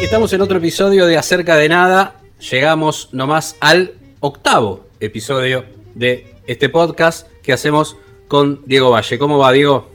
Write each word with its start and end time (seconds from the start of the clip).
Estamos 0.00 0.32
en 0.32 0.40
otro 0.40 0.58
episodio 0.58 1.06
de 1.06 1.16
Acerca 1.16 1.56
de 1.56 1.68
Nada. 1.68 2.16
Llegamos 2.50 3.08
nomás 3.12 3.56
al 3.60 3.92
octavo 4.20 4.86
episodio 5.00 5.64
de 5.94 6.34
este 6.46 6.68
podcast 6.68 7.26
que 7.42 7.52
hacemos 7.52 7.96
con 8.28 8.60
Diego 8.66 8.90
Valle. 8.90 9.18
¿Cómo 9.18 9.38
va, 9.38 9.52
Diego? 9.52 9.90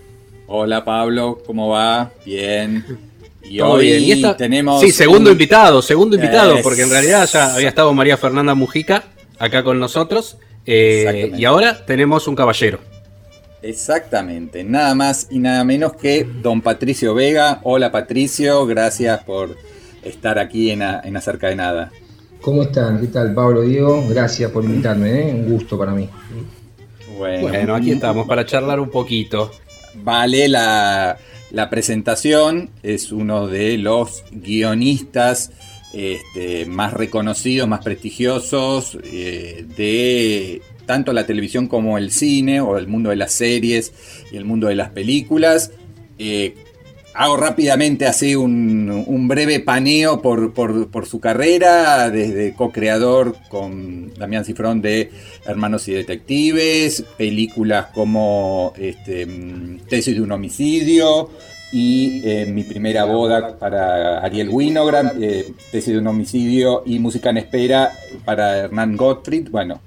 Hola 0.47 0.83
Pablo, 0.83 1.41
¿cómo 1.45 1.69
va? 1.69 2.11
Bien. 2.25 2.85
Y 3.43 3.57
¿Todo 3.59 3.71
hoy 3.71 3.85
bien? 3.87 4.03
Y 4.03 4.11
esta- 4.13 4.37
tenemos. 4.37 4.81
Sí, 4.81 4.91
segundo 4.91 5.29
un- 5.29 5.33
invitado, 5.33 5.81
segundo 5.81 6.15
invitado, 6.15 6.55
Es- 6.57 6.63
porque 6.63 6.81
en 6.83 6.89
realidad 6.89 7.27
ya 7.31 7.55
había 7.55 7.69
estado 7.69 7.93
María 7.93 8.17
Fernanda 8.17 8.53
Mujica 8.55 9.03
acá 9.39 9.63
con 9.63 9.79
nosotros. 9.79 10.37
eh, 10.67 11.31
y 11.35 11.43
ahora 11.45 11.83
tenemos 11.87 12.27
un 12.27 12.35
caballero. 12.35 12.77
Exactamente, 13.63 14.63
nada 14.63 14.93
más 14.93 15.27
y 15.31 15.39
nada 15.39 15.63
menos 15.63 15.93
que 15.93 16.23
don 16.23 16.61
Patricio 16.61 17.15
Vega. 17.15 17.59
Hola 17.63 17.91
Patricio, 17.91 18.63
gracias 18.67 19.23
por 19.23 19.57
estar 20.03 20.39
aquí 20.39 20.71
en, 20.71 20.81
A- 20.81 21.01
en 21.03 21.15
Acerca 21.17 21.47
de 21.49 21.55
Nada. 21.55 21.91
¿Cómo 22.41 22.63
están? 22.63 22.99
¿Qué 22.99 23.07
tal, 23.07 23.33
Pablo 23.33 23.61
Diego? 23.61 24.03
Gracias 24.09 24.49
por 24.51 24.63
invitarme, 24.63 25.29
¿eh? 25.29 25.33
un 25.33 25.51
gusto 25.51 25.77
para 25.77 25.91
mí. 25.93 26.09
Bueno, 27.17 27.47
Bueno, 27.49 27.75
aquí 27.75 27.91
estamos 27.91 28.27
para 28.27 28.45
charlar 28.45 28.79
un 28.79 28.89
poquito. 28.89 29.51
Vale 30.03 30.47
la, 30.47 31.17
la 31.51 31.69
presentación, 31.69 32.71
es 32.81 33.11
uno 33.11 33.47
de 33.47 33.77
los 33.77 34.23
guionistas 34.31 35.51
este, 35.93 36.65
más 36.65 36.93
reconocidos, 36.93 37.67
más 37.67 37.83
prestigiosos 37.83 38.97
eh, 39.03 39.65
de 39.77 40.61
tanto 40.85 41.13
la 41.13 41.25
televisión 41.27 41.67
como 41.67 41.97
el 41.97 42.11
cine 42.11 42.59
o 42.61 42.77
el 42.77 42.87
mundo 42.87 43.11
de 43.11 43.17
las 43.17 43.33
series 43.33 43.93
y 44.31 44.37
el 44.37 44.45
mundo 44.45 44.67
de 44.67 44.75
las 44.75 44.89
películas. 44.89 45.71
Eh, 46.17 46.55
hago 47.13 47.37
rápidamente 47.37 48.05
así 48.05 48.35
un, 48.35 49.27
breve 49.27 49.59
paneo 49.59 50.21
por, 50.21 51.05
su 51.05 51.19
carrera, 51.19 52.09
desde 52.09 52.53
co-creador 52.53 53.35
con 53.49 54.13
Damián 54.15 54.45
Cifrón 54.45 54.81
de 54.81 55.11
Hermanos 55.45 55.87
y 55.87 55.93
Detectives, 55.93 57.03
películas 57.17 57.87
como 57.93 58.73
este, 58.77 59.27
Tesis 59.89 60.15
de 60.15 60.21
un 60.21 60.31
homicidio 60.31 61.29
y 61.71 62.21
eh, 62.25 62.45
Mi 62.47 62.63
primera 62.63 63.05
boda 63.05 63.57
para 63.57 64.19
Ariel 64.19 64.49
Winograd, 64.49 65.21
eh, 65.21 65.53
Tesis 65.71 65.93
de 65.93 65.99
un 65.99 66.07
homicidio 66.07 66.83
y 66.85 66.99
Música 66.99 67.29
en 67.29 67.37
espera 67.37 67.91
para 68.25 68.57
Hernán 68.57 68.97
Gottfried. 68.97 69.49
Bueno, 69.49 69.79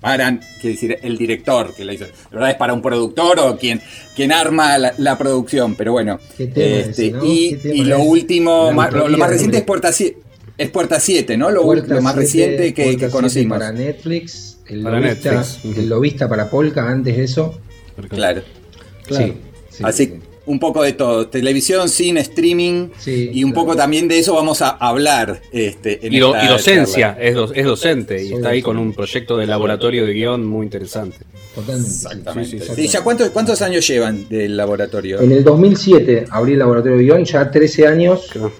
para, 0.00 0.38
quiere 0.60 0.74
decir, 0.74 0.98
el 1.02 1.18
director 1.18 1.74
que 1.74 1.84
la 1.84 1.92
hizo. 1.92 2.04
La 2.30 2.36
verdad 2.38 2.50
es 2.50 2.56
para 2.56 2.72
un 2.72 2.82
productor 2.82 3.38
o 3.40 3.58
quien, 3.58 3.80
quien 4.16 4.32
arma 4.32 4.78
la, 4.78 4.94
la 4.98 5.18
producción, 5.18 5.74
pero 5.74 5.92
bueno. 5.92 6.18
¿Qué 6.36 6.46
tema 6.46 6.66
Este, 6.66 7.06
ese, 7.06 7.10
no? 7.12 7.24
y, 7.24 7.50
¿Qué 7.50 7.56
tema 7.56 7.74
y 7.74 7.84
lo 7.84 7.96
es? 7.98 8.02
último, 8.06 8.72
más- 8.72 8.92
lo, 8.92 9.08
más 9.18 9.30
reciente 9.30 9.58
es. 9.58 9.64
Puerta 9.64 9.92
7. 9.92 10.18
Es 10.58 10.68
Puerta 10.70 11.00
7, 11.00 11.36
¿no? 11.38 11.50
Lo, 11.50 11.62
Puerta 11.62 11.94
lo 11.94 12.02
más 12.02 12.12
7, 12.14 12.20
reciente 12.26 12.74
que, 12.74 12.82
Puerta 12.82 12.98
que 12.98 12.98
7 13.06 13.12
conocimos. 13.12 13.58
Para 13.58 13.72
Netflix, 13.72 14.58
el 14.66 14.82
Para 14.82 15.00
lobista, 15.00 15.32
Netflix, 15.32 15.76
el 15.78 15.88
lobista 15.88 16.28
para 16.28 16.50
Polka 16.50 16.88
antes 16.88 17.16
de 17.16 17.24
eso. 17.24 17.58
Claro. 18.08 18.42
Claro. 19.06 19.26
Sí, 19.26 19.32
sí, 19.70 19.82
Así, 19.86 20.04
sí. 20.06 20.14
Un 20.46 20.58
poco 20.58 20.82
de 20.82 20.92
todo. 20.94 21.28
Televisión, 21.28 21.88
cine, 21.88 22.20
streaming. 22.20 22.88
Sí, 22.98 23.30
y 23.32 23.44
un 23.44 23.52
claro. 23.52 23.66
poco 23.66 23.76
también 23.76 24.08
de 24.08 24.18
eso 24.18 24.34
vamos 24.34 24.62
a 24.62 24.70
hablar. 24.70 25.40
Este, 25.52 26.04
en 26.06 26.12
Y, 26.14 26.18
do- 26.18 26.34
esta 26.34 26.44
y 26.46 26.48
docencia, 26.48 27.16
es, 27.20 27.34
do- 27.34 27.52
es 27.54 27.64
docente 27.64 28.22
y 28.24 28.32
está 28.34 28.48
ahí 28.50 28.62
con 28.62 28.78
un 28.78 28.92
proyecto 28.92 29.36
de 29.36 29.46
laboratorio 29.46 30.06
de 30.06 30.12
guion 30.12 30.44
muy 30.46 30.64
interesante. 30.66 31.18
Totalmente. 31.54 31.88
Exactamente. 31.90 32.50
Sí, 32.50 32.60
sí, 32.60 32.72
Sí, 32.76 32.88
¿Ya 32.88 33.02
cuántos, 33.02 33.30
cuántos 33.30 33.60
años 33.62 33.86
llevan 33.86 34.28
del 34.28 34.56
laboratorio? 34.56 35.20
En 35.20 35.32
el 35.32 35.42
2007 35.44 36.26
abrí 36.30 36.52
el 36.54 36.58
laboratorio 36.60 36.96
de 36.98 37.04
guion, 37.04 37.24
ya 37.24 37.50
13 37.50 37.86
años. 37.86 38.28
Claro. 38.32 38.52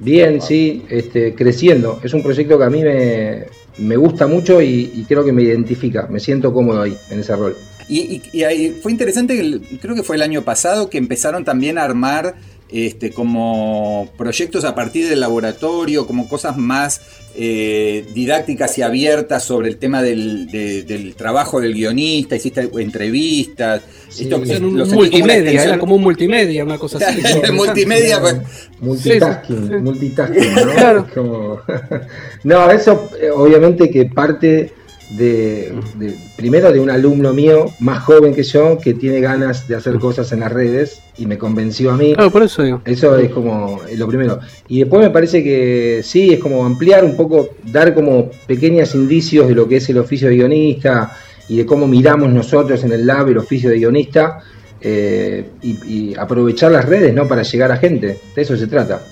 Bien, 0.00 0.40
sí, 0.40 0.84
este, 0.88 1.34
creciendo. 1.34 1.98
Es 2.04 2.14
un 2.14 2.22
proyecto 2.22 2.56
que 2.56 2.64
a 2.64 2.70
mí 2.70 2.82
me, 2.82 3.44
me 3.78 3.96
gusta 3.96 4.26
mucho 4.28 4.62
y, 4.62 4.92
y 4.94 5.04
creo 5.08 5.24
que 5.24 5.32
me 5.32 5.42
identifica. 5.42 6.06
Me 6.08 6.20
siento 6.20 6.52
cómodo 6.52 6.82
ahí, 6.82 6.96
en 7.10 7.20
ese 7.20 7.34
rol. 7.34 7.56
Y, 7.88 7.98
y- 8.00 8.22
y 8.38 8.42
ahí 8.44 8.78
fue 8.82 8.92
interesante, 8.92 9.34
que 9.34 9.40
el- 9.40 9.62
creo 9.80 9.94
que 9.94 10.02
fue 10.02 10.16
el 10.16 10.22
año 10.22 10.42
pasado, 10.42 10.90
que 10.90 10.98
empezaron 10.98 11.44
también 11.44 11.78
a 11.78 11.84
armar 11.84 12.34
este, 12.70 13.10
como 13.12 14.10
proyectos 14.18 14.64
a 14.66 14.74
partir 14.74 15.08
del 15.08 15.20
laboratorio, 15.20 16.06
como 16.06 16.28
cosas 16.28 16.58
más 16.58 17.00
eh, 17.40 18.04
didácticas 18.14 18.76
y 18.78 18.82
abiertas 18.82 19.42
sobre 19.44 19.68
el 19.68 19.76
tema 19.78 20.02
del, 20.02 20.48
de- 20.48 20.82
del 20.82 21.14
trabajo 21.14 21.60
del 21.62 21.72
guionista, 21.72 22.36
hiciste 22.36 22.68
entrevistas. 22.78 23.80
Sí. 24.10 24.24
Esto- 24.24 24.36
un 24.36 24.74
multimedia, 24.90 25.62
era 25.64 25.78
como 25.78 25.94
un 25.94 26.02
multimedia, 26.02 26.62
una 26.64 26.76
cosa 26.78 26.98
así. 26.98 27.22
Multimedia, 27.52 28.20
pues. 28.20 28.36
Multitasking, 28.80 29.82
multitasking, 29.82 30.54
¿no? 30.66 30.72
Claro. 30.72 31.06
Es 31.08 31.12
como- 31.14 31.60
no, 32.44 32.70
eso 32.70 33.10
eh, 33.20 33.30
obviamente 33.30 33.88
que 33.90 34.06
parte 34.06 34.72
de, 35.10 35.72
de- 35.96 36.14
primero 36.36 36.70
de 36.72 36.80
un 36.80 36.90
alumno 36.90 37.32
mío 37.32 37.66
más 37.80 38.02
joven 38.04 38.34
que 38.34 38.42
yo 38.42 38.78
que 38.78 38.94
tiene 38.94 39.20
ganas 39.20 39.66
de 39.66 39.74
hacer 39.76 39.98
cosas 39.98 40.30
en 40.32 40.40
las 40.40 40.52
redes 40.52 41.00
y 41.16 41.26
me 41.26 41.38
convenció 41.38 41.90
a 41.92 41.96
mí. 41.96 42.14
Claro, 42.14 42.30
por 42.30 42.42
eso 42.42 42.62
digo. 42.62 42.82
Eso 42.84 43.16
es 43.16 43.30
como 43.30 43.80
lo 43.96 44.06
primero. 44.06 44.38
Y 44.68 44.80
después 44.80 45.02
me 45.02 45.10
parece 45.10 45.42
que 45.42 46.00
sí, 46.04 46.30
es 46.34 46.40
como 46.40 46.64
ampliar 46.64 47.04
un 47.04 47.16
poco, 47.16 47.50
dar 47.64 47.94
como 47.94 48.30
pequeños 48.46 48.94
indicios 48.94 49.48
de 49.48 49.54
lo 49.54 49.66
que 49.68 49.76
es 49.76 49.88
el 49.88 49.98
oficio 49.98 50.28
de 50.28 50.36
guionista 50.36 51.16
y 51.48 51.56
de 51.56 51.66
cómo 51.66 51.86
miramos 51.88 52.30
nosotros 52.30 52.84
en 52.84 52.92
el 52.92 53.06
lab 53.06 53.28
el 53.28 53.38
oficio 53.38 53.70
de 53.70 53.76
guionista 53.78 54.40
eh, 54.80 55.44
y, 55.62 56.10
y 56.10 56.14
aprovechar 56.16 56.70
las 56.70 56.84
redes 56.84 57.12
¿no? 57.14 57.26
para 57.26 57.42
llegar 57.42 57.72
a 57.72 57.78
gente. 57.78 58.18
De 58.36 58.42
eso 58.42 58.56
se 58.56 58.66
trata. 58.66 59.02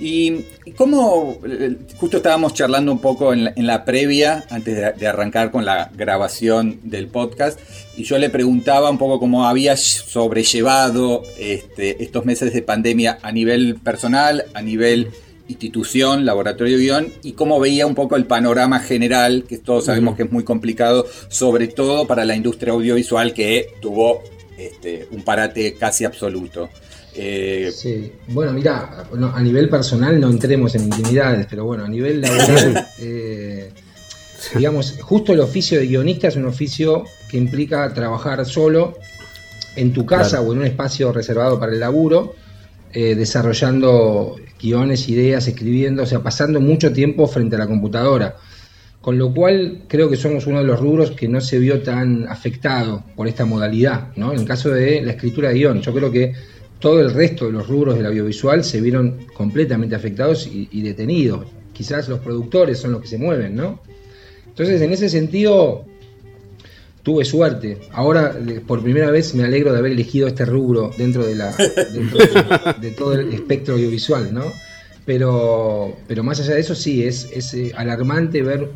Y 0.00 0.46
cómo, 0.76 1.38
eh, 1.46 1.76
justo 1.98 2.16
estábamos 2.16 2.54
charlando 2.54 2.90
un 2.90 3.00
poco 3.00 3.34
en 3.34 3.44
la, 3.44 3.52
en 3.54 3.66
la 3.66 3.84
previa, 3.84 4.46
antes 4.48 4.74
de, 4.74 4.92
de 4.92 5.06
arrancar 5.06 5.50
con 5.50 5.66
la 5.66 5.90
grabación 5.94 6.80
del 6.84 7.08
podcast, 7.08 7.60
y 7.98 8.04
yo 8.04 8.16
le 8.16 8.30
preguntaba 8.30 8.88
un 8.88 8.96
poco 8.96 9.20
cómo 9.20 9.46
había 9.46 9.76
sobrellevado 9.76 11.22
este, 11.38 12.02
estos 12.02 12.24
meses 12.24 12.54
de 12.54 12.62
pandemia 12.62 13.18
a 13.20 13.30
nivel 13.30 13.76
personal, 13.76 14.46
a 14.54 14.62
nivel 14.62 15.10
institución, 15.48 16.24
laboratorio 16.24 16.78
de 16.78 16.82
guion, 16.82 17.12
y 17.22 17.32
cómo 17.32 17.60
veía 17.60 17.86
un 17.86 17.94
poco 17.94 18.16
el 18.16 18.24
panorama 18.24 18.80
general, 18.80 19.44
que 19.46 19.58
todos 19.58 19.84
sabemos 19.86 20.16
que 20.16 20.22
es 20.22 20.32
muy 20.32 20.44
complicado, 20.44 21.06
sobre 21.28 21.68
todo 21.68 22.06
para 22.06 22.24
la 22.24 22.36
industria 22.36 22.72
audiovisual 22.72 23.34
que 23.34 23.66
tuvo 23.82 24.22
este, 24.56 25.08
un 25.10 25.22
parate 25.22 25.74
casi 25.74 26.04
absoluto. 26.04 26.70
Eh, 27.14 27.70
Sí, 27.72 28.12
bueno, 28.28 28.52
mira, 28.52 29.04
a 29.34 29.42
nivel 29.42 29.68
personal 29.68 30.20
no 30.20 30.28
entremos 30.30 30.74
en 30.74 30.84
intimidades, 30.84 31.46
pero 31.48 31.64
bueno, 31.64 31.84
a 31.84 31.88
nivel 31.88 32.20
laboral, 32.20 32.86
eh, 33.00 33.70
digamos, 34.54 34.96
justo 35.00 35.32
el 35.32 35.40
oficio 35.40 35.78
de 35.78 35.86
guionista 35.86 36.28
es 36.28 36.36
un 36.36 36.46
oficio 36.46 37.04
que 37.28 37.36
implica 37.36 37.92
trabajar 37.94 38.44
solo 38.46 38.98
en 39.76 39.92
tu 39.92 40.04
casa 40.06 40.30
Claro. 40.38 40.48
o 40.48 40.52
en 40.52 40.58
un 40.60 40.66
espacio 40.66 41.12
reservado 41.12 41.58
para 41.60 41.72
el 41.72 41.80
laburo, 41.80 42.34
eh, 42.92 43.14
desarrollando 43.14 44.36
guiones, 44.60 45.08
ideas, 45.08 45.46
escribiendo, 45.46 46.02
o 46.02 46.06
sea, 46.06 46.20
pasando 46.20 46.60
mucho 46.60 46.92
tiempo 46.92 47.26
frente 47.28 47.56
a 47.56 47.58
la 47.60 47.66
computadora. 47.66 48.36
Con 49.00 49.16
lo 49.16 49.32
cual 49.32 49.84
creo 49.88 50.10
que 50.10 50.16
somos 50.16 50.46
uno 50.46 50.58
de 50.58 50.64
los 50.64 50.78
rubros 50.78 51.12
que 51.12 51.26
no 51.28 51.40
se 51.40 51.58
vio 51.58 51.80
tan 51.82 52.28
afectado 52.28 53.02
por 53.16 53.26
esta 53.28 53.46
modalidad, 53.46 54.08
¿no? 54.16 54.32
En 54.34 54.40
el 54.40 54.44
caso 54.46 54.68
de 54.70 55.00
la 55.00 55.12
escritura 55.12 55.48
de 55.48 55.54
guion, 55.54 55.80
yo 55.80 55.94
creo 55.94 56.10
que 56.12 56.34
todo 56.80 57.00
el 57.00 57.12
resto 57.12 57.46
de 57.46 57.52
los 57.52 57.68
rubros 57.68 57.96
del 57.96 58.06
audiovisual 58.06 58.64
se 58.64 58.80
vieron 58.80 59.26
completamente 59.34 59.94
afectados 59.94 60.46
y, 60.46 60.68
y 60.72 60.82
detenidos. 60.82 61.46
Quizás 61.72 62.08
los 62.08 62.20
productores 62.20 62.78
son 62.78 62.92
los 62.92 63.02
que 63.02 63.08
se 63.08 63.18
mueven, 63.18 63.54
¿no? 63.54 63.80
Entonces, 64.46 64.82
en 64.82 64.92
ese 64.92 65.08
sentido, 65.08 65.84
tuve 67.02 67.24
suerte. 67.24 67.78
Ahora, 67.92 68.36
por 68.66 68.82
primera 68.82 69.10
vez, 69.10 69.34
me 69.34 69.44
alegro 69.44 69.72
de 69.72 69.78
haber 69.78 69.92
elegido 69.92 70.28
este 70.28 70.44
rubro 70.44 70.90
dentro 70.96 71.24
de, 71.24 71.34
la, 71.34 71.54
dentro 71.92 72.18
de, 72.18 72.88
de 72.88 72.90
todo 72.90 73.14
el 73.14 73.32
espectro 73.32 73.74
audiovisual, 73.74 74.32
¿no? 74.32 74.44
Pero, 75.06 75.96
pero 76.06 76.22
más 76.22 76.40
allá 76.40 76.54
de 76.54 76.60
eso, 76.60 76.74
sí, 76.74 77.04
es, 77.04 77.28
es 77.32 77.54
eh, 77.54 77.72
alarmante 77.74 78.42
ver 78.42 78.68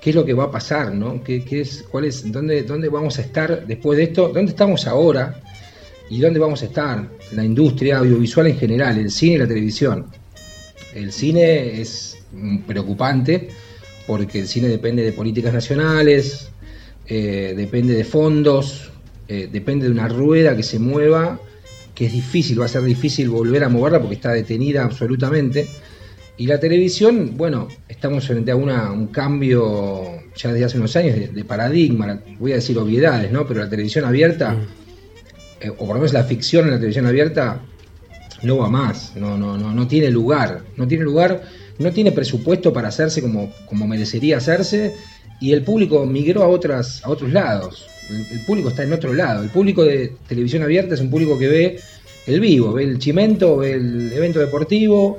qué 0.00 0.10
es 0.10 0.16
lo 0.16 0.24
que 0.24 0.34
va 0.34 0.44
a 0.44 0.50
pasar, 0.50 0.94
¿no? 0.94 1.22
¿Qué, 1.24 1.44
qué 1.44 1.62
es, 1.62 1.84
cuál 1.90 2.04
es, 2.04 2.30
dónde, 2.30 2.62
¿Dónde 2.62 2.88
vamos 2.88 3.18
a 3.18 3.22
estar 3.22 3.66
después 3.66 3.96
de 3.96 4.04
esto? 4.04 4.28
¿Dónde 4.28 4.50
estamos 4.50 4.86
ahora? 4.86 5.42
¿Y 6.08 6.20
dónde 6.20 6.38
vamos 6.38 6.62
a 6.62 6.66
estar? 6.66 7.08
La 7.32 7.44
industria 7.44 7.98
audiovisual 7.98 8.46
en 8.46 8.58
general, 8.58 8.98
el 8.98 9.10
cine 9.10 9.34
y 9.34 9.38
la 9.38 9.48
televisión. 9.48 10.06
El 10.94 11.12
cine 11.12 11.80
es 11.80 12.18
preocupante 12.66 13.48
porque 14.06 14.38
el 14.40 14.46
cine 14.46 14.68
depende 14.68 15.02
de 15.02 15.12
políticas 15.12 15.52
nacionales, 15.52 16.48
eh, 17.06 17.54
depende 17.56 17.94
de 17.94 18.04
fondos, 18.04 18.90
eh, 19.28 19.48
depende 19.50 19.86
de 19.86 19.92
una 19.92 20.08
rueda 20.08 20.56
que 20.56 20.62
se 20.62 20.78
mueva, 20.78 21.40
que 21.94 22.06
es 22.06 22.12
difícil, 22.12 22.60
va 22.60 22.66
a 22.66 22.68
ser 22.68 22.82
difícil 22.82 23.28
volver 23.28 23.64
a 23.64 23.68
moverla 23.68 24.00
porque 24.00 24.14
está 24.14 24.32
detenida 24.32 24.84
absolutamente. 24.84 25.66
Y 26.38 26.46
la 26.46 26.60
televisión, 26.60 27.32
bueno, 27.36 27.66
estamos 27.88 28.26
frente 28.26 28.50
a 28.50 28.56
una, 28.56 28.92
un 28.92 29.08
cambio 29.08 30.22
ya 30.36 30.52
desde 30.52 30.66
hace 30.66 30.78
unos 30.78 30.94
años 30.94 31.34
de, 31.34 31.44
paradigma, 31.44 32.20
voy 32.38 32.52
a 32.52 32.56
decir 32.56 32.76
obviedades, 32.78 33.32
¿no? 33.32 33.46
Pero 33.46 33.60
la 33.60 33.70
televisión 33.70 34.04
abierta, 34.04 34.52
mm. 34.52 34.85
Eh, 35.66 35.70
o 35.70 35.76
por 35.76 35.88
lo 35.88 35.94
menos 35.94 36.12
la 36.12 36.24
ficción 36.24 36.66
en 36.66 36.72
la 36.72 36.76
televisión 36.76 37.06
abierta, 37.06 37.60
no 38.42 38.58
va 38.58 38.68
más, 38.68 39.12
no, 39.16 39.36
no, 39.36 39.56
no, 39.56 39.72
no 39.72 39.88
tiene 39.88 40.10
lugar, 40.10 40.62
no 40.76 40.86
tiene 40.86 41.04
lugar, 41.04 41.42
no 41.78 41.92
tiene 41.92 42.12
presupuesto 42.12 42.72
para 42.72 42.88
hacerse 42.88 43.22
como, 43.22 43.52
como 43.66 43.86
merecería 43.86 44.36
hacerse, 44.36 44.94
y 45.40 45.52
el 45.52 45.62
público 45.62 46.04
migró 46.06 46.42
a, 46.42 46.48
otras, 46.48 47.04
a 47.04 47.10
otros 47.10 47.32
lados. 47.32 47.86
El, 48.08 48.40
público 48.44 48.68
está 48.68 48.84
en 48.84 48.92
otro 48.92 49.12
lado. 49.12 49.42
El 49.42 49.50
público 49.50 49.84
de 49.84 50.12
televisión 50.28 50.62
abierta 50.62 50.94
es 50.94 51.00
un 51.00 51.10
público 51.10 51.38
que 51.38 51.48
ve 51.48 51.80
el 52.26 52.40
vivo, 52.40 52.72
ve 52.72 52.84
el 52.84 52.98
chimento, 52.98 53.58
ve 53.58 53.72
el 53.72 54.12
evento 54.12 54.38
deportivo, 54.38 55.18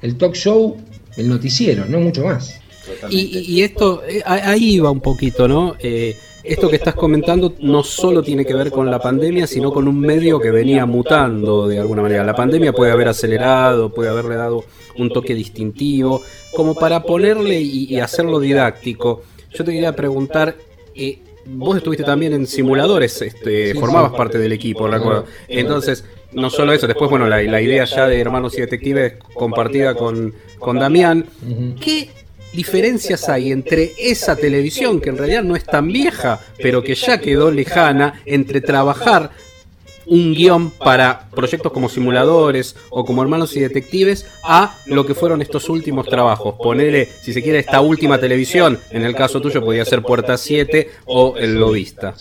el 0.00 0.16
talk 0.16 0.34
show, 0.34 0.76
el 1.16 1.28
noticiero, 1.28 1.84
no 1.84 2.00
mucho 2.00 2.24
más. 2.24 2.58
Y, 3.10 3.62
esto, 3.62 4.02
eh, 4.08 4.22
ahí 4.24 4.80
va 4.80 4.90
un 4.90 5.00
poquito, 5.00 5.46
¿no? 5.46 5.76
Eh, 5.78 6.16
esto 6.44 6.68
que 6.68 6.76
estás 6.76 6.94
comentando 6.94 7.54
no 7.60 7.82
solo 7.84 8.22
tiene 8.22 8.44
que 8.44 8.54
ver 8.54 8.70
con 8.70 8.90
la 8.90 8.98
pandemia, 8.98 9.46
sino 9.46 9.72
con 9.72 9.86
un 9.86 10.00
medio 10.00 10.40
que 10.40 10.50
venía 10.50 10.86
mutando 10.86 11.68
de 11.68 11.78
alguna 11.78 12.02
manera. 12.02 12.24
La 12.24 12.34
pandemia 12.34 12.72
puede 12.72 12.92
haber 12.92 13.08
acelerado, 13.08 13.92
puede 13.92 14.10
haberle 14.10 14.36
dado 14.36 14.64
un 14.96 15.10
toque 15.10 15.34
distintivo, 15.34 16.22
como 16.54 16.74
para 16.74 17.02
ponerle 17.02 17.60
y, 17.60 17.98
hacerlo 18.00 18.40
didáctico. 18.40 19.22
Yo 19.52 19.64
te 19.64 19.72
quería 19.72 19.94
preguntar, 19.94 20.56
eh, 20.94 21.18
vos 21.46 21.76
estuviste 21.76 22.04
también 22.04 22.32
en 22.32 22.46
simuladores, 22.46 23.22
este, 23.22 23.74
formabas 23.74 24.12
parte 24.12 24.38
del 24.38 24.52
equipo, 24.52 24.88
¿recuerdo? 24.88 25.26
Entonces, 25.48 26.04
no 26.32 26.50
solo 26.50 26.72
eso, 26.72 26.86
después, 26.86 27.10
bueno, 27.10 27.26
la, 27.28 27.42
idea 27.42 27.84
ya 27.84 28.06
de 28.06 28.20
Hermanos 28.20 28.56
y 28.56 28.62
Detectives 28.62 29.14
compartida 29.34 29.94
con, 29.94 30.34
con 30.58 30.78
Damián. 30.78 31.26
¿Qué 31.80 32.10
diferencias 32.52 33.28
hay 33.28 33.52
entre 33.52 33.92
esa 33.98 34.36
televisión, 34.36 35.00
que 35.00 35.10
en 35.10 35.18
realidad 35.18 35.42
no 35.42 35.56
es 35.56 35.64
tan 35.64 35.88
vieja, 35.88 36.40
pero 36.58 36.82
que 36.82 36.94
ya 36.94 37.18
quedó 37.18 37.50
lejana, 37.50 38.22
entre 38.26 38.60
trabajar 38.60 39.30
un 40.06 40.34
guion 40.34 40.70
para 40.70 41.28
proyectos 41.30 41.72
como 41.72 41.88
simuladores 41.88 42.74
o 42.90 43.04
como 43.04 43.22
hermanos 43.22 43.56
y 43.56 43.60
detectives 43.60 44.26
a 44.44 44.76
lo 44.86 45.06
que 45.06 45.14
fueron 45.14 45.42
estos 45.42 45.68
últimos 45.68 46.06
trabajos. 46.06 46.54
Ponerle, 46.58 47.08
si 47.22 47.32
se 47.32 47.42
quiere, 47.42 47.58
esta 47.60 47.80
última 47.80 48.18
televisión, 48.18 48.78
en 48.90 49.02
el 49.02 49.14
caso 49.14 49.40
tuyo 49.40 49.64
podía 49.64 49.84
ser 49.84 50.02
Puerta 50.02 50.36
7 50.36 50.90
o 51.06 51.36
El 51.36 51.58
Lobista. 51.58 52.14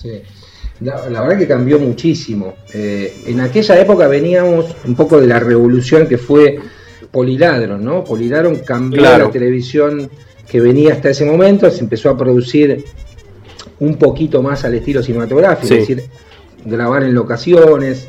La, 0.80 1.22
verdad 1.22 1.38
que 1.38 1.48
cambió 1.48 1.78
muchísimo. 1.78 2.56
Eh, 2.74 3.13
en 3.28 3.39
aquella 3.39 3.80
época 3.80 4.07
veníamos 4.07 4.75
un 4.83 4.95
poco 4.95 5.22
de 5.22 5.28
la 5.28 5.39
revolución 5.39 6.07
que 6.07 6.18
fue 6.18 6.60
Poliladron, 7.12 7.84
¿no? 7.84 8.04
Poliladron 8.04 8.58
cambió 8.60 9.02
la 9.02 9.30
televisión 9.30 10.10
que 10.50 10.60
venía 10.60 10.94
hasta 10.94 11.10
ese 11.10 11.25
momento, 11.25 11.69
se 11.69 11.80
empezó 11.80 12.10
a 12.10 12.18
producir 12.18 12.84
un 13.80 13.96
poquito 13.96 14.42
más 14.42 14.63
al 14.66 14.75
estilo 14.75 15.02
cinematográfico, 15.02 15.74
es 15.74 15.80
decir, 15.88 16.04
grabar 16.66 17.04
en 17.04 17.13
locaciones, 17.13 18.08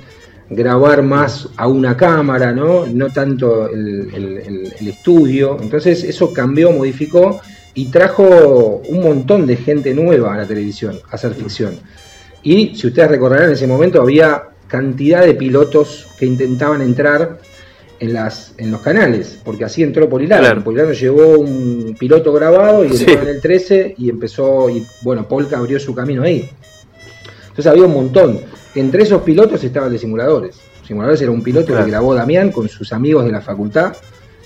grabar 0.50 1.02
más 1.02 1.48
a 1.56 1.66
una 1.66 1.96
cámara, 1.96 2.52
¿no? 2.52 2.86
No 2.86 3.10
tanto 3.10 3.68
el, 3.68 4.72
el 4.78 4.88
estudio. 4.88 5.58
Entonces 5.60 6.04
eso 6.04 6.32
cambió, 6.32 6.70
modificó 6.72 7.40
y 7.74 7.86
trajo 7.86 8.82
un 8.88 9.02
montón 9.02 9.46
de 9.46 9.56
gente 9.56 9.94
nueva 9.94 10.34
a 10.34 10.38
la 10.38 10.46
televisión, 10.46 10.98
a 11.10 11.14
hacer 11.14 11.34
ficción. 11.34 11.74
Y 12.42 12.74
si 12.74 12.88
ustedes 12.88 13.08
recordarán, 13.08 13.46
en 13.46 13.52
ese 13.52 13.66
momento 13.66 14.00
había 14.00 14.42
cantidad 14.66 15.24
de 15.24 15.34
pilotos 15.34 16.08
que 16.18 16.26
intentaban 16.26 16.82
entrar 16.82 17.38
en, 18.02 18.12
las, 18.12 18.52
en 18.58 18.72
los 18.72 18.80
canales, 18.80 19.38
porque 19.44 19.64
así 19.64 19.84
entró 19.84 20.08
Polilano. 20.08 20.42
Claro. 20.42 20.64
Polilano 20.64 20.92
llevó 20.92 21.38
un 21.38 21.94
piloto 21.96 22.32
grabado 22.32 22.84
y 22.84 22.88
entró 22.88 23.22
en 23.22 23.28
el 23.28 23.40
13 23.40 23.94
y 23.96 24.10
empezó, 24.10 24.68
y 24.68 24.84
bueno, 25.02 25.28
Polka 25.28 25.56
abrió 25.56 25.78
su 25.78 25.94
camino 25.94 26.24
ahí. 26.24 26.50
Entonces 27.42 27.66
había 27.68 27.84
un 27.84 27.94
montón. 27.94 28.40
Entre 28.74 29.04
esos 29.04 29.22
pilotos 29.22 29.62
estaban 29.62 29.92
de 29.92 30.00
simuladores. 30.00 30.56
Simuladores 30.84 31.22
era 31.22 31.30
un 31.30 31.44
piloto 31.44 31.76
que 31.76 31.84
grabó 31.84 32.12
Damián 32.12 32.50
con 32.50 32.68
sus 32.68 32.92
amigos 32.92 33.24
de 33.24 33.30
la 33.30 33.40
facultad 33.40 33.94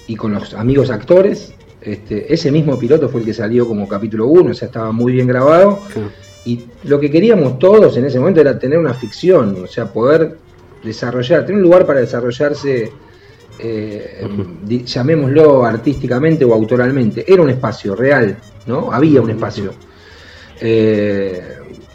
y 0.06 0.16
con 0.16 0.34
los 0.34 0.52
amigos 0.52 0.90
actores. 0.90 1.54
Este, 1.80 2.30
ese 2.34 2.52
mismo 2.52 2.78
piloto 2.78 3.08
fue 3.08 3.20
el 3.20 3.26
que 3.26 3.32
salió 3.32 3.66
como 3.66 3.88
capítulo 3.88 4.26
1, 4.26 4.50
o 4.50 4.54
sea, 4.54 4.66
estaba 4.66 4.92
muy 4.92 5.14
bien 5.14 5.28
grabado. 5.28 5.78
Y 6.44 6.66
lo 6.84 7.00
que 7.00 7.10
queríamos 7.10 7.58
todos 7.58 7.96
en 7.96 8.04
ese 8.04 8.18
momento 8.18 8.42
era 8.42 8.58
tener 8.58 8.78
una 8.78 8.92
ficción, 8.92 9.64
o 9.64 9.66
sea, 9.66 9.86
poder 9.86 10.36
desarrollar, 10.84 11.46
tener 11.46 11.56
un 11.56 11.62
lugar 11.62 11.86
para 11.86 12.00
desarrollarse, 12.00 12.92
eh, 13.58 14.26
llamémoslo 14.84 15.64
artísticamente 15.64 16.44
o 16.44 16.52
autoralmente. 16.52 17.24
Era 17.26 17.42
un 17.42 17.50
espacio 17.50 17.94
real, 17.94 18.36
¿no? 18.66 18.92
Había 18.92 19.20
un 19.20 19.30
espacio. 19.30 19.72
Eh, 20.60 21.42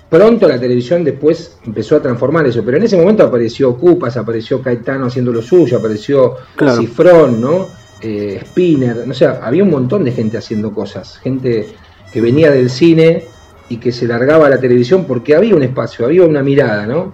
pronto 0.10 0.48
la 0.48 0.60
televisión 0.60 1.04
después 1.04 1.58
empezó 1.66 1.98
a 1.98 2.02
transformar 2.02 2.46
eso, 2.46 2.63
pero 2.63 2.78
en 2.78 2.84
ese 2.84 2.98
momento 2.98 3.24
apareció 3.24 3.75
Cupas, 3.78 4.18
apareció 4.18 4.62
Caetano 4.62 5.08
haciendo 5.08 5.31
lo 5.31 5.42
suyo, 5.42 5.78
apareció 5.78 6.36
Cifrón, 6.78 7.40
¿no? 7.40 7.68
Eh, 8.02 8.42
Spinner, 8.46 9.07
no 9.07 9.14
sé, 9.14 9.25
había 9.25 9.64
un 9.64 9.69
montón 9.69 10.04
de 10.04 10.12
gente 10.12 10.38
haciendo 10.38 10.74
cosas, 10.74 11.19
gente 11.19 11.68
que 12.12 12.19
venía 12.19 12.52
del 12.52 12.69
cine 12.69 13.24
y 13.69 13.78
que 13.78 13.92
se 13.92 14.07
largaba 14.07 14.48
a 14.48 14.50
la 14.50 14.60
televisión 14.60 15.06
porque 15.06 15.36
había 15.36 15.56
un 15.56 15.64
espacio, 15.64 16.06
había 16.06 16.24
una 16.24 16.42
mirada, 16.42 16.86
¿no? 16.88 17.14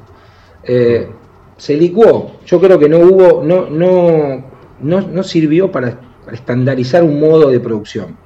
Eh, 0.64 1.08
se 1.58 1.76
licuó. 1.76 2.32
Yo 2.46 2.60
creo 2.60 2.80
que 2.80 2.88
no 2.88 3.00
hubo, 3.00 3.44
no, 3.44 3.68
no, 3.70 4.44
no, 4.80 5.24
sirvió 5.24 5.72
para, 5.72 6.00
estandarizar 6.32 7.04
un 7.04 7.20
modo 7.20 7.50
de 7.50 7.60
producción. 7.60 8.18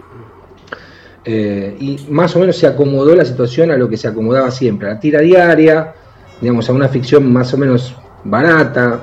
Eh, 1.24 1.78
y 1.80 2.06
más 2.10 2.36
o 2.36 2.40
menos 2.40 2.58
se 2.58 2.68
acomodó 2.68 3.16
la 3.16 3.26
situación 3.26 3.70
a 3.72 3.78
lo 3.78 3.88
que 3.88 3.96
se 3.96 4.08
acomodaba 4.08 4.50
siempre, 4.50 4.90
a 4.90 4.94
la 4.94 5.00
tira 5.00 5.22
diaria, 5.22 5.94
digamos, 6.42 6.68
a 6.70 6.74
una 6.74 6.88
ficción 6.88 7.32
más 7.32 7.54
o 7.54 7.58
menos 7.58 7.96
barata, 8.24 9.02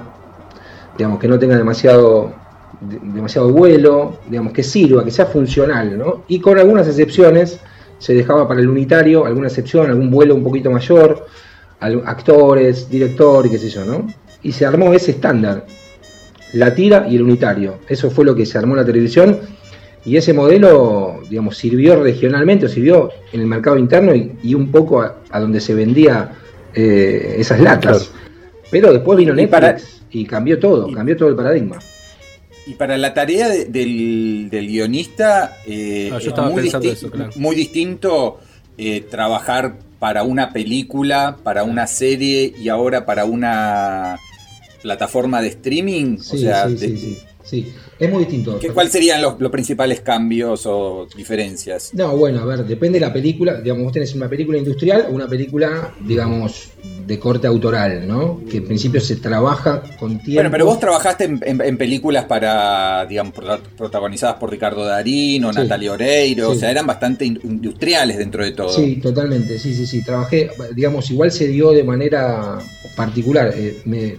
digamos, 0.97 1.21
que 1.21 1.29
no 1.29 1.39
tenga 1.39 1.57
demasiado, 1.57 2.33
demasiado 2.81 3.51
vuelo, 3.51 4.19
digamos, 4.29 4.53
que 4.53 4.65
sirva, 4.65 5.05
que 5.05 5.13
sea 5.13 5.27
funcional, 5.27 5.97
¿no? 5.97 6.25
Y 6.27 6.41
con 6.41 6.59
algunas 6.59 6.89
excepciones, 6.89 7.61
se 7.99 8.15
dejaba 8.15 8.47
para 8.47 8.61
el 8.61 8.69
unitario 8.69 9.25
alguna 9.25 9.49
excepción, 9.49 9.89
algún 9.89 10.11
vuelo 10.11 10.35
un 10.35 10.43
poquito 10.43 10.71
mayor, 10.71 11.27
actores, 11.81 12.91
director 12.91 13.47
y 13.47 13.51
qué 13.51 13.59
sé 13.59 13.69
yo, 13.69 13.85
¿no? 13.85 14.07
Y 14.43 14.53
se 14.53 14.67
armó 14.67 14.93
ese 14.93 15.13
estándar, 15.13 15.67
la 16.53 16.75
tira 16.75 17.07
y 17.09 17.17
el 17.17 17.23
unitario. 17.23 17.79
Eso 17.89 18.11
fue 18.11 18.25
lo 18.25 18.35
que 18.35 18.47
se 18.47 18.59
armó 18.59 18.75
en 18.75 18.81
la 18.81 18.87
televisión 18.87 19.41
y 20.05 20.17
ese 20.17 20.33
modelo, 20.33 21.21
digamos, 21.29 21.57
sirvió 21.57 22.03
regionalmente, 22.03 22.67
o 22.67 22.69
sirvió 22.69 23.11
en 23.33 23.41
el 23.41 23.47
mercado 23.47 23.77
interno 23.77 24.15
y, 24.15 24.55
un 24.55 24.71
poco 24.71 25.03
a, 25.03 25.41
donde 25.41 25.61
se 25.61 25.75
vendía 25.75 26.33
eh, 26.75 27.37
esas 27.39 27.61
latas. 27.61 28.11
Pero 28.71 28.93
después 28.93 29.19
vino 29.19 29.35
Netflix 29.35 30.03
y 30.11 30.25
cambió 30.25 30.59
todo, 30.59 30.91
cambió 30.93 31.17
todo 31.17 31.29
el 31.29 31.37
paradigma. 31.37 31.79
Y 32.67 32.75
para 32.75 32.99
la 32.99 33.15
tarea 33.15 33.49
del, 33.49 34.49
guionista 34.51 35.57
eh, 35.67 36.11
ah, 36.13 36.19
es 36.19 37.37
muy, 37.37 37.55
distinto 37.55 38.41
eh, 38.79 39.01
trabajar 39.01 39.77
para 39.99 40.23
una 40.23 40.53
película, 40.53 41.37
para 41.43 41.65
una 41.65 41.87
serie 41.87 42.55
y 42.59 42.69
ahora 42.69 43.05
para 43.05 43.25
una 43.25 44.19
plataforma 44.83 45.43
de 45.43 45.49
streaming. 45.49 46.19
Sí, 46.19 46.47
sí, 46.79 46.97
sí, 46.97 47.19
es 47.53 48.11
muy 48.11 48.25
distinto. 48.25 48.59
¿Cuáles 48.73 48.93
serían 48.93 49.23
los, 49.23 49.35
principales 49.51 50.01
cambios 50.01 50.67
o 50.67 51.07
diferencias? 51.17 51.93
No, 51.95 52.17
bueno, 52.17 52.41
a 52.41 52.45
ver, 52.45 52.65
depende 52.65 52.99
de 52.99 53.07
la 53.07 53.13
película. 53.13 53.61
Digamos, 53.61 53.85
vos 53.85 53.93
tenés 53.93 54.15
una 54.15 54.29
película 54.29 54.59
industrial 54.59 55.07
o 55.09 55.15
una 55.15 55.27
película, 55.27 55.95
digamos, 56.01 56.71
de 57.07 57.19
corte 57.19 57.47
autoral, 57.47 58.07
¿no? 58.07 58.41
Que 58.49 58.59
en 58.59 58.67
principio 58.67 59.01
se 59.01 59.17
trabaja 59.17 59.83
con 59.99 60.19
tiempo. 60.19 60.35
Bueno, 60.35 60.51
pero 60.51 60.67
vos 60.67 60.79
trabajaste 60.79 61.25
en, 61.25 61.79
películas 61.79 62.25
para, 62.25 63.07
digamos, 63.07 63.35
protagonizadas 63.77 64.37
por 64.37 64.51
Ricardo 64.51 64.85
Darín 64.85 65.45
o 65.45 65.53
Natalia 65.53 65.93
Oreiro, 65.93 66.51
o 66.51 66.55
sea, 66.55 66.71
eran 66.71 66.87
bastante 66.87 67.25
industriales 67.25 68.19
dentro 68.19 68.45
de 68.45 68.53
todo. 68.53 68.71
Sí, 68.71 68.97
totalmente, 68.97 69.59
sí, 69.59 69.75
sí, 69.75 69.87
sí. 69.87 70.05
Trabajé, 70.05 70.51
digamos, 70.75 71.11
igual 71.11 71.33
se 71.33 71.49
dio 71.49 71.73
de 71.73 71.85
manera 71.85 72.59
particular. 72.97 73.53
Eh, 73.57 73.81
me, 73.85 74.19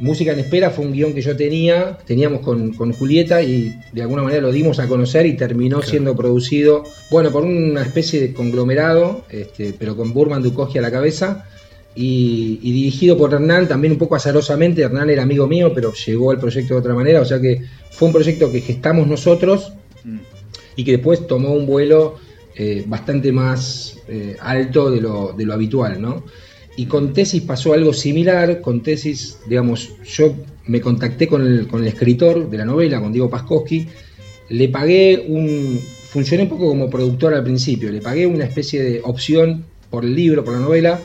Música 0.00 0.32
en 0.32 0.40
Espera 0.40 0.70
fue 0.70 0.86
un 0.86 0.92
guion 0.92 1.12
que 1.12 1.20
yo 1.20 1.36
tenía, 1.36 1.98
teníamos 2.06 2.40
con, 2.40 2.72
Julieta 2.92 3.42
y 3.42 3.78
de 3.92 4.02
alguna 4.02 4.22
manera 4.22 4.42
lo 4.42 4.50
dimos 4.50 4.78
a 4.78 4.88
conocer 4.88 5.26
y 5.26 5.36
terminó 5.36 5.82
siendo 5.82 6.16
producido, 6.16 6.84
bueno, 7.10 7.30
por 7.30 7.44
una 7.44 7.82
especie 7.82 8.20
de 8.20 8.32
conglomerado, 8.32 9.24
este, 9.28 9.74
pero 9.78 9.96
con 9.96 10.12
Burman 10.12 10.42
Dukoski 10.42 10.78
a 10.78 10.82
la 10.82 10.90
cabeza, 10.90 11.46
y, 11.94 12.56
dirigido 12.72 13.16
por 13.16 13.34
Hernán, 13.34 13.68
también 13.68 13.92
un 13.92 13.98
poco 13.98 14.14
azarosamente. 14.14 14.82
Hernán 14.82 15.10
era 15.10 15.22
amigo 15.22 15.46
mío, 15.46 15.72
pero 15.74 15.92
llegó 15.92 16.30
al 16.30 16.38
proyecto 16.38 16.74
de 16.74 16.80
otra 16.80 16.94
manera. 16.94 17.20
O 17.20 17.24
sea 17.24 17.40
que 17.40 17.62
fue 17.90 18.08
un 18.08 18.14
proyecto 18.14 18.50
que 18.50 18.60
gestamos 18.60 19.06
nosotros 19.06 19.72
mm. 20.04 20.18
y 20.76 20.84
que 20.84 20.92
después 20.92 21.26
tomó 21.26 21.52
un 21.52 21.66
vuelo 21.66 22.16
eh, 22.54 22.84
bastante 22.86 23.32
más 23.32 23.98
eh, 24.08 24.36
alto 24.40 24.90
de 24.90 25.00
lo, 25.00 25.32
de 25.36 25.44
lo, 25.44 25.54
habitual, 25.54 26.00
¿no? 26.00 26.24
Y 26.76 26.86
con 26.86 27.12
Tesis 27.12 27.42
pasó 27.42 27.72
algo 27.72 27.92
similar. 27.92 28.60
Con 28.60 28.82
Tesis, 28.82 29.38
digamos, 29.46 29.90
yo 30.04 30.34
me 30.66 30.80
contacté 30.80 31.26
con 31.26 31.46
el, 31.46 31.66
con 31.66 31.82
el 31.82 31.88
escritor 31.88 32.48
de 32.48 32.58
la 32.58 32.64
novela, 32.64 33.00
con 33.00 33.12
Diego 33.12 33.28
Paskowski. 33.28 33.86
Le 34.48 34.68
pagué 34.68 35.24
un. 35.28 35.80
Funcioné 36.10 36.44
un 36.44 36.48
poco 36.48 36.68
como 36.68 36.90
productor 36.90 37.34
al 37.34 37.44
principio. 37.44 37.90
Le 37.90 38.00
pagué 38.00 38.26
una 38.26 38.44
especie 38.44 38.82
de 38.82 39.00
opción 39.04 39.64
por 39.90 40.04
el 40.04 40.14
libro, 40.14 40.44
por 40.44 40.54
la 40.54 40.60
novela 40.60 41.00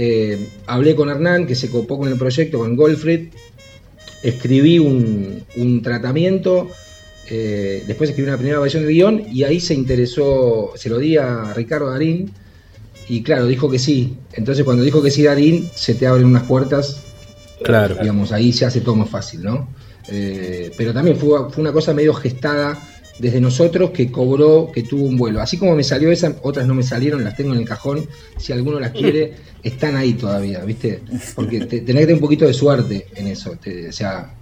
eh, 0.00 0.38
hablé 0.66 0.94
con 0.94 1.10
Hernán, 1.10 1.44
que 1.44 1.56
se 1.56 1.68
copó 1.68 1.98
con 1.98 2.08
el 2.08 2.16
proyecto, 2.16 2.60
con 2.60 2.76
Goldfried, 2.76 3.30
escribí 4.22 4.78
un, 4.78 5.82
tratamiento, 5.82 6.70
eh, 7.28 7.82
después 7.84 8.08
escribí 8.08 8.28
una 8.28 8.38
primera 8.38 8.60
versión 8.60 8.86
de 8.86 8.92
guion 8.92 9.24
y 9.32 9.42
ahí 9.42 9.58
se 9.58 9.74
interesó, 9.74 10.72
se 10.76 10.88
lo 10.88 10.98
di 10.98 11.16
a 11.16 11.52
Ricardo 11.52 11.90
Darín 11.90 12.30
y 13.08 13.22
claro, 13.22 13.46
dijo 13.46 13.70
que 13.70 13.78
sí. 13.78 14.16
Entonces 14.32 14.64
cuando 14.64 14.82
dijo 14.82 15.02
que 15.02 15.10
sí 15.10 15.22
Darín, 15.22 15.68
se 15.74 15.94
te 15.94 16.06
abren 16.06 16.26
unas 16.26 16.44
puertas, 16.44 17.02
claro. 17.62 17.96
digamos, 18.00 18.32
ahí 18.32 18.52
se 18.52 18.66
hace 18.66 18.80
todo 18.80 18.96
más 18.96 19.08
fácil, 19.08 19.42
¿no? 19.42 19.68
Eh, 20.08 20.70
pero 20.76 20.92
también 20.92 21.16
fue, 21.16 21.50
fue 21.50 21.62
una 21.62 21.72
cosa 21.72 21.92
medio 21.92 22.14
gestada 22.14 22.78
desde 23.18 23.40
nosotros 23.40 23.90
que 23.90 24.10
cobró, 24.10 24.70
que 24.72 24.82
tuvo 24.82 25.04
un 25.04 25.16
vuelo. 25.16 25.40
Así 25.40 25.58
como 25.58 25.74
me 25.74 25.84
salió 25.84 26.10
esa, 26.10 26.34
otras 26.42 26.66
no 26.66 26.74
me 26.74 26.82
salieron, 26.82 27.24
las 27.24 27.36
tengo 27.36 27.52
en 27.52 27.60
el 27.60 27.66
cajón. 27.66 28.06
Si 28.36 28.52
alguno 28.52 28.78
las 28.78 28.92
quiere, 28.92 29.34
están 29.62 29.96
ahí 29.96 30.14
todavía, 30.14 30.60
¿viste? 30.60 31.00
Porque 31.34 31.58
tenés 31.60 31.68
que 31.68 31.80
tener 31.80 32.12
un 32.12 32.20
poquito 32.20 32.46
de 32.46 32.54
suerte 32.54 33.06
en 33.16 33.26
eso. 33.26 33.52
o 33.52 33.92
sea, 33.92 34.34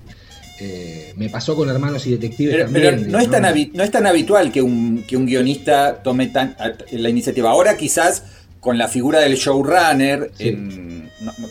eh, 0.58 1.12
me 1.16 1.28
pasó 1.28 1.54
con 1.54 1.68
Hermanos 1.68 2.06
y 2.06 2.12
Detectives 2.12 2.54
pero, 2.54 2.64
también. 2.64 2.96
Pero 2.96 3.11
no, 3.12 3.18
es 3.18 3.30
tan 3.30 3.42
no 3.75 3.82
es 3.82 3.90
tan 3.90 4.06
habitual 4.06 4.52
que 4.52 4.62
un, 4.62 5.04
que 5.06 5.16
un 5.16 5.26
guionista 5.26 6.02
tome 6.02 6.28
tan, 6.28 6.56
la 6.92 7.08
iniciativa. 7.08 7.50
Ahora 7.50 7.76
quizás 7.76 8.25
con 8.60 8.78
la 8.78 8.88
figura 8.88 9.20
del 9.20 9.36
showrunner, 9.36 10.30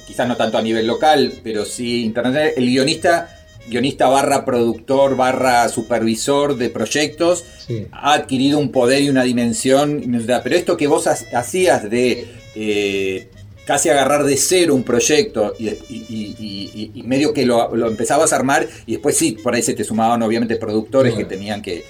quizás 0.05 0.27
no 0.27 0.35
tanto 0.35 0.57
a 0.57 0.61
nivel 0.61 0.87
local, 0.87 1.33
pero 1.43 1.65
sí 1.65 2.03
internacional, 2.03 2.51
el 2.55 2.65
guionista 2.65 3.29
guionista 3.67 4.07
barra 4.07 4.45
productor 4.45 5.15
barra 5.15 5.67
supervisor 5.69 6.55
de 6.55 6.69
proyectos, 6.69 7.45
ha 7.91 8.13
adquirido 8.13 8.59
un 8.59 8.71
poder 8.71 9.01
y 9.03 9.09
una 9.09 9.23
dimensión. 9.23 10.03
Pero 10.43 10.55
esto 10.55 10.77
que 10.77 10.87
vos 10.87 11.07
hacías 11.07 11.89
de 11.89 12.27
eh, 12.55 13.29
casi 13.65 13.89
agarrar 13.89 14.23
de 14.23 14.37
cero 14.37 14.75
un 14.75 14.83
proyecto 14.83 15.53
y, 15.59 17.03
medio 17.03 17.33
que 17.33 17.45
lo, 17.45 17.87
empezabas 17.87 18.31
a 18.31 18.37
armar 18.37 18.67
y 18.85 18.93
después 18.93 19.17
sí, 19.17 19.37
por 19.43 19.53
ahí 19.53 19.61
se 19.61 19.73
te 19.73 19.83
sumaban 19.83 20.21
obviamente 20.23 20.55
productores 20.55 21.13
que 21.13 21.25
tenían 21.25 21.61
que, 21.61 21.83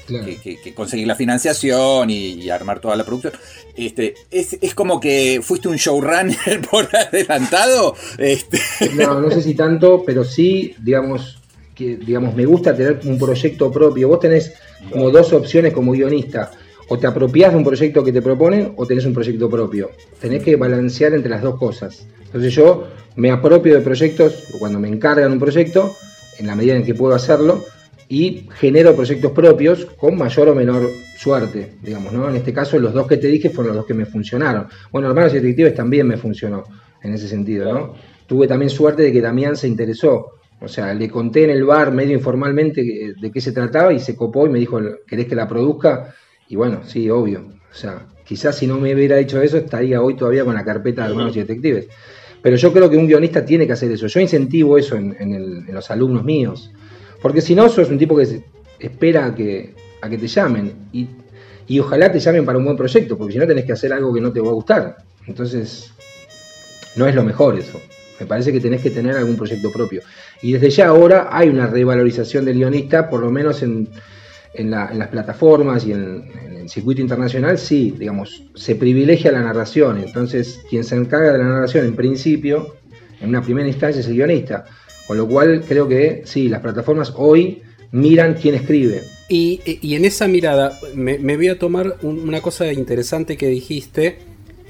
conseguir 0.74 1.08
la 1.08 1.16
financiación 1.16 2.10
y, 2.10 2.50
armar 2.50 2.80
toda 2.80 2.96
la 2.96 3.04
producción. 3.04 3.34
Este, 3.76 4.14
es, 4.32 4.74
como 4.74 5.00
que 5.00 5.42
fuiste 5.44 5.68
un 5.68 5.76
showrunner 5.76 6.62
por 6.72 6.88
adelantado. 6.96 7.96
Este. 8.18 8.60
No, 8.94 9.20
no 9.20 9.30
sé 9.30 9.42
si 9.42 9.56
tanto, 9.56 10.04
pero 10.06 10.24
sí, 10.24 10.74
digamos, 10.82 11.42
que, 11.74 11.98
digamos, 11.98 12.34
me 12.34 12.46
gusta 12.46 12.74
tener 12.74 13.02
un 13.04 13.20
proyecto 13.20 13.70
propio. 13.72 14.08
Vos 14.08 14.22
tenés 14.22 14.54
como 14.90 15.12
dos 15.12 15.34
opciones 15.34 15.74
como 15.74 15.92
guionista. 15.92 16.52
O 16.88 16.98
te 16.98 17.08
apropias 17.08 17.52
de 17.52 17.58
un 17.58 17.64
proyecto 17.64 18.04
que 18.04 18.12
te 18.12 18.22
proponen 18.22 18.74
o 18.76 18.86
tenés 18.86 19.06
un 19.06 19.14
proyecto 19.14 19.50
propio. 19.50 19.90
Tenés 20.20 20.44
que 20.44 20.56
balancear 20.56 21.14
entre 21.14 21.30
las 21.30 21.42
dos 21.42 21.58
cosas. 21.58 22.08
Entonces 22.26 22.54
yo 22.54 22.88
me 23.16 23.32
apropio 23.32 23.76
de 23.76 23.82
proyectos 23.82 24.44
cuando 24.60 24.80
me 24.80 24.88
encargan 24.88 25.32
un 25.32 25.40
proyecto, 25.40 25.96
en 26.38 26.48
la 26.48 26.56
medida 26.56 26.76
en 26.76 26.84
que 26.84 26.94
puedo 26.94 27.16
hacerlo, 27.16 27.64
y 28.08 28.48
genero 28.56 28.96
proyectos 28.96 29.32
propios 29.32 29.86
con 29.98 30.16
mayor 30.16 30.50
o 30.50 30.56
menor 30.56 30.90
suerte, 31.18 31.74
digamos, 31.82 32.14
¿no? 32.14 32.30
En 32.30 32.36
este 32.36 32.54
caso 32.54 32.78
los 32.78 32.94
dos 32.94 33.08
que 33.08 33.18
te 33.18 33.28
dije 33.28 33.50
fueron 33.50 33.70
los 33.70 33.78
dos 33.78 33.86
que 33.88 33.96
me 33.96 34.06
funcionaron. 34.06 34.68
Bueno, 34.92 35.08
Hermanos 35.08 35.34
y 35.34 35.38
Detectives 35.38 35.74
también 35.74 36.08
me 36.08 36.18
funcionó 36.18 36.64
en 37.02 37.14
ese 37.14 37.28
sentido, 37.28 37.74
¿no? 37.74 37.94
Tuve 38.28 38.48
también 38.48 38.70
suerte 38.70 39.04
de 39.04 39.12
que 39.12 39.22
Damián 39.22 39.56
se 39.56 39.68
interesó 39.68 40.36
o 40.62 40.68
sea, 40.68 40.94
le 40.94 41.10
conté 41.10 41.44
en 41.44 41.50
el 41.50 41.66
bar 41.66 41.92
medio 41.92 42.14
informalmente 42.14 42.82
de 43.20 43.32
qué 43.32 43.42
se 43.42 43.52
trataba 43.52 43.94
y 43.94 44.00
se 44.00 44.16
copó 44.16 44.46
y 44.46 44.50
me 44.50 44.60
dijo, 44.60 44.80
¿querés 45.06 45.28
que 45.28 45.36
la 45.36 45.48
produzca? 45.48 46.16
Y 46.48 46.56
bueno, 46.56 46.82
sí, 46.86 47.10
obvio. 47.10 47.46
O 47.72 47.74
sea, 47.74 48.06
quizás 48.24 48.58
si 48.58 48.68
no 48.68 48.78
me 48.78 48.94
hubiera 48.94 49.18
dicho 49.18 49.42
eso 49.42 49.58
estaría 49.58 50.02
hoy 50.02 50.16
todavía 50.16 50.46
con 50.46 50.54
la 50.54 50.64
carpeta 50.64 51.04
de 51.04 51.12
hermanos 51.12 51.36
y 51.36 51.40
detectives. 51.40 51.88
Pero 52.42 52.58
yo 52.58 52.72
creo 52.72 52.90
que 52.90 52.98
un 52.98 53.08
guionista 53.08 53.44
tiene 53.44 53.66
que 53.66 53.74
hacer 53.74 53.92
eso. 53.92 54.08
Yo 54.08 54.20
incentivo 54.20 54.78
eso 54.78 54.96
en, 54.96 55.66
los 55.74 55.90
alumnos 55.90 56.24
míos. 56.24 56.72
Porque 57.22 57.42
si 57.42 57.56
no, 57.56 57.70
sos 57.70 57.90
un 57.90 57.98
tipo 57.98 58.16
que 58.16 58.44
espera 58.80 59.26
a 59.26 59.36
que, 59.36 59.74
a 60.02 60.10
que 60.10 60.18
te 60.18 60.28
llamen. 60.28 60.74
Y, 60.94 61.08
y 61.68 61.80
ojalá 61.80 62.12
te 62.12 62.20
llamen 62.20 62.46
para 62.46 62.60
un 62.60 62.66
buen 62.66 62.78
proyecto, 62.78 63.18
porque 63.18 63.34
si 63.34 63.40
no 63.40 63.48
tenés 63.48 63.66
que 63.66 63.72
hacer 63.72 63.92
algo 63.92 64.14
que 64.14 64.22
no 64.22 64.32
te 64.32 64.40
va 64.40 64.50
a 64.50 64.54
gustar. 64.54 64.98
Entonces, 65.26 65.92
no 66.96 67.08
es 67.08 67.16
lo 67.16 67.24
mejor 67.24 67.58
eso. 67.58 67.82
Me 68.20 68.26
parece 68.26 68.52
que 68.52 68.60
tenés 68.60 68.82
que 68.82 68.92
tener 68.92 69.16
algún 69.16 69.36
proyecto 69.36 69.72
propio. 69.72 70.02
Y 70.42 70.54
desde 70.54 70.70
ya 70.70 70.88
ahora 70.88 71.30
hay 71.32 71.50
una 71.50 71.68
revalorización 71.68 72.46
del 72.46 72.58
guionista, 72.58 73.10
por 73.10 73.22
lo 73.22 73.32
menos 73.32 73.64
en, 73.64 73.90
las 74.60 75.08
plataformas 75.10 75.86
y 75.86 75.92
en, 75.92 76.24
el 76.62 76.70
circuito 76.70 77.02
internacional, 77.02 77.58
sí, 77.58 77.94
digamos, 77.98 78.44
se 78.56 78.76
privilegia 78.76 79.32
la 79.32 79.42
narración. 79.42 80.04
Entonces, 80.04 80.62
quien 80.70 80.84
se 80.84 80.96
encarga 80.96 81.32
de 81.32 81.38
la 81.40 81.46
narración 81.46 81.86
en 81.86 81.96
principio, 81.96 82.76
en 83.22 83.30
una 83.30 83.42
primera 83.42 83.68
instancia, 83.68 84.00
es 84.00 84.08
el 84.08 84.16
guionista. 84.16 84.66
Con 85.08 85.18
lo 85.18 85.28
cual, 85.28 85.64
creo 85.68 85.88
que 85.88 86.24
sí, 86.26 86.50
las 86.50 86.62
plataformas 86.62 87.14
hoy 87.16 87.62
miran 87.92 88.34
quién 88.34 88.56
escribe. 88.56 89.04
Y, 89.28 89.62
en 89.96 90.06
esa 90.06 90.28
mirada, 90.28 90.78
me, 90.96 91.18
voy 91.36 91.48
a 91.48 91.58
tomar 91.58 91.98
una 92.02 92.42
cosa 92.42 92.72
interesante 92.72 93.38
que 93.38 93.48
dijiste 93.48 94.18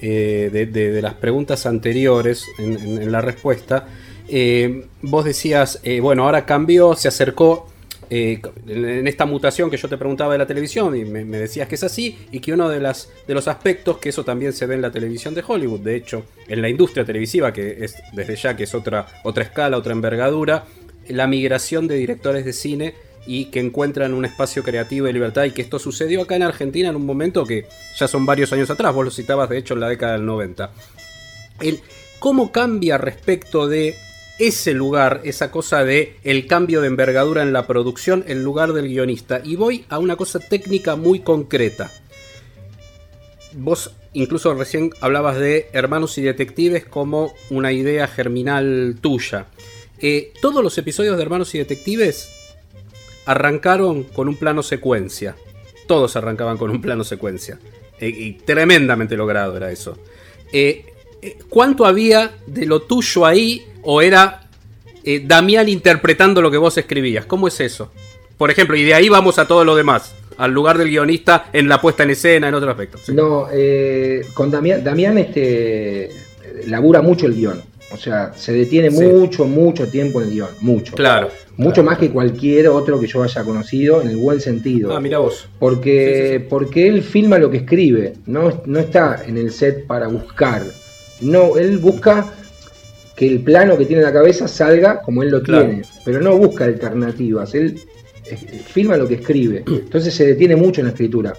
eh, 0.02 0.68
de, 0.72 1.02
las 1.02 1.16
preguntas 1.16 1.66
anteriores 1.66 2.46
en, 2.58 3.12
la 3.12 3.22
respuesta, 3.22 3.88
eh, 4.28 4.86
vos 5.02 5.26
decías, 5.26 5.80
eh, 5.84 6.00
bueno, 6.00 6.24
ahora 6.24 6.46
cambió, 6.46 6.96
se 6.96 7.08
acercó 7.08 7.68
en 8.10 9.08
esta 9.08 9.26
mutación 9.26 9.70
que 9.70 9.78
yo 9.78 9.88
te 9.88 9.98
preguntaba 9.98 10.34
de 10.34 10.40
la 10.40 10.48
televisión 10.48 10.96
y 10.96 11.06
me, 11.06 11.24
decías 11.26 11.68
que 11.68 11.76
es 11.76 11.84
así 11.84 12.18
y 12.32 12.40
que 12.40 12.54
uno 12.54 12.70
de, 12.70 12.80
de 12.80 13.34
los 13.34 13.48
aspectos 13.48 13.98
que 13.98 14.10
eso 14.10 14.24
también 14.24 14.54
se 14.54 14.66
ve 14.66 14.76
en 14.76 14.82
la 14.82 14.92
televisión 14.92 15.34
de 15.34 15.44
Hollywood, 15.46 15.82
de 15.82 15.96
hecho, 15.96 16.26
en 16.48 16.62
la 16.62 16.70
industria 16.70 17.06
televisiva, 17.06 17.54
que 17.54 17.84
es 17.84 17.96
desde 18.14 18.36
ya 18.36 18.56
que 18.56 18.64
es 18.64 18.76
otra, 18.76 19.08
otra 19.24 19.44
escala, 19.44 19.78
otra 19.78 19.94
envergadura, 19.94 20.66
la 21.08 21.28
migración 21.28 21.88
de 21.88 21.96
directores 21.96 22.46
de 22.46 22.54
cine 22.54 22.96
y 23.28 23.46
que 23.46 23.60
encuentran 23.60 24.14
un 24.14 24.26
espacio 24.26 24.64
creativo 24.64 25.08
y 25.08 25.14
libertad 25.14 25.46
y 25.46 25.52
que 25.52 25.62
esto 25.62 25.80
sucedió 25.80 26.22
acá 26.22 26.36
en 26.36 26.44
Argentina 26.44 26.90
en 26.90 26.96
un 26.96 27.06
momento 27.06 27.46
que 27.46 27.66
ya 27.98 28.08
son 28.08 28.26
varios 28.26 28.54
años 28.54 28.70
atrás, 28.70 28.94
vos 28.94 29.06
lo 29.06 29.12
citabas 29.12 29.50
de 29.50 29.58
hecho 29.58 29.74
en 29.74 29.80
la 29.80 29.90
década 29.90 30.14
del 30.14 30.26
90. 30.26 30.72
El, 31.62 31.80
¿Cómo 32.20 32.52
cambia 32.52 32.98
respecto 32.98 33.68
de 33.68 33.96
ese 34.40 34.74
lugar, 34.74 35.22
esa 35.24 35.52
cosa 35.52 35.84
de 35.84 36.18
el 36.24 36.48
cambio 36.48 36.82
de 36.82 36.88
envergadura 36.88 37.42
en 37.42 37.54
la 37.54 37.68
producción, 37.68 38.24
el 38.28 38.44
lugar 38.44 38.74
del 38.74 38.88
guionista? 38.88 39.42
Y 39.44 39.56
voy 39.56 39.86
a 39.90 40.00
una 40.00 40.16
cosa 40.16 40.40
técnica 40.40 40.96
muy 40.96 41.20
concreta. 41.20 41.92
Vos 43.54 43.92
incluso 44.14 44.54
recién 44.54 44.92
hablabas 45.02 45.38
de 45.38 45.70
hermanos 45.74 46.18
y 46.18 46.22
detectives 46.22 46.86
como 46.86 47.34
una 47.50 47.72
idea 47.72 48.08
germinal 48.08 48.98
tuya. 49.02 49.48
Eh, 50.00 50.34
todos 50.42 50.64
los 50.64 50.78
episodios 50.78 51.16
de 51.16 51.24
Hermanos 51.24 51.56
y 51.56 51.58
Detectives 51.60 52.30
arrancaron 53.26 54.04
con 54.04 54.28
un 54.28 54.36
plano 54.36 54.64
secuencia. 54.64 55.36
Todos 55.88 56.16
arrancaban 56.16 56.58
con 56.58 56.70
un 56.70 56.82
plano 56.82 57.04
secuencia. 57.04 57.60
Eh, 58.00 58.10
y 58.10 58.34
tremendamente 58.34 59.16
logrado 59.16 59.56
era 59.56 59.72
eso. 59.72 59.98
Eh, 60.52 60.86
¿Cuánto 61.50 61.86
había 61.86 62.32
de 62.48 62.66
lo 62.66 62.82
tuyo 62.82 63.26
ahí? 63.26 63.62
¿O 63.84 64.02
era 64.02 64.48
Damián 65.24 65.70
interpretando 65.70 66.42
lo 66.42 66.52
que 66.52 66.58
vos 66.58 66.78
escribías? 66.78 67.26
¿Cómo 67.26 67.48
es 67.48 67.60
eso? 67.60 67.92
Por 68.38 68.52
ejemplo, 68.52 68.76
y 68.76 68.84
de 68.84 68.94
ahí 68.94 69.10
vamos 69.10 69.40
a 69.40 69.48
todo 69.48 69.64
lo 69.64 69.76
demás. 69.76 70.16
Al 70.38 70.52
lugar 70.52 70.78
del 70.78 70.90
guionista 70.90 71.46
en 71.54 71.70
la 71.70 71.80
puesta 71.80 72.04
en 72.04 72.10
escena, 72.10 72.50
en 72.50 72.56
otros 72.56 72.72
aspectos. 72.72 73.10
No, 73.10 73.48
con 74.34 74.52
Damián, 74.52 74.84
Damián 74.84 75.18
este, 75.18 76.10
labura 76.68 77.02
mucho 77.02 77.26
el 77.26 77.36
guion. 77.36 77.62
O 77.92 77.98
sea, 77.98 78.34
se 78.36 78.52
detiene 78.52 78.90
mucho, 78.90 79.46
mucho 79.46 79.88
tiempo 79.88 80.22
en 80.22 80.28
el 80.28 80.34
guion. 80.34 80.50
Mucho. 80.60 80.96
Claro. 80.96 81.30
Mucho 81.56 81.84
más 81.84 81.98
que 81.98 82.10
cualquier 82.10 82.68
otro 82.68 83.00
que 83.00 83.08
yo 83.08 83.24
haya 83.24 83.44
conocido, 83.46 84.02
en 84.02 84.10
el 84.10 84.18
buen 84.18 84.42
sentido. 84.42 84.94
Ah, 84.94 85.00
mira 85.00 85.20
vos. 85.20 85.48
Porque, 85.60 86.46
porque 86.50 86.88
él 86.88 87.02
filma 87.02 87.38
lo 87.38 87.50
que 87.50 87.58
escribe, 87.58 88.16
no, 88.26 88.62
no 88.66 88.80
está 88.80 89.24
en 89.26 89.38
el 89.38 89.52
set 89.52 89.88
para 89.88 90.08
buscar. 90.08 90.64
No, 91.22 91.58
él 91.58 91.78
busca 91.78 92.34
que 93.16 93.28
el 93.28 93.40
plano 93.40 93.78
que 93.78 93.86
tiene 93.86 94.02
en 94.02 94.08
la 94.08 94.14
cabeza 94.14 94.48
salga 94.48 95.02
como 95.02 95.24
él 95.24 95.30
lo 95.30 95.42
tiene, 95.42 95.84
pero 96.04 96.22
no 96.22 96.38
busca 96.38 96.66
alternativas, 96.66 97.56
él 97.56 97.80
filma 98.66 98.98
lo 98.98 99.08
que 99.08 99.16
escribe, 99.16 99.64
entonces 99.68 100.14
se 100.14 100.26
detiene 100.26 100.56
mucho 100.56 100.82
en 100.82 100.88
la 100.88 100.92
escritura. 100.92 101.34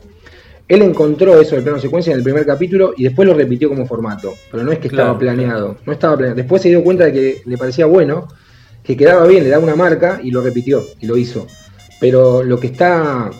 Él 0.69 0.83
encontró 0.83 1.41
eso 1.41 1.55
del 1.55 1.63
plano 1.63 1.79
secuencia 1.79 2.13
en 2.13 2.19
el 2.19 2.25
primer 2.25 2.45
capítulo 2.45 2.93
y 2.97 3.05
después 3.05 3.29
lo 3.29 3.35
repitió 3.35 3.69
como 3.69 3.87
formato. 3.87 4.35
Pero 4.51 4.65
no 4.65 4.73
es 4.73 4.81
que 4.81 4.89
estaba 4.89 5.11
Claro, 5.11 5.19
planeado. 5.19 5.77
No 5.87 5.93
estaba 5.93 6.17
planeado. 6.17 6.37
Después 6.37 6.61
se 6.61 6.71
dio 6.71 6.83
cuenta 6.83 7.05
de 7.05 7.13
que 7.13 7.43
le 7.45 7.57
parecía 7.57 7.87
bueno, 7.87 8.27
que 8.83 8.97
quedaba 8.97 9.27
bien, 9.29 9.45
le 9.45 9.51
daba 9.51 9.63
una 9.63 9.77
marca 9.77 10.19
y 10.23 10.33
lo 10.33 10.41
repitió 10.41 10.85
y 11.01 11.07
lo 11.07 11.17
hizo. 11.17 11.47
Pero 12.01 12.43
lo 12.43 12.59
que 12.59 12.69
está. 12.69 13.31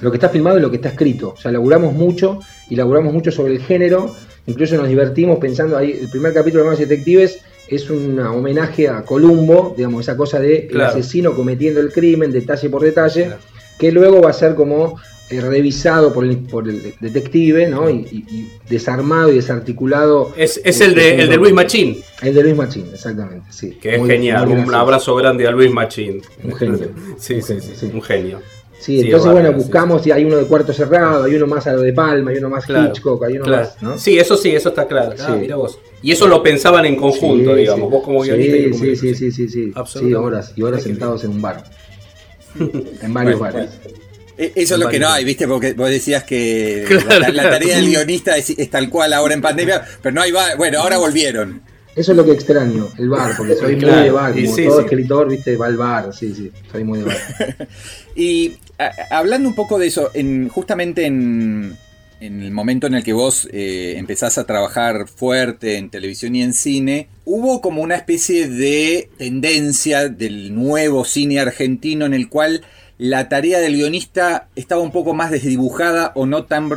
Lo 0.00 0.10
que 0.10 0.16
está 0.16 0.28
filmado 0.28 0.56
es 0.56 0.62
lo 0.62 0.70
que 0.70 0.76
está 0.76 0.90
escrito. 0.90 1.34
O 1.36 1.36
sea, 1.36 1.50
laburamos 1.50 1.94
mucho 1.94 2.38
y 2.68 2.76
laburamos 2.76 3.12
mucho 3.12 3.32
sobre 3.32 3.54
el 3.54 3.60
género. 3.62 4.14
Incluso 4.46 4.76
nos 4.76 4.88
divertimos 4.88 5.38
pensando 5.38 5.76
ahí. 5.76 5.98
El 6.02 6.08
primer 6.08 6.32
capítulo 6.32 6.64
de 6.64 6.70
Más 6.70 6.78
Detectives 6.78 7.38
es 7.68 7.88
un 7.90 8.18
homenaje 8.18 8.88
a 8.88 9.02
Columbo, 9.02 9.74
digamos, 9.76 10.02
esa 10.02 10.16
cosa 10.16 10.40
de 10.40 10.66
Claro. 10.66 10.92
el 10.94 11.00
asesino 11.00 11.34
cometiendo 11.34 11.80
el 11.80 11.92
crimen 11.92 12.32
detalle 12.32 12.68
por 12.68 12.82
detalle, 12.82 13.24
Claro. 13.26 13.40
que 13.78 13.92
luego 13.92 14.20
va 14.20 14.30
a 14.30 14.34
ser 14.34 14.54
como 14.54 14.98
eh, 15.30 15.40
revisado 15.40 16.12
por 16.12 16.24
el, 16.26 16.36
por 16.38 16.68
el 16.68 16.92
detective, 17.00 17.66
¿no? 17.66 17.88
Y, 17.88 17.94
y- 18.10 18.24
y 18.36 18.52
desarmado 18.68 19.32
y 19.32 19.36
desarticulado. 19.36 20.30
Es, 20.36 20.60
es 20.62 20.82
el, 20.82 20.94
de, 20.94 21.22
el 21.22 21.28
de 21.30 21.36
Luis 21.36 21.54
Machín, 21.54 22.02
El 22.20 22.34
de 22.34 22.42
Luis 22.42 22.54
Machín, 22.56 22.84
exactamente, 22.92 23.46
sí. 23.50 23.78
que 23.80 23.94
es 23.94 23.98
Muy- 24.00 24.10
genial. 24.10 24.46
muy 24.46 24.60
Un 24.60 24.74
abrazo 24.74 25.14
grande 25.16 25.46
a 25.46 25.50
Luis 25.52 25.70
Machín. 25.72 26.20
Un 26.44 26.54
genio. 26.54 26.90
Sí, 27.18 27.40
sí, 27.40 27.60
sí, 27.62 27.70
sí. 27.74 27.90
un 27.94 28.02
genio. 28.02 28.40
Sí, 28.82 28.98
Sí, 28.98 29.04
entonces, 29.06 29.26
es 29.28 29.32
bueno, 29.32 29.48
sí, 29.50 29.54
buscamos, 29.54 30.06
y 30.06 30.10
hay 30.10 30.24
uno 30.24 30.36
de 30.38 30.44
cuarto 30.46 30.72
cerrado, 30.72 31.22
hay 31.24 31.34
uno 31.36 31.46
más 31.46 31.66
a 31.68 31.72
lo 31.72 31.82
de 31.82 31.92
Palma, 31.92 32.32
hay 32.32 32.38
uno 32.38 32.48
más 32.50 32.66
Claro, 32.66 32.88
Hitchcock, 32.88 33.22
hay 33.24 33.34
uno 33.36 33.44
claro. 33.44 33.62
más, 33.62 33.80
¿no? 33.82 33.96
Sí, 33.96 34.18
eso 34.18 34.36
sí, 34.36 34.50
eso 34.50 34.70
está 34.70 34.88
claro. 34.88 35.14
Ah, 35.20 35.36
mira 35.38 35.54
vos. 35.56 35.78
Y 36.02 36.10
eso 36.10 36.26
lo 36.26 36.42
pensaban 36.42 36.84
en 36.84 36.96
conjunto, 36.96 37.52
Sí, 37.54 37.60
digamos. 37.60 37.88
sí. 37.88 37.90
Vos 37.92 38.02
como 38.04 38.20
guionista 38.22 38.56
y 38.56 38.70
yo 38.70 38.74
Sí, 38.76 38.96
sí, 38.96 39.14
sí, 39.14 39.30
sí, 39.30 39.48
sí, 39.48 39.72
sí. 39.72 40.14
Horas 40.14 40.52
y 40.56 40.62
horas 40.62 40.82
sentados 40.82 41.22
en 41.24 41.30
un 41.30 41.42
bar. 41.42 41.62
En 43.02 43.14
varios 43.14 43.38
Bueno, 43.38 43.54
bares. 43.54 43.70
Eh, 44.36 44.52
Eso 44.56 44.74
es 44.74 44.80
lo 44.80 44.88
que 44.88 44.98
no 44.98 45.08
hay, 45.08 45.24
¿viste? 45.24 45.46
Porque 45.46 45.74
vos 45.74 45.88
decías 45.90 46.24
que 46.24 46.84
Claro, 46.88 47.08
la, 47.08 47.18
la 47.28 47.30
claro. 47.32 47.50
tarea 47.50 47.76
del 47.76 47.86
guionista 47.86 48.36
es, 48.36 48.50
es 48.50 48.68
tal 48.70 48.88
cual 48.90 49.12
ahora 49.12 49.34
en 49.34 49.42
pandemia, 49.42 49.82
pero 50.02 50.14
no 50.14 50.22
hay 50.22 50.32
bar. 50.32 50.56
Bueno, 50.56 50.80
ahora 50.80 50.98
volvieron. 50.98 51.62
Eso 51.94 52.12
es 52.12 52.16
lo 52.16 52.24
que 52.24 52.32
extraño, 52.32 52.88
el 52.98 53.08
bar, 53.10 53.34
porque 53.36 53.54
soy 53.54 53.76
Claro, 53.78 53.96
muy 53.96 54.04
de 54.04 54.10
bar, 54.12 54.32
como 54.32 54.54
sí, 54.56 54.64
todo 54.64 54.78
sí. 54.78 54.84
escritor, 54.84 55.28
viste, 55.28 55.56
va 55.56 55.66
al 55.66 55.76
bar, 55.76 56.14
sí, 56.14 56.34
sí, 56.34 56.50
soy 56.70 56.84
muy 56.84 57.00
de 57.00 57.04
bar. 57.04 57.68
Y 58.16 58.54
a- 58.78 59.18
hablando 59.18 59.48
un 59.48 59.54
poco 59.54 59.78
de 59.78 59.86
eso, 59.88 60.10
en, 60.14 60.48
justamente 60.48 61.04
en, 61.06 61.76
en 62.20 62.42
el 62.42 62.50
momento 62.50 62.86
en 62.86 62.94
el 62.94 63.04
que 63.04 63.12
vos 63.12 63.48
eh, 63.52 63.94
empezás 63.98 64.38
a 64.38 64.44
trabajar 64.46 65.06
fuerte 65.08 65.76
en 65.76 65.90
televisión 65.90 66.34
y 66.36 66.42
en 66.42 66.54
cine, 66.54 67.08
hubo 67.24 67.60
como 67.60 67.82
una 67.82 67.96
especie 67.96 68.48
de 68.48 69.10
tendencia 69.18 70.08
del 70.08 70.54
nuevo 70.54 71.04
cine 71.04 71.40
argentino 71.40 72.06
en 72.06 72.14
el 72.14 72.28
cual 72.28 72.62
la 73.02 73.28
tarea 73.28 73.58
del 73.58 73.74
guionista 73.74 74.46
estaba 74.54 74.80
un 74.80 74.92
poco 74.92 75.12
más 75.12 75.32
desdibujada 75.32 76.12
o 76.14 76.24
no 76.24 76.44
tan... 76.44 76.70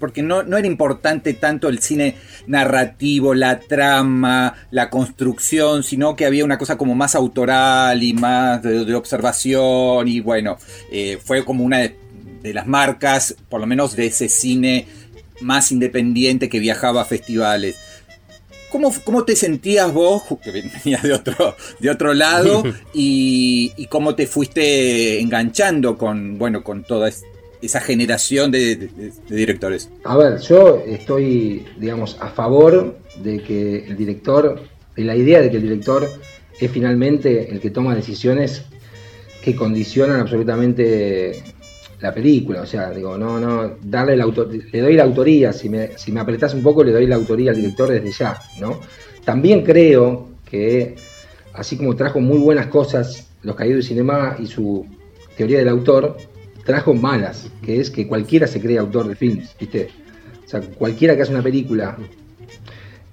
porque 0.00 0.22
no, 0.22 0.42
no 0.42 0.56
era 0.56 0.66
importante 0.66 1.34
tanto 1.34 1.68
el 1.68 1.80
cine 1.80 2.16
narrativo, 2.46 3.34
la 3.34 3.58
trama, 3.58 4.54
la 4.70 4.88
construcción, 4.88 5.82
sino 5.82 6.16
que 6.16 6.24
había 6.24 6.46
una 6.46 6.56
cosa 6.56 6.78
como 6.78 6.94
más 6.94 7.14
autoral 7.14 8.02
y 8.02 8.14
más 8.14 8.62
de, 8.62 8.94
observación 8.94 10.08
y 10.08 10.20
bueno, 10.20 10.56
eh, 10.90 11.18
fue 11.22 11.44
como 11.44 11.62
una 11.62 11.80
de 11.80 12.54
las 12.54 12.66
marcas, 12.66 13.36
por 13.50 13.60
lo 13.60 13.66
menos 13.66 13.96
de 13.96 14.06
ese 14.06 14.30
cine 14.30 14.86
más 15.42 15.72
independiente 15.72 16.48
que 16.48 16.58
viajaba 16.58 17.02
a 17.02 17.04
festivales. 17.04 17.76
¿Cómo, 18.76 18.92
cómo 19.04 19.24
te 19.24 19.34
sentías 19.36 19.90
vos, 19.90 20.22
que 20.44 20.50
venías 20.50 21.02
de 21.02 21.14
otro, 21.14 21.56
de 21.78 21.88
otro 21.88 22.12
lado, 22.12 22.62
y, 22.92 23.72
y 23.78 23.86
cómo 23.86 24.14
te 24.14 24.26
fuiste 24.26 25.18
enganchando 25.18 25.96
con, 25.96 26.36
bueno, 26.36 26.62
con 26.62 26.84
toda 26.84 27.08
es- 27.08 27.22
esa 27.62 27.80
generación 27.80 28.50
de, 28.50 28.76
de- 28.76 28.88
de 29.28 29.34
directores? 29.36 29.88
A 30.04 30.14
ver, 30.18 30.38
yo 30.42 30.82
estoy, 30.86 31.64
digamos, 31.78 32.18
a 32.20 32.28
favor 32.28 32.98
de 33.22 33.38
que 33.42 33.86
el 33.86 33.96
director, 33.96 34.60
de 34.94 35.04
la 35.04 35.16
idea 35.16 35.40
de 35.40 35.50
que 35.50 35.56
el 35.56 35.62
director 35.62 36.12
es 36.60 36.70
finalmente 36.70 37.50
el 37.50 37.58
que 37.60 37.70
toma 37.70 37.94
decisiones 37.94 38.60
que 39.42 39.56
condicionan 39.56 40.20
absolutamente 40.20 41.42
la 42.00 42.12
película. 42.12 42.62
O 42.62 42.66
sea, 42.66 42.90
digo, 42.90 43.16
no, 43.16 43.38
no, 43.40 43.76
darle 43.82 44.16
la 44.16 44.24
autor 44.24 44.50
le 44.52 44.80
doy 44.80 44.94
la 44.94 45.04
autoría, 45.04 45.52
si 45.52 45.68
me, 45.68 45.96
si 45.96 46.12
me 46.12 46.20
apretás 46.20 46.54
un 46.54 46.62
poco, 46.62 46.84
le 46.84 46.92
doy 46.92 47.06
la 47.06 47.16
autoría 47.16 47.50
al 47.50 47.56
director 47.56 47.88
desde 47.88 48.10
ya, 48.12 48.38
¿no? 48.60 48.80
También 49.24 49.62
creo 49.64 50.28
que, 50.48 50.94
así 51.54 51.76
como 51.76 51.96
trajo 51.96 52.20
muy 52.20 52.38
buenas 52.38 52.66
cosas 52.68 53.28
Los 53.42 53.56
Caídos 53.56 53.76
del 53.78 53.84
Cinema 53.88 54.36
y 54.38 54.46
su 54.46 54.86
teoría 55.36 55.58
del 55.58 55.68
autor, 55.68 56.16
trajo 56.64 56.94
malas, 56.94 57.48
que 57.62 57.80
es 57.80 57.90
que 57.90 58.06
cualquiera 58.06 58.46
se 58.46 58.60
cree 58.60 58.78
autor 58.78 59.08
de 59.08 59.14
films, 59.16 59.54
¿viste? 59.58 59.88
O 60.44 60.48
sea, 60.48 60.60
cualquiera 60.60 61.16
que 61.16 61.22
hace 61.22 61.32
una 61.32 61.42
película 61.42 61.96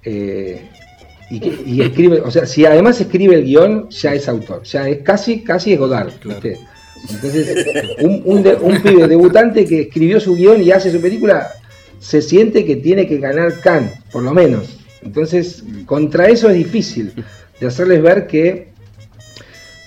eh, 0.04 0.68
y, 1.30 1.40
que- 1.40 1.62
y 1.66 1.80
escribe, 1.80 2.20
o 2.20 2.30
sea, 2.30 2.46
si 2.46 2.64
además 2.66 3.00
escribe 3.00 3.34
el 3.34 3.44
guion, 3.44 3.88
ya 3.90 4.14
es 4.14 4.28
autor, 4.28 4.62
ya 4.64 4.88
es 4.88 4.98
casi, 5.02 5.42
casi 5.42 5.72
es 5.72 5.78
Godard, 5.78 6.12
¿viste? 6.24 6.58
Entonces, 7.10 7.66
un, 8.00 8.22
un 8.24 8.82
pibe 8.82 9.06
debutante 9.08 9.64
que 9.64 9.82
escribió 9.82 10.20
su 10.20 10.34
guion 10.34 10.62
y 10.62 10.70
hace 10.70 10.90
su 10.90 11.00
película, 11.00 11.50
se 11.98 12.20
siente 12.20 12.64
que 12.64 12.76
tiene 12.76 13.06
que 13.06 13.18
ganar 13.18 13.60
Cannes, 13.60 13.92
por 14.12 14.22
lo 14.22 14.32
menos. 14.32 14.78
Entonces, 15.02 15.62
contra 15.86 16.28
eso 16.28 16.48
es 16.48 16.56
difícil 16.56 17.12
de 17.60 17.66
hacerles 17.66 18.02
ver 18.02 18.26
que, 18.26 18.68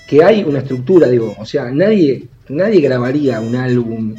que 0.07 0.23
hay 0.23 0.43
una 0.43 0.59
estructura, 0.59 1.09
digo, 1.09 1.35
o 1.37 1.45
sea, 1.45 1.71
nadie, 1.71 2.25
nadie 2.49 2.81
grabaría 2.81 3.39
un 3.39 3.55
álbum, 3.55 4.15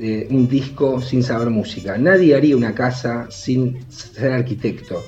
eh, 0.00 0.26
un 0.30 0.48
disco 0.48 1.00
sin 1.00 1.22
saber 1.22 1.50
música, 1.50 1.96
nadie 1.96 2.34
haría 2.34 2.56
una 2.56 2.74
casa 2.74 3.28
sin 3.30 3.78
ser 3.90 4.32
arquitecto. 4.32 5.02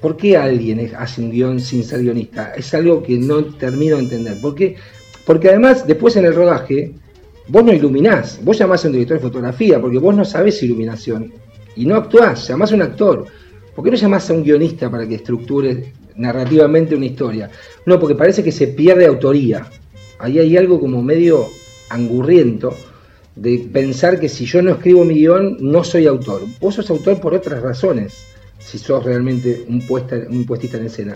¿Por 0.00 0.16
qué 0.16 0.36
alguien 0.36 0.90
hace 0.98 1.22
un 1.22 1.30
guion 1.30 1.60
sin 1.60 1.84
ser 1.84 2.02
guionista? 2.02 2.52
Es 2.56 2.74
algo 2.74 3.02
que 3.02 3.18
no 3.18 3.44
termino 3.44 3.96
de 3.96 4.02
entender. 4.02 4.40
¿Por 4.40 4.54
qué? 4.54 4.74
Porque 5.24 5.48
además, 5.48 5.86
después 5.86 6.16
en 6.16 6.24
el 6.24 6.34
rodaje, 6.34 6.92
vos 7.48 7.64
no 7.64 7.72
iluminás, 7.72 8.40
vos 8.42 8.58
llamás 8.58 8.84
a 8.84 8.88
un 8.88 8.94
director 8.94 9.18
de 9.18 9.22
fotografía, 9.22 9.80
porque 9.80 9.98
vos 9.98 10.14
no 10.14 10.24
sabés 10.24 10.62
iluminación, 10.62 11.32
y 11.76 11.86
no 11.86 11.96
actuás, 11.96 12.48
llamás 12.48 12.72
a 12.72 12.74
un 12.74 12.82
actor. 12.82 13.26
¿Por 13.74 13.84
qué 13.84 13.90
no 13.90 13.96
llamás 13.96 14.28
a 14.28 14.34
un 14.34 14.42
guionista 14.42 14.90
para 14.90 15.06
que 15.06 15.14
estructure 15.14 15.92
narrativamente 16.16 16.94
una 16.94 17.06
historia? 17.06 17.50
No, 17.86 17.98
porque 17.98 18.14
parece 18.14 18.44
que 18.44 18.52
se 18.52 18.68
pierde 18.68 19.06
autoría. 19.06 19.66
Ahí 20.18 20.38
hay 20.38 20.56
algo 20.56 20.78
como 20.78 21.02
medio 21.02 21.48
angurriento 21.88 22.74
de 23.34 23.66
pensar 23.72 24.20
que 24.20 24.28
si 24.28 24.44
yo 24.44 24.60
no 24.60 24.72
escribo 24.72 25.04
mi 25.04 25.14
guion, 25.14 25.56
no 25.60 25.84
soy 25.84 26.06
autor. 26.06 26.42
Vos 26.60 26.74
sos 26.74 26.90
autor 26.90 27.18
por 27.20 27.34
otras 27.34 27.62
razones, 27.62 28.24
si 28.58 28.78
sos 28.78 29.02
realmente 29.04 29.64
un, 29.68 29.86
puesta, 29.86 30.16
un 30.28 30.44
puestista 30.44 30.76
en 30.76 30.86
escena, 30.86 31.14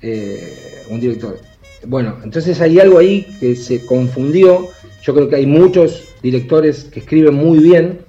eh, 0.00 0.84
un 0.88 0.98
director. 0.98 1.38
Bueno, 1.86 2.18
entonces 2.22 2.60
hay 2.60 2.78
algo 2.80 2.98
ahí 2.98 3.26
que 3.40 3.54
se 3.54 3.84
confundió. 3.86 4.68
Yo 5.02 5.14
creo 5.14 5.28
que 5.28 5.36
hay 5.36 5.46
muchos 5.46 6.08
directores 6.22 6.84
que 6.84 7.00
escriben 7.00 7.34
muy 7.34 7.58
bien, 7.60 8.00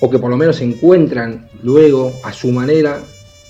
o 0.00 0.10
que 0.10 0.18
por 0.18 0.30
lo 0.30 0.36
menos 0.36 0.60
encuentran 0.60 1.48
luego 1.62 2.12
a 2.22 2.32
su 2.32 2.50
manera 2.52 3.00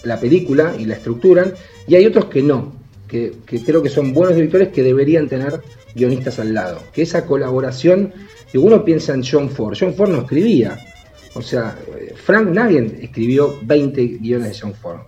la 0.05 0.21
película 0.21 0.75
y 0.79 0.85
la 0.85 0.95
estructuran, 0.95 1.55
y 1.87 1.95
hay 1.97 2.07
otros 2.07 2.27
que 2.27 2.43
no, 2.43 2.75
que, 3.09 3.33
creo 3.65 3.83
que 3.83 3.89
son 3.89 4.13
buenos 4.13 4.37
directores 4.37 4.69
que 4.69 4.83
deberían 4.83 5.29
tener 5.29 5.61
guionistas 5.95 6.39
al 6.39 6.55
lado, 6.55 6.81
que 6.93 7.03
esa 7.03 7.27
colaboración, 7.27 8.13
y 8.53 8.59
uno 8.59 8.85
piensa 8.85 9.15
en 9.15 9.25
John 9.25 9.51
Ford, 9.51 9.77
John 9.79 9.95
Ford 9.95 10.11
no 10.11 10.21
escribía, 10.21 10.79
o 11.35 11.43
sea, 11.43 11.77
Frank 12.15 12.49
Nagin 12.49 12.99
escribió 13.03 13.59
20 13.63 14.07
guiones 14.21 14.51
de 14.51 14.59
John 14.61 14.75
Ford, 14.75 15.01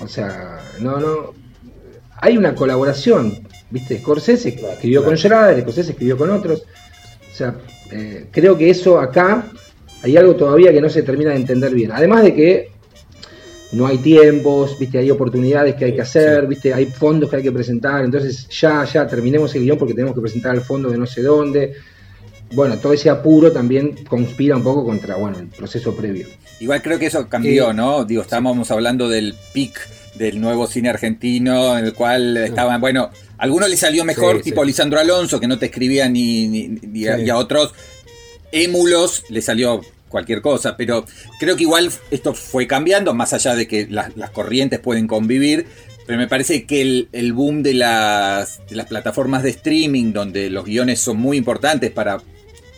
o 0.00 0.06
sea, 0.06 0.58
no, 0.80 1.00
no, 1.00 1.34
hay 2.20 2.36
una 2.36 2.54
colaboración, 2.54 3.46
¿viste? 3.70 3.98
Scorsese 3.98 4.48
escribió 4.48 5.04
con 5.04 5.16
Schrader, 5.16 5.60
Scorsese 5.62 5.92
escribió 5.92 6.16
con 6.16 6.30
otros, 6.30 6.62
o 7.32 7.36
sea, 7.36 7.54
eh, 7.92 8.26
creo 8.30 8.56
que 8.56 8.70
eso 8.70 8.98
acá 8.98 9.46
hay 10.02 10.16
algo 10.16 10.34
todavía 10.36 10.72
que 10.72 10.80
no 10.80 10.88
se 10.88 11.02
termina 11.02 11.30
de 11.30 11.36
entender 11.36 11.74
bien. 11.74 11.92
Además 11.92 12.22
de 12.22 12.34
que 12.34 12.70
no 13.72 13.86
hay 13.86 13.98
tiempos, 13.98 14.78
viste, 14.78 14.98
hay 14.98 15.10
oportunidades 15.10 15.74
que 15.74 15.84
hay 15.86 15.94
que 15.94 16.00
hacer, 16.00 16.46
viste, 16.46 16.72
hay 16.72 16.86
fondos 16.86 17.28
que 17.28 17.36
hay 17.36 17.42
que 17.42 17.52
presentar, 17.52 18.04
entonces 18.04 18.48
ya, 18.48 18.84
ya 18.84 19.06
terminemos 19.06 19.54
el 19.54 19.62
guion 19.62 19.78
porque 19.78 19.94
tenemos 19.94 20.14
que 20.14 20.20
presentar 20.22 20.54
el 20.54 20.62
fondo 20.62 20.90
de 20.90 20.98
no 20.98 21.06
sé 21.06 21.22
dónde. 21.22 21.74
Bueno, 22.54 22.78
todo 22.78 22.94
ese 22.94 23.10
apuro 23.10 23.52
también 23.52 24.04
conspira 24.08 24.56
un 24.56 24.62
poco 24.62 24.82
contra, 24.84 25.16
bueno, 25.16 25.38
el 25.38 25.48
proceso 25.48 25.94
previo. 25.94 26.26
Igual 26.60 26.80
creo 26.80 26.98
que 26.98 27.06
eso 27.06 27.28
cambió, 27.28 27.70
Eh, 27.70 27.74
¿no? 27.74 28.06
Digo, 28.06 28.22
estábamos 28.22 28.70
hablando 28.70 29.08
del 29.08 29.34
pic 29.52 29.78
del 30.18 30.40
nuevo 30.40 30.66
cine 30.66 30.88
argentino, 30.90 31.78
en 31.78 31.84
el 31.86 31.94
cual 31.94 32.36
estaban, 32.36 32.80
bueno, 32.80 33.04
a 33.38 33.42
algunos 33.42 33.70
les 33.70 33.80
salió 33.80 34.04
mejor, 34.04 34.38
Sí, 34.38 34.50
tipo 34.50 34.62
sí. 34.62 34.66
Lisandro 34.68 34.98
Alonso, 35.00 35.38
que 35.40 35.46
no 35.48 35.58
te 35.58 35.66
escribía 35.66 36.08
ni, 36.08 36.48
ni- 36.48 36.68
ni 36.68 37.06
a, 37.06 37.16
Sí. 37.16 37.22
y 37.22 37.30
a 37.30 37.36
otros 37.36 37.72
émulos 38.52 39.24
le 39.28 39.42
salió 39.42 39.80
cualquier 40.08 40.40
cosa, 40.40 40.76
pero 40.76 41.04
creo 41.38 41.56
que 41.56 41.62
igual 41.64 41.90
esto 42.10 42.34
fue 42.34 42.66
cambiando, 42.66 43.12
más 43.14 43.32
allá 43.32 43.54
de 43.54 43.68
que 43.68 43.86
las, 43.90 44.16
las 44.16 44.30
corrientes 44.30 44.80
pueden 44.80 45.06
convivir, 45.06 45.66
pero 46.06 46.18
me 46.18 46.26
parece 46.26 46.64
que 46.64 46.80
el, 46.80 47.08
el 47.12 47.34
boom 47.34 47.62
de 47.62 47.74
las, 47.74 48.60
de 48.70 48.76
las 48.76 48.86
plataformas 48.86 49.42
de 49.42 49.50
streaming, 49.50 50.12
donde 50.14 50.48
los 50.48 50.64
guiones 50.64 51.00
son 51.00 51.18
muy 51.18 51.36
importantes 51.36 51.90
para 51.90 52.22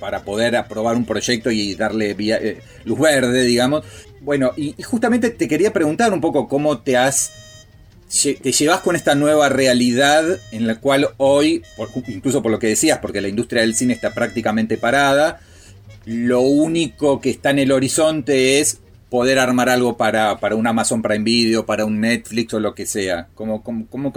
para 0.00 0.24
poder 0.24 0.56
aprobar 0.56 0.96
un 0.96 1.04
proyecto 1.04 1.50
y 1.50 1.74
darle 1.74 2.16
eh, 2.18 2.58
luz 2.84 2.98
verde, 2.98 3.44
digamos. 3.44 3.84
Bueno, 4.20 4.52
y, 4.56 4.74
justamente 4.82 5.30
te 5.30 5.46
quería 5.46 5.72
preguntar 5.72 6.12
un 6.12 6.20
poco 6.20 6.48
cómo 6.48 6.80
te 6.80 6.96
has 6.96 7.32
te 8.42 8.50
llevas 8.50 8.80
con 8.80 8.96
esta 8.96 9.14
nueva 9.14 9.48
realidad 9.48 10.24
en 10.50 10.66
la 10.66 10.80
cual 10.80 11.10
hoy, 11.18 11.62
incluso 12.08 12.42
por 12.42 12.50
lo 12.50 12.58
que 12.58 12.66
decías, 12.66 12.98
porque 12.98 13.20
la 13.20 13.28
industria 13.28 13.62
del 13.62 13.76
cine 13.76 13.94
está 13.94 14.12
prácticamente 14.12 14.76
parada, 14.76 15.38
lo 16.06 16.40
único 16.40 17.20
que 17.20 17.30
está 17.30 17.50
en 17.50 17.60
el 17.60 17.70
horizonte 17.70 18.58
es 18.58 18.80
poder 19.10 19.38
armar 19.38 19.68
algo 19.68 19.96
para, 19.96 20.38
para 20.38 20.56
un 20.56 20.66
Amazon 20.66 21.02
Prime 21.02 21.24
Video, 21.24 21.66
para 21.66 21.84
un 21.84 22.00
Netflix 22.00 22.54
o 22.54 22.60
lo 22.60 22.74
que 22.74 22.86
sea. 22.86 23.28
Como, 23.34 23.62
como, 23.62 24.12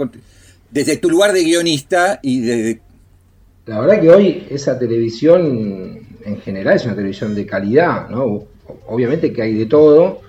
desde 0.70 0.96
tu 0.96 1.10
lugar 1.10 1.32
de 1.32 1.44
guionista 1.44 2.20
y 2.22 2.40
desde 2.40 2.80
la 3.66 3.80
verdad 3.80 4.00
que 4.00 4.10
hoy 4.10 4.46
esa 4.50 4.78
televisión 4.78 6.00
en 6.24 6.40
general 6.40 6.76
es 6.76 6.84
una 6.84 6.94
televisión 6.94 7.34
de 7.34 7.46
calidad, 7.46 8.08
¿no? 8.08 8.44
Obviamente 8.88 9.32
que 9.32 9.42
hay 9.42 9.54
de 9.54 9.66
todo, 9.66 10.20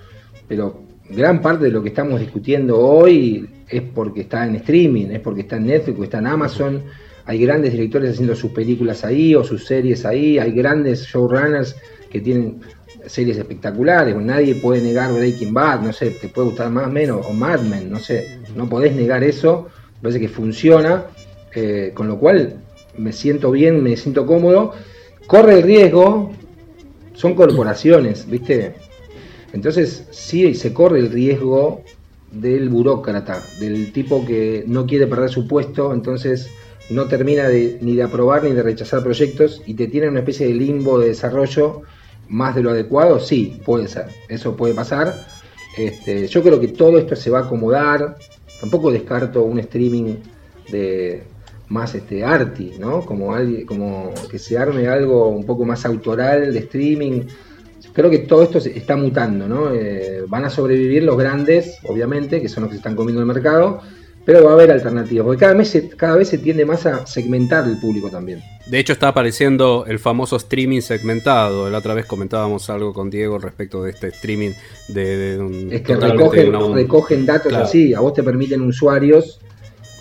pero 0.48 0.82
gran 1.10 1.40
parte 1.42 1.66
de 1.66 1.70
lo 1.70 1.82
que 1.82 1.90
estamos 1.90 2.20
discutiendo 2.20 2.78
hoy 2.78 3.48
es 3.68 3.82
porque 3.82 4.22
está 4.22 4.46
en 4.46 4.56
streaming, 4.56 5.06
es 5.06 5.20
porque 5.20 5.42
está 5.42 5.56
en 5.56 5.66
Netflix, 5.66 6.02
está 6.02 6.18
en 6.18 6.26
Amazon. 6.26 6.82
Hay 7.26 7.38
grandes 7.38 7.72
directores 7.72 8.12
haciendo 8.12 8.36
sus 8.36 8.52
películas 8.52 9.04
ahí 9.04 9.34
o 9.34 9.42
sus 9.42 9.66
series 9.66 10.06
ahí. 10.06 10.38
Hay 10.38 10.52
grandes 10.52 11.02
showrunners 11.06 11.76
que 12.08 12.20
tienen 12.20 12.60
series 13.06 13.36
espectaculares. 13.36 14.16
Nadie 14.16 14.54
puede 14.54 14.80
negar 14.80 15.12
Breaking 15.12 15.52
Bad, 15.52 15.82
no 15.82 15.92
sé, 15.92 16.10
te 16.10 16.28
puede 16.28 16.48
gustar 16.48 16.70
más 16.70 16.86
o 16.86 16.90
menos, 16.90 17.26
o 17.26 17.32
Mad 17.32 17.60
Men, 17.62 17.90
no 17.90 17.98
sé. 17.98 18.38
No 18.54 18.68
podés 18.68 18.94
negar 18.94 19.24
eso. 19.24 19.68
Parece 20.00 20.20
que 20.20 20.28
funciona. 20.28 21.06
Eh, 21.54 21.92
con 21.94 22.06
lo 22.06 22.18
cual 22.18 22.54
me 22.98 23.12
siento 23.12 23.50
bien, 23.50 23.82
me 23.82 23.96
siento 23.96 24.26
cómodo, 24.26 24.72
corre 25.26 25.54
el 25.54 25.62
riesgo, 25.62 26.32
son 27.14 27.34
corporaciones, 27.34 28.28
¿viste? 28.28 28.74
Entonces 29.52 30.06
sí 30.10 30.54
se 30.54 30.72
corre 30.72 30.98
el 30.98 31.10
riesgo 31.10 31.82
del 32.30 32.68
burócrata, 32.68 33.42
del 33.58 33.92
tipo 33.92 34.24
que 34.24 34.64
no 34.66 34.86
quiere 34.86 35.06
perder 35.06 35.30
su 35.30 35.46
puesto, 35.46 35.92
entonces 35.92 36.50
no 36.90 37.06
termina 37.06 37.48
de, 37.48 37.78
ni 37.80 37.96
de 37.96 38.02
aprobar 38.02 38.44
ni 38.44 38.52
de 38.52 38.62
rechazar 38.62 39.02
proyectos 39.02 39.62
y 39.66 39.74
te 39.74 39.88
tiene 39.88 40.08
una 40.08 40.20
especie 40.20 40.46
de 40.46 40.54
limbo 40.54 40.98
de 40.98 41.08
desarrollo 41.08 41.82
más 42.28 42.54
de 42.54 42.62
lo 42.62 42.70
adecuado, 42.70 43.20
sí, 43.20 43.60
puede 43.64 43.88
ser, 43.88 44.06
eso 44.28 44.56
puede 44.56 44.74
pasar. 44.74 45.26
Este, 45.76 46.26
yo 46.26 46.42
creo 46.42 46.60
que 46.60 46.68
todo 46.68 46.98
esto 46.98 47.14
se 47.16 47.30
va 47.30 47.40
a 47.40 47.42
acomodar, 47.42 48.16
tampoco 48.60 48.90
descarto 48.90 49.42
un 49.42 49.58
streaming 49.60 50.16
de, 50.70 51.22
más 51.68 51.94
este 51.94 52.24
arty, 52.24 52.72
¿no? 52.78 53.00
Como, 53.02 53.34
como 53.66 54.12
que 54.30 54.38
se 54.38 54.58
arme 54.58 54.86
algo 54.88 55.28
un 55.28 55.44
poco 55.44 55.64
más 55.64 55.84
autoral 55.84 56.52
de 56.52 56.58
streaming. 56.60 57.22
Creo 57.92 58.10
que 58.10 58.20
todo 58.20 58.42
esto 58.42 58.60
se 58.60 58.76
está 58.76 58.96
mutando, 58.96 59.48
¿no? 59.48 59.72
Eh, 59.72 60.22
van 60.28 60.44
a 60.44 60.50
sobrevivir 60.50 61.02
los 61.02 61.16
grandes, 61.16 61.78
obviamente, 61.84 62.40
que 62.40 62.48
son 62.48 62.62
los 62.62 62.70
que 62.70 62.74
se 62.74 62.80
están 62.80 62.94
comiendo 62.94 63.20
el 63.20 63.26
mercado, 63.26 63.80
pero 64.24 64.44
va 64.44 64.50
a 64.50 64.54
haber 64.54 64.70
alternativas, 64.70 65.24
porque 65.24 65.40
cada 65.40 65.64
se, 65.64 65.88
cada 65.90 66.16
vez 66.16 66.28
se 66.28 66.38
tiende 66.38 66.64
más 66.66 66.84
a 66.84 67.06
segmentar 67.06 67.66
el 67.66 67.78
público 67.78 68.10
también. 68.10 68.42
De 68.66 68.80
hecho 68.80 68.92
está 68.92 69.08
apareciendo 69.08 69.84
el 69.86 70.00
famoso 70.00 70.36
streaming 70.36 70.80
segmentado. 70.80 71.70
La 71.70 71.78
otra 71.78 71.94
vez 71.94 72.06
comentábamos 72.06 72.68
algo 72.68 72.92
con 72.92 73.08
Diego 73.08 73.38
respecto 73.38 73.84
de 73.84 73.90
este 73.90 74.08
streaming 74.08 74.50
de, 74.88 75.38
un, 75.38 75.72
Es 75.72 75.82
que 75.82 75.94
recogen, 75.94 77.24
datos 77.24 77.52
así, 77.54 77.94
a 77.94 78.00
vos 78.00 78.14
te 78.14 78.24
permiten 78.24 78.62
usuarios 78.62 79.40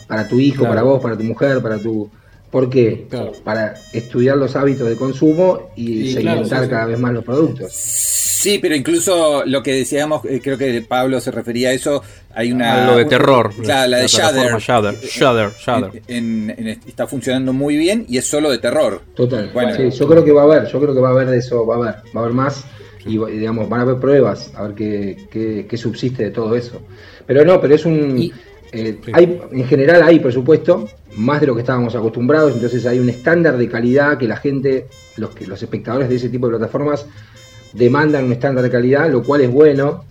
para 0.07 0.27
tu 0.27 0.39
hijo, 0.39 0.63
para 0.63 0.83
vos, 0.83 1.01
para 1.01 1.17
tu 1.17 1.23
mujer, 1.23 1.61
para 1.61 1.77
tu... 1.77 2.09
¿Por 2.51 2.69
qué? 2.69 3.07
Para 3.43 3.73
estudiar 3.91 4.37
los 4.37 4.55
hábitos 4.55 4.87
de 4.87 4.95
consumo 4.95 5.71
y, 5.75 6.13
segmentar 6.13 6.69
cada 6.69 6.85
vez 6.85 6.97
más 6.97 7.11
los 7.11 7.23
productos. 7.23 7.73
Sí, 7.73 8.59
pero 8.61 8.75
incluso 8.75 9.43
lo 9.45 9.61
que 9.61 9.73
decíamos, 9.73 10.23
eh, 10.23 10.39
creo 10.41 10.57
que 10.57 10.85
Pablo 10.87 11.19
se 11.19 11.31
refería 11.31 11.69
a 11.69 11.73
eso, 11.73 12.01
hay 12.33 12.51
una... 12.51 12.85
lo 12.85 12.95
de 12.95 13.05
terror. 13.05 13.51
la, 13.65 13.87
de 13.87 14.07
Shudder. 14.07 14.57
Shudder, 14.59 14.95
Shudder, 15.03 16.01
está 16.87 17.07
funcionando 17.07 17.51
muy 17.51 17.75
bien 17.75 18.05
y 18.07 18.19
es 18.19 18.25
solo 18.25 18.51
de 18.51 18.59
terror. 18.59 19.01
Total. 19.15 19.49
Bueno, 19.53 19.75
sí, 19.75 19.89
yo 19.89 20.07
creo 20.07 20.23
que 20.23 20.31
va 20.31 20.41
a 20.41 20.45
haber, 20.45 20.67
yo 20.67 20.79
creo 20.79 20.93
que 20.93 21.01
va 21.01 21.09
a 21.09 21.11
haber 21.11 21.27
de 21.27 21.39
eso, 21.39 21.65
va 21.65 21.75
a 21.75 21.77
haber, 21.77 21.95
va 22.15 22.21
a 22.21 22.23
haber 22.23 22.33
más 22.33 22.63
y 23.05 23.17
digamos, 23.17 23.69
van 23.69 23.81
a 23.81 23.83
haber 23.83 23.97
pruebas, 23.97 24.51
a 24.55 24.63
ver 24.67 24.75
qué, 24.75 25.65
qué, 25.69 25.77
subsiste 25.77 26.23
de 26.23 26.31
todo 26.31 26.55
eso. 26.55 26.81
Pero 27.25 27.45
no, 27.45 27.61
pero 27.61 27.75
es 27.75 27.85
un... 27.85 28.31
Eh, 28.71 28.99
hay, 29.13 29.41
en 29.51 29.65
general 29.65 30.03
hay 30.03 30.19
presupuesto, 30.19 30.87
más 31.15 31.41
de 31.41 31.47
lo 31.47 31.55
que 31.55 31.61
estábamos 31.61 31.95
acostumbrados, 31.95 32.53
entonces 32.53 32.85
hay 32.85 32.99
un 32.99 33.09
estándar 33.09 33.57
de 33.57 33.69
calidad 33.69 34.17
que 34.17 34.27
la 34.27 34.37
gente, 34.37 34.87
los, 35.17 35.29
que, 35.31 35.47
los 35.47 35.61
espectadores 35.61 36.09
de 36.09 36.15
ese 36.15 36.29
tipo 36.29 36.47
de 36.47 36.57
plataformas 36.57 37.05
demandan 37.73 38.25
un 38.25 38.33
estándar 38.33 38.63
de 38.63 38.69
calidad, 38.69 39.09
lo 39.09 39.23
cual 39.23 39.41
es 39.41 39.51
bueno. 39.51 40.03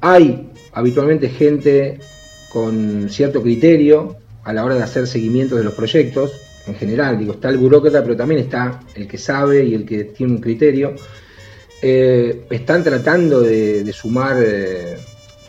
Hay 0.00 0.50
habitualmente 0.72 1.28
gente 1.28 1.98
con 2.52 3.08
cierto 3.10 3.42
criterio 3.42 4.16
a 4.44 4.52
la 4.52 4.64
hora 4.64 4.74
de 4.76 4.82
hacer 4.82 5.06
seguimiento 5.06 5.56
de 5.56 5.64
los 5.64 5.74
proyectos, 5.74 6.32
en 6.66 6.74
general, 6.76 7.18
digo, 7.18 7.32
está 7.32 7.50
el 7.50 7.58
burócrata, 7.58 8.02
pero 8.02 8.16
también 8.16 8.40
está 8.40 8.80
el 8.94 9.06
que 9.06 9.18
sabe 9.18 9.64
y 9.64 9.74
el 9.74 9.84
que 9.84 10.04
tiene 10.04 10.32
un 10.32 10.40
criterio. 10.40 10.94
Eh, 11.82 12.46
están 12.50 12.82
tratando 12.82 13.40
de, 13.40 13.90
sumar... 13.92 14.36
Eh, 14.42 14.96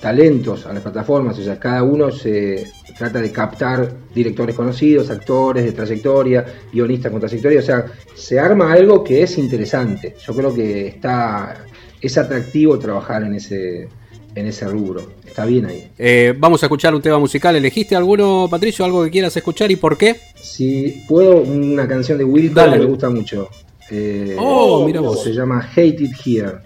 talentos 0.06 0.68
a 0.68 0.72
las 0.72 0.84
plataformas, 0.84 1.40
o 1.40 1.44
sea, 1.44 1.58
cada 1.60 1.82
uno 1.82 2.12
se 2.12 2.72
trata 2.96 3.20
de 3.20 3.32
captar 3.32 3.92
directores 4.14 4.56
conocidos, 4.56 5.10
actores 5.10 5.66
de 5.66 5.72
trayectoria, 5.72 6.46
guionistas 6.72 7.12
con 7.12 7.20
trayectoria, 7.20 7.60
o 7.60 7.64
sea, 7.64 7.86
se 8.14 8.40
arma 8.40 8.72
algo 8.72 9.04
que 9.04 9.24
es 9.24 9.36
interesante. 9.40 10.16
Yo 10.24 10.36
creo 10.36 10.54
que 10.54 10.90
está 10.90 11.66
es 12.00 12.16
atractivo 12.20 12.78
trabajar 12.78 13.24
en 13.24 13.34
ese 13.34 13.90
en 14.36 14.46
ese 14.46 14.68
rubro. 14.68 15.02
Está 15.26 15.44
bien 15.44 15.66
ahí. 15.66 15.90
Eh, 15.98 16.36
vamos 16.38 16.62
a 16.62 16.68
escuchar 16.68 16.94
un 16.94 17.02
tema 17.02 17.18
musical. 17.18 17.56
¿Elegiste 17.56 17.96
alguno, 17.96 18.48
Patricio, 18.48 18.86
algo 18.86 19.04
que 19.04 19.10
quieras 19.10 19.36
escuchar 19.36 19.72
y 19.72 19.76
por 19.76 19.98
qué? 19.98 20.18
Si 20.36 21.04
puedo, 21.08 21.38
una 21.38 21.88
canción 21.88 22.20
de 22.20 22.26
Wilco 22.26 22.64
que 22.64 22.78
me 22.78 22.86
gusta 22.86 23.10
mucho. 23.10 23.50
Eh, 23.90 24.36
oh, 24.38 24.86
mira 24.86 25.02
vos. 25.02 25.24
Se 25.24 25.34
llama 25.34 25.68
Hate 25.76 26.00
It 26.00 26.12
Here. 26.24 26.58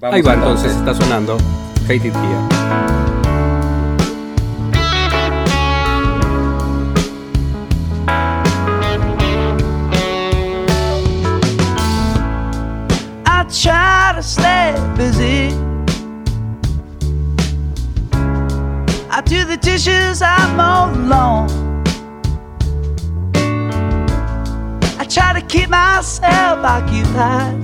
ahí 0.00 0.22
va, 0.22 0.32
entonces, 0.32 0.72
está 0.74 0.94
sonando. 0.94 1.36
Here. 1.88 2.02
try 13.62 14.12
to 14.16 14.22
stay 14.22 14.74
busy. 14.96 15.54
I 19.08 19.22
do 19.24 19.44
the 19.44 19.56
dishes, 19.56 20.22
I 20.22 20.36
mow 20.56 20.92
the 20.92 21.00
lawn. 21.06 21.48
I 24.98 25.04
try 25.04 25.32
to 25.38 25.46
keep 25.46 25.68
myself 25.70 26.64
occupied, 26.64 27.54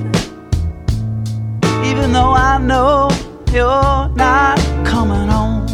even 1.85 2.13
though 2.13 2.33
I 2.33 2.59
know 2.59 3.11
you're 3.53 4.09
not 4.17 4.59
coming 4.83 5.29
home. 5.29 5.67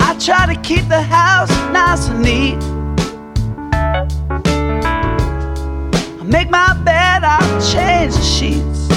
I 0.00 0.16
try 0.18 0.46
to 0.46 0.58
keep 0.62 0.88
the 0.88 1.02
house 1.02 1.50
nice 1.70 2.08
and 2.08 2.22
neat. 2.22 2.58
I 6.18 6.22
make 6.24 6.48
my 6.48 6.72
bed, 6.82 7.24
I 7.24 7.38
change 7.60 8.14
the 8.14 8.22
sheets. 8.22 8.88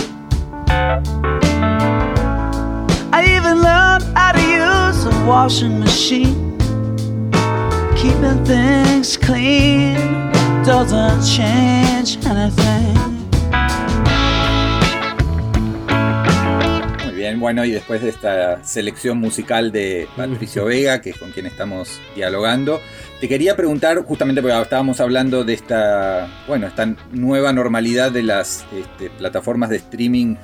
I 3.11 3.25
even 3.35 3.61
learned 3.61 4.03
how 4.15 4.31
to 4.31 4.41
use 4.41 5.05
a 5.05 5.25
washing 5.25 5.79
machine. 5.81 6.57
Keeping 7.97 8.45
things 8.45 9.17
clean 9.17 9.95
doesn't 10.63 11.25
change 11.25 12.25
anything. 12.25 13.10
Bueno, 17.39 17.65
y 17.65 17.71
después 17.71 18.01
de 18.01 18.09
esta 18.09 18.63
selección 18.63 19.17
musical 19.17 19.71
de 19.71 20.07
Patricio 20.15 20.65
Vega, 20.65 21.01
que 21.01 21.11
es 21.11 21.17
con 21.17 21.31
quien 21.31 21.45
estamos 21.45 21.99
dialogando, 22.15 22.81
te 23.19 23.27
quería 23.27 23.55
preguntar, 23.55 24.03
justamente 24.03 24.41
porque 24.41 24.59
estábamos 24.59 24.99
hablando 24.99 25.43
de 25.43 25.53
esta, 25.53 26.27
bueno, 26.47 26.67
esta 26.67 26.95
nueva 27.11 27.53
normalidad 27.53 28.11
de 28.11 28.23
las 28.23 28.65
este, 28.75 29.09
plataformas 29.11 29.69
de 29.69 29.77
streaming 29.77 30.35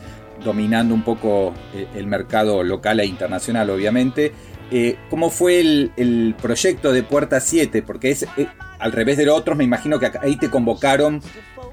dominando 0.43 0.93
un 0.93 1.03
poco 1.03 1.53
eh, 1.73 1.87
el 1.95 2.05
mercado 2.05 2.63
local 2.63 2.99
e 2.99 3.05
internacional, 3.05 3.69
obviamente. 3.69 4.31
Eh, 4.69 4.97
¿Cómo 5.09 5.29
fue 5.29 5.59
el, 5.59 6.35
proyecto 6.41 6.91
de 6.91 7.01
Puerta 7.03 7.39
7? 7.39 7.81
Porque 7.81 8.11
es 8.11 8.23
eh, 8.37 8.47
al 8.79 8.91
revés 8.91 9.17
de 9.17 9.25
los 9.25 9.37
otros, 9.37 9.57
me 9.57 9.63
imagino 9.63 9.99
que 9.99 10.11
ahí 10.21 10.37
te 10.37 10.49
convocaron 10.49 11.21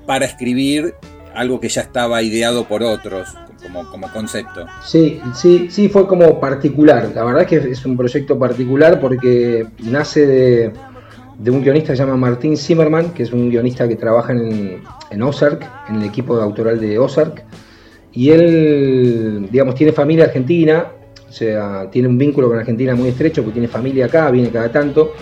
para 0.07 0.24
escribir 0.24 0.94
algo 1.35 1.61
que 1.61 1.68
ya 1.68 1.83
estaba 1.83 2.22
ideado 2.22 2.66
por 2.66 2.83
otros 2.83 3.35
como, 3.72 4.11
concepto. 4.12 4.66
Sí, 4.83 5.20
sí, 5.35 5.68
sí, 5.70 5.88
fue 5.88 6.07
como 6.07 6.40
particular. 6.40 7.11
La 7.14 7.24
verdad 7.24 7.42
es 7.42 7.48
que 7.48 7.70
es 7.70 7.85
un 7.87 7.96
proyecto 7.96 8.38
particular 8.38 9.00
porque 9.00 9.66
nace 9.83 10.27
de, 10.27 11.50
un 11.50 11.62
guionista 11.62 11.92
que 11.92 11.96
se 11.96 12.05
llama 12.05 12.16
Martín 12.16 12.57
Zimmerman, 12.57 13.11
que 13.11 13.24
es 13.24 13.33
un 13.33 13.50
guionista 13.50 13.88
que 13.88 13.96
trabaja 13.96 14.33
en, 14.33 14.83
en 15.11 15.22
Ozark, 15.22 15.68
en 15.88 15.96
el 15.96 16.05
equipo 16.05 16.37
autoral 16.37 16.81
de 16.81 16.98
Ozark. 16.98 17.44
Y 18.12 18.31
él, 18.31 19.48
digamos, 19.50 19.74
tiene 19.74 19.92
familia 19.92 20.24
argentina, 20.24 20.87
o 21.29 21.33
sea, 21.33 21.90
tiene 21.90 22.07
un 22.07 22.16
vínculo 22.16 22.48
con 22.48 22.59
Argentina 22.59 22.94
muy 22.94 23.09
estrecho, 23.09 23.42
porque 23.42 23.55
tiene 23.55 23.68
familia 23.68 24.07
acá, 24.07 24.31
viene 24.31 24.50
cada 24.50 24.70
tanto. 24.70 25.12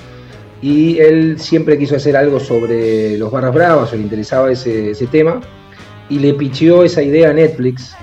Y 0.60 0.98
él 0.98 1.40
siempre 1.40 1.78
quiso 1.78 1.96
hacer 1.96 2.16
algo 2.16 2.38
sobre 2.38 3.16
los 3.16 3.32
barras 3.32 3.54
bravas, 3.54 3.92
o 3.92 3.96
le 3.96 4.02
interesaba 4.02 4.52
ese, 4.52 4.90
ese 4.90 5.06
tema. 5.06 5.40
Y 6.10 6.18
le 6.18 6.34
pichió 6.34 6.84
esa 6.84 7.02
idea 7.02 7.30
a 7.30 7.32
Netflix 7.32 7.96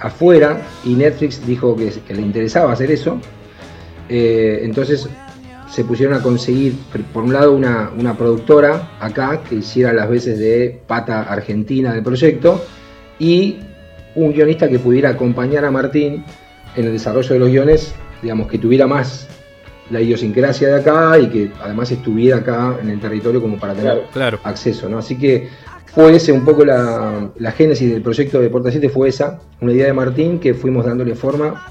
afuera, 0.00 0.60
y 0.84 0.94
Netflix 0.94 1.44
dijo 1.46 1.76
que, 1.76 1.90
que 2.06 2.14
le 2.14 2.22
interesaba 2.22 2.72
hacer 2.72 2.90
eso. 2.90 3.20
Eh, 4.08 4.60
entonces 4.62 5.08
se 5.70 5.84
pusieron 5.84 6.14
a 6.18 6.22
conseguir, 6.22 6.76
por 7.12 7.24
un 7.24 7.32
lado, 7.32 7.52
una, 7.52 7.90
una, 7.96 8.16
productora 8.16 8.92
acá 9.00 9.42
que 9.46 9.56
hiciera 9.56 9.92
las 9.92 10.08
veces 10.08 10.38
de 10.38 10.80
pata 10.86 11.22
argentina 11.22 11.92
del 11.92 12.02
proyecto 12.02 12.64
y 13.18 13.58
un 14.14 14.32
guionista 14.32 14.68
que 14.68 14.78
pudiera 14.78 15.10
acompañar 15.10 15.64
a 15.66 15.70
Martín 15.70 16.24
en 16.74 16.86
el 16.86 16.92
desarrollo 16.92 17.34
de 17.34 17.38
los 17.38 17.50
guiones, 17.50 17.94
digamos, 18.22 18.48
que 18.48 18.58
tuviera 18.58 18.86
más 18.86 19.28
la 19.90 20.00
idiosincrasia 20.00 20.68
de 20.68 20.80
acá 20.80 21.18
y 21.18 21.26
que 21.28 21.50
además 21.62 21.90
estuviera 21.90 22.38
acá 22.38 22.76
en 22.82 22.90
el 22.90 23.00
territorio 23.00 23.40
como 23.40 23.58
para 23.58 23.74
tener 23.74 24.04
Claro. 24.12 24.38
acceso, 24.44 24.88
¿no? 24.88 24.98
Así 24.98 25.16
que 25.18 25.48
fue 25.94 26.16
ese 26.16 26.32
un 26.32 26.44
poco 26.44 26.64
la, 26.64 27.30
la 27.38 27.52
génesis 27.52 27.90
del 27.90 28.02
proyecto 28.02 28.40
de 28.40 28.50
Porta 28.50 28.70
7, 28.70 28.88
fue 28.88 29.08
esa, 29.08 29.40
una 29.60 29.72
idea 29.72 29.86
de 29.86 29.92
Martín 29.92 30.38
que 30.38 30.54
fuimos 30.54 30.84
dándole 30.84 31.14
forma, 31.14 31.66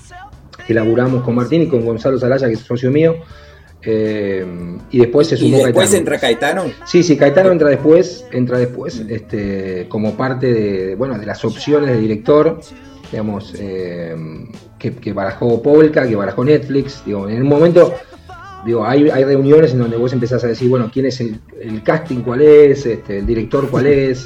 elaboramos 0.67 1.23
con 1.23 1.35
Martín 1.35 1.63
y 1.63 1.67
con 1.67 1.85
Gonzalo 1.85 2.17
Salaya, 2.17 2.47
que 2.47 2.53
es 2.53 2.59
socio 2.59 2.91
mío, 2.91 3.15
eh, 3.83 4.45
y 4.91 4.99
después 4.99 5.27
se 5.27 5.35
¿Y 5.35 5.39
sumó 5.39 5.57
después 5.57 5.75
Caetano. 5.89 5.97
entra 5.97 6.19
Caetano? 6.19 6.63
Sí, 6.85 7.03
sí, 7.03 7.15
Caetano 7.15 7.51
entra 7.51 7.69
después, 7.69 8.25
entra 8.31 8.57
después, 8.57 9.03
este, 9.07 9.85
como 9.87 10.17
parte 10.17 10.51
de, 10.51 10.95
bueno, 10.95 11.17
de 11.17 11.25
las 11.25 11.45
opciones 11.45 11.91
de 11.91 11.97
director, 11.99 12.59
digamos, 13.11 13.53
eh, 13.57 14.15
que, 14.77 14.93
que 14.95 15.13
barajó 15.13 15.61
Polka, 15.61 16.07
que 16.07 16.15
barajó 16.15 16.43
Netflix, 16.43 17.03
digo, 17.05 17.29
en 17.29 17.41
un 17.41 17.47
momento, 17.47 17.93
digo, 18.67 18.85
hay, 18.85 19.09
hay 19.09 19.23
reuniones 19.23 19.71
en 19.71 19.79
donde 19.79 19.95
vos 19.95 20.11
empezás 20.11 20.43
a 20.43 20.47
decir, 20.47 20.69
bueno, 20.69 20.89
quién 20.91 21.05
es 21.05 21.21
el, 21.21 21.39
el 21.61 21.81
casting, 21.83 22.17
cuál 22.17 22.41
es, 22.41 22.85
este, 22.85 23.19
el 23.19 23.25
director, 23.25 23.69
cuál 23.69 23.87
es, 23.87 24.25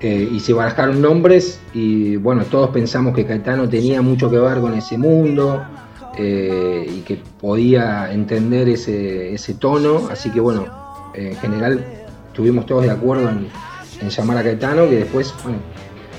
eh, 0.00 0.28
y 0.32 0.40
se 0.40 0.52
barajaron 0.52 1.00
nombres 1.00 1.60
y 1.72 2.16
bueno, 2.16 2.44
todos 2.50 2.70
pensamos 2.70 3.14
que 3.14 3.24
Caetano 3.24 3.68
tenía 3.68 4.02
mucho 4.02 4.28
que 4.28 4.38
ver 4.38 4.58
con 4.58 4.74
ese 4.74 4.98
mundo 4.98 5.64
eh, 6.18 6.84
y 6.96 7.02
que 7.02 7.22
podía 7.40 8.12
entender 8.12 8.68
ese, 8.68 9.32
ese 9.32 9.54
tono, 9.54 10.08
así 10.10 10.30
que 10.30 10.40
bueno, 10.40 10.66
en 11.14 11.36
general 11.36 11.84
estuvimos 12.26 12.66
todos 12.66 12.82
de 12.82 12.90
acuerdo 12.90 13.30
en, 13.30 13.46
en 14.02 14.10
llamar 14.10 14.38
a 14.38 14.42
Caetano, 14.42 14.88
que 14.88 14.96
después 14.96 15.32
bueno, 15.44 15.58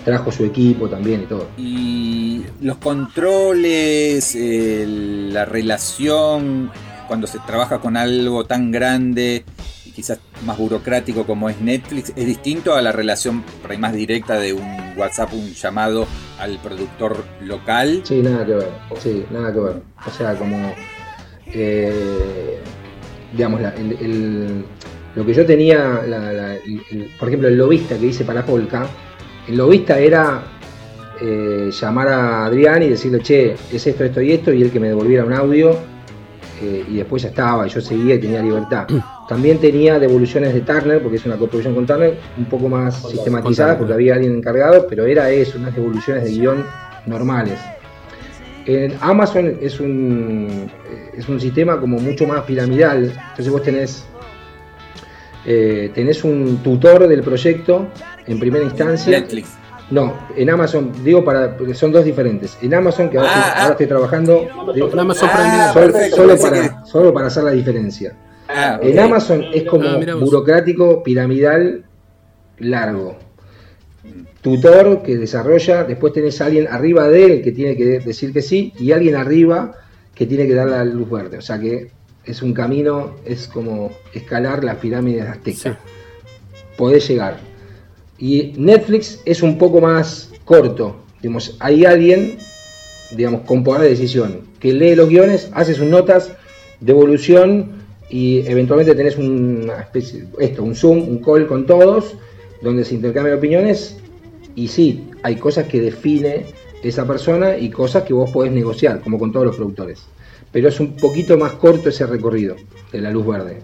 trajo 0.06 0.32
su 0.32 0.45
equipo 0.45 0.88
también 0.88 1.23
y 1.23 1.26
todo. 1.26 1.47
Y 1.58 2.27
los 2.62 2.78
controles, 2.78 4.36
la 4.39 5.45
relación, 5.45 6.71
cuando 7.08 7.28
se 7.28 7.39
trabaja 7.39 7.80
con 7.80 7.95
algo 7.97 8.45
tan 8.45 8.71
grande 8.71 9.43
y 9.86 9.91
quizás 9.91 10.19
más 10.45 10.58
burocrático 10.58 11.26
como 11.26 11.50
es 11.50 11.60
Netflix, 11.62 12.12
es 12.15 12.26
distinto 12.26 12.76
a 12.76 12.82
la 12.82 12.91
relación 12.91 13.43
por 13.62 13.78
más 13.78 13.93
directa 13.93 14.39
de 14.39 14.54
un 14.54 14.78
WhatsApp, 14.97 15.34
un 15.34 15.54
llamado 15.54 16.08
al 16.39 16.58
productor 16.60 17.23
local. 17.41 18.02
Sí, 18.04 18.21
nada 18.21 18.45
que 18.45 18.54
ver, 18.54 18.69
sí, 19.00 19.26
nada 19.32 19.54
que 19.54 19.60
ver. 19.60 19.82
O 20.06 20.12
sea, 20.12 20.36
como, 20.36 20.73
eh, 21.47 22.60
digamos, 23.34 23.62
la- 23.62 23.73
el- 23.76 23.97
el- 24.00 24.65
lo 25.15 25.26
que 25.26 25.34
yo 25.34 25.45
tenía, 25.45 26.02
la- 26.08 26.58
por 27.19 27.28
ejemplo, 27.30 27.47
el 27.47 27.58
lobista 27.58 27.97
que 27.97 28.08
hice 28.08 28.23
para 28.23 28.45
Polka, 28.45 28.86
el 29.47 29.58
lobista 29.58 29.97
era 29.97 30.43
eh, 31.21 31.69
llamar 31.71 32.08
a 32.08 32.45
Adrián 32.45 32.84
y 32.84 32.89
decirle, 32.89 33.19
che, 33.19 33.56
es 33.71 33.88
esto, 33.88 34.03
esto 34.03 34.21
y 34.21 34.32
esto, 34.32 34.53
y 34.53 34.62
él 34.62 34.71
que 34.71 34.80
me 34.80 34.88
devolviera 34.88 35.25
un 35.25 35.34
audio, 35.34 35.77
eh, 36.62 36.86
y 36.88 36.97
después 36.97 37.21
ya 37.21 37.30
estaba, 37.30 37.67
y 37.67 37.69
yo 37.69 37.82
seguía 37.82 38.15
y 38.15 38.19
tenía 38.19 38.41
libertad. 38.41 38.88
También 39.30 39.60
tenía 39.60 39.99
devoluciones 39.99 40.53
de 40.53 40.62
Turner, 40.62 41.01
porque 41.01 41.17
es 41.17 41.25
una 41.25 41.36
coproducción 41.36 41.75
con 41.75 41.86
Turner, 41.86 42.17
un 42.38 42.45
poco 42.45 42.69
más 42.69 43.10
sistematizadas, 43.10 43.77
porque 43.77 43.93
había 43.93 44.15
alguien 44.15 44.36
encargado, 44.36 44.88
pero 44.88 45.06
era 45.06 45.30
eso, 45.30 45.58
unas 45.58 45.75
devoluciones 45.75 46.23
de 46.23 46.32
guion 46.32 46.65
normales. 47.06 47.60
En 48.65 48.93
Amazon 48.99 49.58
es 49.62 49.80
un, 49.80 50.69
es 51.17 51.27
un 51.30 51.39
sistema 51.39 51.80
como 51.80 51.99
mucho 51.99 52.27
más 52.27 52.43
piramidal, 52.43 53.13
entonces 53.30 53.49
vos 53.49 53.63
tenés, 53.63 54.06
eh, 55.45 55.91
tenés 55.93 56.23
un 56.23 56.58
tutor 56.63 57.08
del 57.08 57.21
proyecto 57.21 57.88
en 58.25 58.39
primera 58.39 58.65
instancia. 58.65 59.19
Netflix. 59.19 59.58
No, 59.89 60.13
en 60.36 60.50
Amazon, 60.50 60.91
digo 61.04 61.23
para, 61.23 61.56
porque 61.56 61.73
son 61.73 61.91
dos 61.93 62.04
diferentes. 62.04 62.58
En 62.62 62.73
Amazon, 62.73 63.10
que 63.10 63.17
ahora, 63.17 63.30
Ah, 63.34 63.38
estoy, 63.39 63.52
ah. 63.54 63.62
ahora 63.62 63.71
estoy 63.71 63.88
trabajando, 63.88 64.47
digo, 64.73 64.89
En 64.91 65.00
Amazon 65.00 65.30
Ah, 65.32 65.71
solo, 66.13 66.38
para, 66.38 66.86
solo 66.86 67.13
para 67.13 67.28
hacer 67.28 67.43
la 67.43 67.52
diferencia. 67.52 68.13
Ah, 68.50 68.80
En. 68.82 69.00
Amazon 69.00 69.43
es 69.54 69.63
como 69.63 69.88
Ah, 69.88 69.97
vos. 70.13 70.19
burocrático, 70.21 71.04
piramidal, 71.04 71.86
largo. 72.60 73.17
Tutor 74.41 75.02
que 75.04 75.17
desarrolla, 75.17 75.84
después 75.84 76.13
tenés 76.13 76.39
a 76.41 76.45
alguien 76.45 76.67
arriba 76.67 77.08
de 77.10 77.26
él 77.26 77.41
que 77.41 77.52
tiene 77.52 77.76
que 77.76 78.00
decir 78.00 78.32
que 78.32 78.41
sí, 78.41 78.73
y 78.80 78.91
alguien 78.91 79.15
arriba 79.15 79.73
que 80.13 80.26
tiene 80.26 80.47
que 80.47 80.54
dar 80.54 80.67
la 80.67 80.84
luz 80.86 81.10
verde. 81.10 81.38
O 81.38 81.41
sea 81.41 81.60
que 81.60 81.91
es 82.26 82.41
un 82.41 82.54
camino, 82.54 83.15
es 83.26 83.47
como 83.47 83.91
escalar 84.13 84.63
las 84.63 84.78
pirámides 84.78 85.28
aztecas. 85.28 85.78
Podés 86.78 87.08
llegar. 87.08 87.38
Y 88.17 88.53
Netflix 88.58 89.21
es 89.25 89.41
un 89.43 89.58
poco 89.58 89.82
más 89.82 90.32
corto. 90.45 90.95
Digamos, 91.21 91.56
hay 91.60 91.86
alguien, 91.86 92.38
digamos, 93.12 93.41
con 93.41 93.63
poder 93.63 93.82
de 93.82 93.89
decisión, 93.89 94.41
que 94.60 94.73
lee 94.73 94.95
los 94.95 95.10
guiones, 95.10 95.49
hace 95.53 95.73
sus 95.73 95.88
notas, 95.88 96.32
devolución 96.80 97.71
y 98.10 98.39
eventualmente 98.47 98.95
tenés 98.95 99.17
una 99.17 99.82
especie, 99.82 100.25
esto, 100.39 100.63
un 100.63 100.75
Zoom, 100.75 101.10
un 101.10 101.19
call 101.19 101.47
con 101.47 101.65
todos, 101.65 102.15
donde 102.62 102.86
se 102.86 102.95
intercambian 102.95 103.38
opiniones 103.38 103.97
y 104.58 104.67
sí, 104.69 105.03
hay 105.21 105.36
cosas 105.36 105.67
que 105.67 105.80
define 105.80 106.47
esa 106.82 107.06
persona 107.06 107.56
y 107.58 107.69
cosas 107.69 108.03
que 108.03 108.13
vos 108.13 108.32
podés 108.32 108.51
negociar, 108.51 109.01
como 109.01 109.19
con 109.19 109.32
todos 109.32 109.45
los 109.45 109.56
productores. 109.56 110.01
Pero 110.51 110.69
es 110.69 110.80
un 110.80 110.95
poquito 110.95 111.38
más 111.38 111.53
corto 111.53 111.89
ese 111.89 112.08
recorrido 112.08 112.56
de 112.91 113.01
la 113.01 113.12
luz 113.12 113.27
verde. 113.27 113.60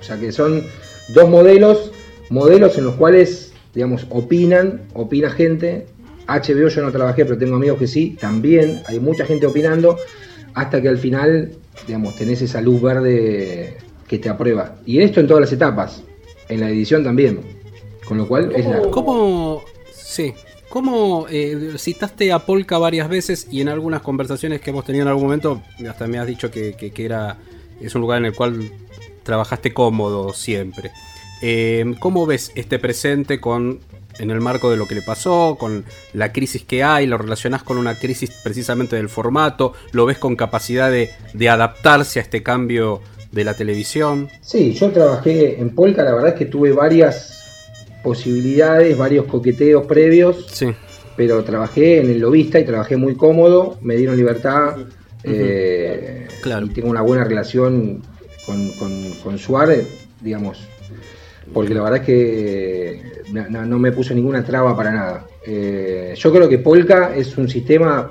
O 0.00 0.02
sea 0.02 0.18
que 0.18 0.32
son 0.32 0.62
dos 1.08 1.28
modelos, 1.28 1.92
modelos 2.30 2.78
en 2.78 2.84
los 2.84 2.94
cuales, 2.94 3.47
digamos, 3.74 4.06
opinan, 4.10 4.82
opina 4.94 5.30
gente. 5.30 5.86
HBO 6.26 6.68
yo 6.68 6.82
no 6.82 6.92
trabajé, 6.92 7.24
pero 7.24 7.38
tengo 7.38 7.56
amigos 7.56 7.78
que 7.78 7.86
sí, 7.86 8.16
también 8.20 8.82
hay 8.86 9.00
mucha 9.00 9.24
gente 9.24 9.46
opinando, 9.46 9.96
hasta 10.54 10.82
que 10.82 10.88
al 10.88 10.98
final, 10.98 11.52
digamos, 11.86 12.16
tenés 12.16 12.42
esa 12.42 12.60
luz 12.60 12.82
verde 12.82 13.78
que 14.06 14.18
te 14.18 14.28
aprueba. 14.28 14.76
Y 14.84 15.00
esto 15.00 15.20
en 15.20 15.26
todas 15.26 15.40
las 15.42 15.52
etapas, 15.52 16.02
en 16.48 16.60
la 16.60 16.68
edición 16.70 17.02
también. 17.04 17.40
Con 18.04 18.18
lo 18.18 18.26
cual 18.28 18.52
es 18.54 18.66
la... 18.66 18.80
¿Cómo, 18.90 19.62
sí, 19.92 20.32
cómo 20.70 21.26
eh, 21.30 21.74
citaste 21.78 22.32
a 22.32 22.38
Polka 22.40 22.78
varias 22.78 23.08
veces 23.08 23.46
y 23.50 23.60
en 23.60 23.68
algunas 23.68 24.00
conversaciones 24.02 24.60
que 24.60 24.70
hemos 24.70 24.84
tenido 24.84 25.02
en 25.02 25.08
algún 25.08 25.24
momento, 25.24 25.62
hasta 25.88 26.06
me 26.06 26.18
has 26.18 26.26
dicho 26.26 26.50
que, 26.50 26.74
que- 26.74 26.90
que 26.90 27.04
era 27.04 27.36
es 27.80 27.94
un 27.94 28.00
lugar 28.00 28.18
en 28.18 28.24
el 28.26 28.34
cual 28.34 28.70
trabajaste 29.22 29.72
cómodo 29.74 30.32
siempre. 30.32 30.90
Eh, 31.42 31.94
¿Cómo 32.00 32.26
ves 32.26 32.52
este 32.54 32.78
presente 32.78 33.40
con 33.40 33.80
en 34.18 34.30
el 34.32 34.40
marco 34.40 34.68
de 34.68 34.76
lo 34.76 34.86
que 34.88 34.96
le 34.96 35.02
pasó, 35.02 35.56
con 35.60 35.84
la 36.12 36.32
crisis 36.32 36.64
que 36.64 36.82
hay, 36.82 37.06
lo 37.06 37.18
relacionás 37.18 37.62
con 37.62 37.78
una 37.78 37.94
crisis 37.94 38.30
precisamente 38.42 38.96
del 38.96 39.08
formato, 39.08 39.74
lo 39.92 40.06
ves 40.06 40.18
con 40.18 40.34
capacidad 40.34 40.90
de, 40.90 41.10
de 41.34 41.48
adaptarse 41.48 42.18
a 42.18 42.22
este 42.22 42.42
cambio 42.42 43.00
de 43.30 43.44
la 43.44 43.54
televisión? 43.54 44.28
Sí, 44.40 44.72
yo 44.72 44.90
trabajé 44.90 45.60
en 45.60 45.70
Polka, 45.72 46.02
la 46.02 46.14
verdad 46.14 46.30
es 46.30 46.34
que 46.34 46.46
tuve 46.46 46.72
varias 46.72 47.34
posibilidades, 48.02 48.96
varios 48.98 49.26
coqueteos 49.26 49.86
previos, 49.86 50.46
Sí, 50.50 50.66
pero 51.16 51.44
trabajé 51.44 52.00
en 52.00 52.10
el 52.10 52.18
lobista 52.18 52.58
y 52.58 52.64
trabajé 52.64 52.96
muy 52.96 53.14
cómodo, 53.14 53.78
me 53.82 53.96
dieron 53.96 54.16
libertad 54.16 54.78
eh, 55.24 56.26
Claro. 56.42 56.66
y 56.66 56.70
tengo 56.70 56.88
una 56.88 57.02
buena 57.02 57.24
relación 57.24 58.02
con, 58.46 58.70
con, 58.72 59.10
con 59.22 59.38
Suárez, 59.38 59.86
digamos, 60.20 60.58
porque 61.52 61.74
la 61.74 61.82
verdad 61.82 62.00
es 62.00 62.06
que 62.06 63.02
no, 63.50 63.78
me 63.78 63.92
puso 63.92 64.14
ninguna 64.14 64.44
traba 64.44 64.76
para 64.76 64.92
nada. 64.92 65.26
Eh, 65.46 66.14
yo 66.16 66.32
creo 66.32 66.48
que 66.48 66.58
Polka 66.58 67.14
es 67.14 67.36
un 67.36 67.48
sistema 67.48 68.10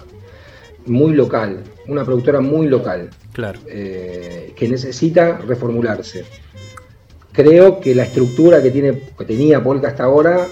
muy 0.85 1.13
local, 1.13 1.63
una 1.87 2.03
productora 2.03 2.39
muy 2.39 2.67
local 2.67 3.09
claro. 3.33 3.59
eh, 3.67 4.53
que 4.55 4.67
necesita 4.67 5.37
reformularse. 5.37 6.25
Creo 7.31 7.79
que 7.79 7.93
la 7.93 8.03
estructura 8.03 8.61
que, 8.63 8.71
tiene, 8.71 9.01
que 9.17 9.25
tenía 9.25 9.63
Polka 9.63 9.89
hasta 9.89 10.05
ahora 10.05 10.47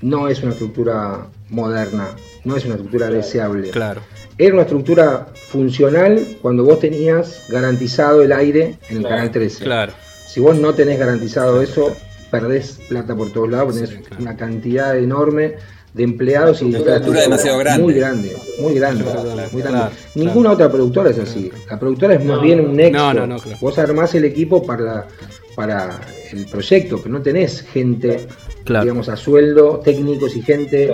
no 0.00 0.28
es 0.28 0.42
una 0.42 0.52
estructura 0.52 1.26
moderna, 1.50 2.08
no 2.44 2.56
es 2.56 2.64
una 2.64 2.74
estructura 2.74 3.10
deseable. 3.10 3.70
Claro. 3.70 4.00
Era 4.38 4.54
una 4.54 4.62
estructura 4.62 5.28
funcional 5.34 6.20
cuando 6.40 6.64
vos 6.64 6.80
tenías 6.80 7.44
garantizado 7.48 8.22
el 8.22 8.32
aire 8.32 8.76
en 8.88 8.98
el 8.98 9.02
canal 9.02 9.30
13. 9.30 9.64
Claro. 9.64 9.92
Si 10.26 10.40
vos 10.40 10.56
no 10.58 10.74
tenés 10.74 10.98
garantizado 10.98 11.60
eso, 11.60 11.94
perdés 12.32 12.80
plata 12.88 13.14
por 13.14 13.30
todos 13.30 13.48
lados, 13.48 13.74
tenés 13.76 13.90
Sí, 13.90 13.96
claro. 13.98 14.22
una 14.22 14.36
cantidad 14.36 14.98
enorme 14.98 15.54
de 15.94 16.02
empleados 16.04 16.62
y 16.62 16.70
de 16.70 16.78
estructura 16.78 17.20
demasiado 17.20 17.58
grande. 17.58 17.82
Muy 17.84 17.92
grande, 17.94 18.36
muy 18.58 18.74
grande. 18.74 19.04
Claro, 19.04 19.22
muy 19.52 19.62
grande. 19.62 19.78
claro, 19.78 19.90
Ninguna 20.14 20.50
otra 20.52 20.72
productora 20.72 21.10
es 21.10 21.18
así. 21.18 21.50
La 21.70 21.78
productora 21.78 22.14
es 22.14 22.24
más 22.24 22.40
bien 22.40 22.60
un 22.60 22.74
nexo. 22.74 22.98
No, 22.98 23.12
no, 23.14 23.26
no, 23.26 23.36
claro. 23.38 23.58
Vos 23.60 23.78
armás 23.78 24.14
el 24.14 24.24
equipo 24.24 24.64
para, 24.66 24.82
la- 24.82 25.06
para 25.54 26.00
el 26.32 26.46
proyecto, 26.46 26.96
pero 27.02 27.10
no 27.12 27.20
tenés 27.20 27.60
gente, 27.60 28.26
Claro. 28.64 28.84
digamos, 28.84 29.10
a 29.10 29.16
sueldo, 29.16 29.80
técnicos 29.84 30.34
y 30.34 30.40
gente. 30.40 30.86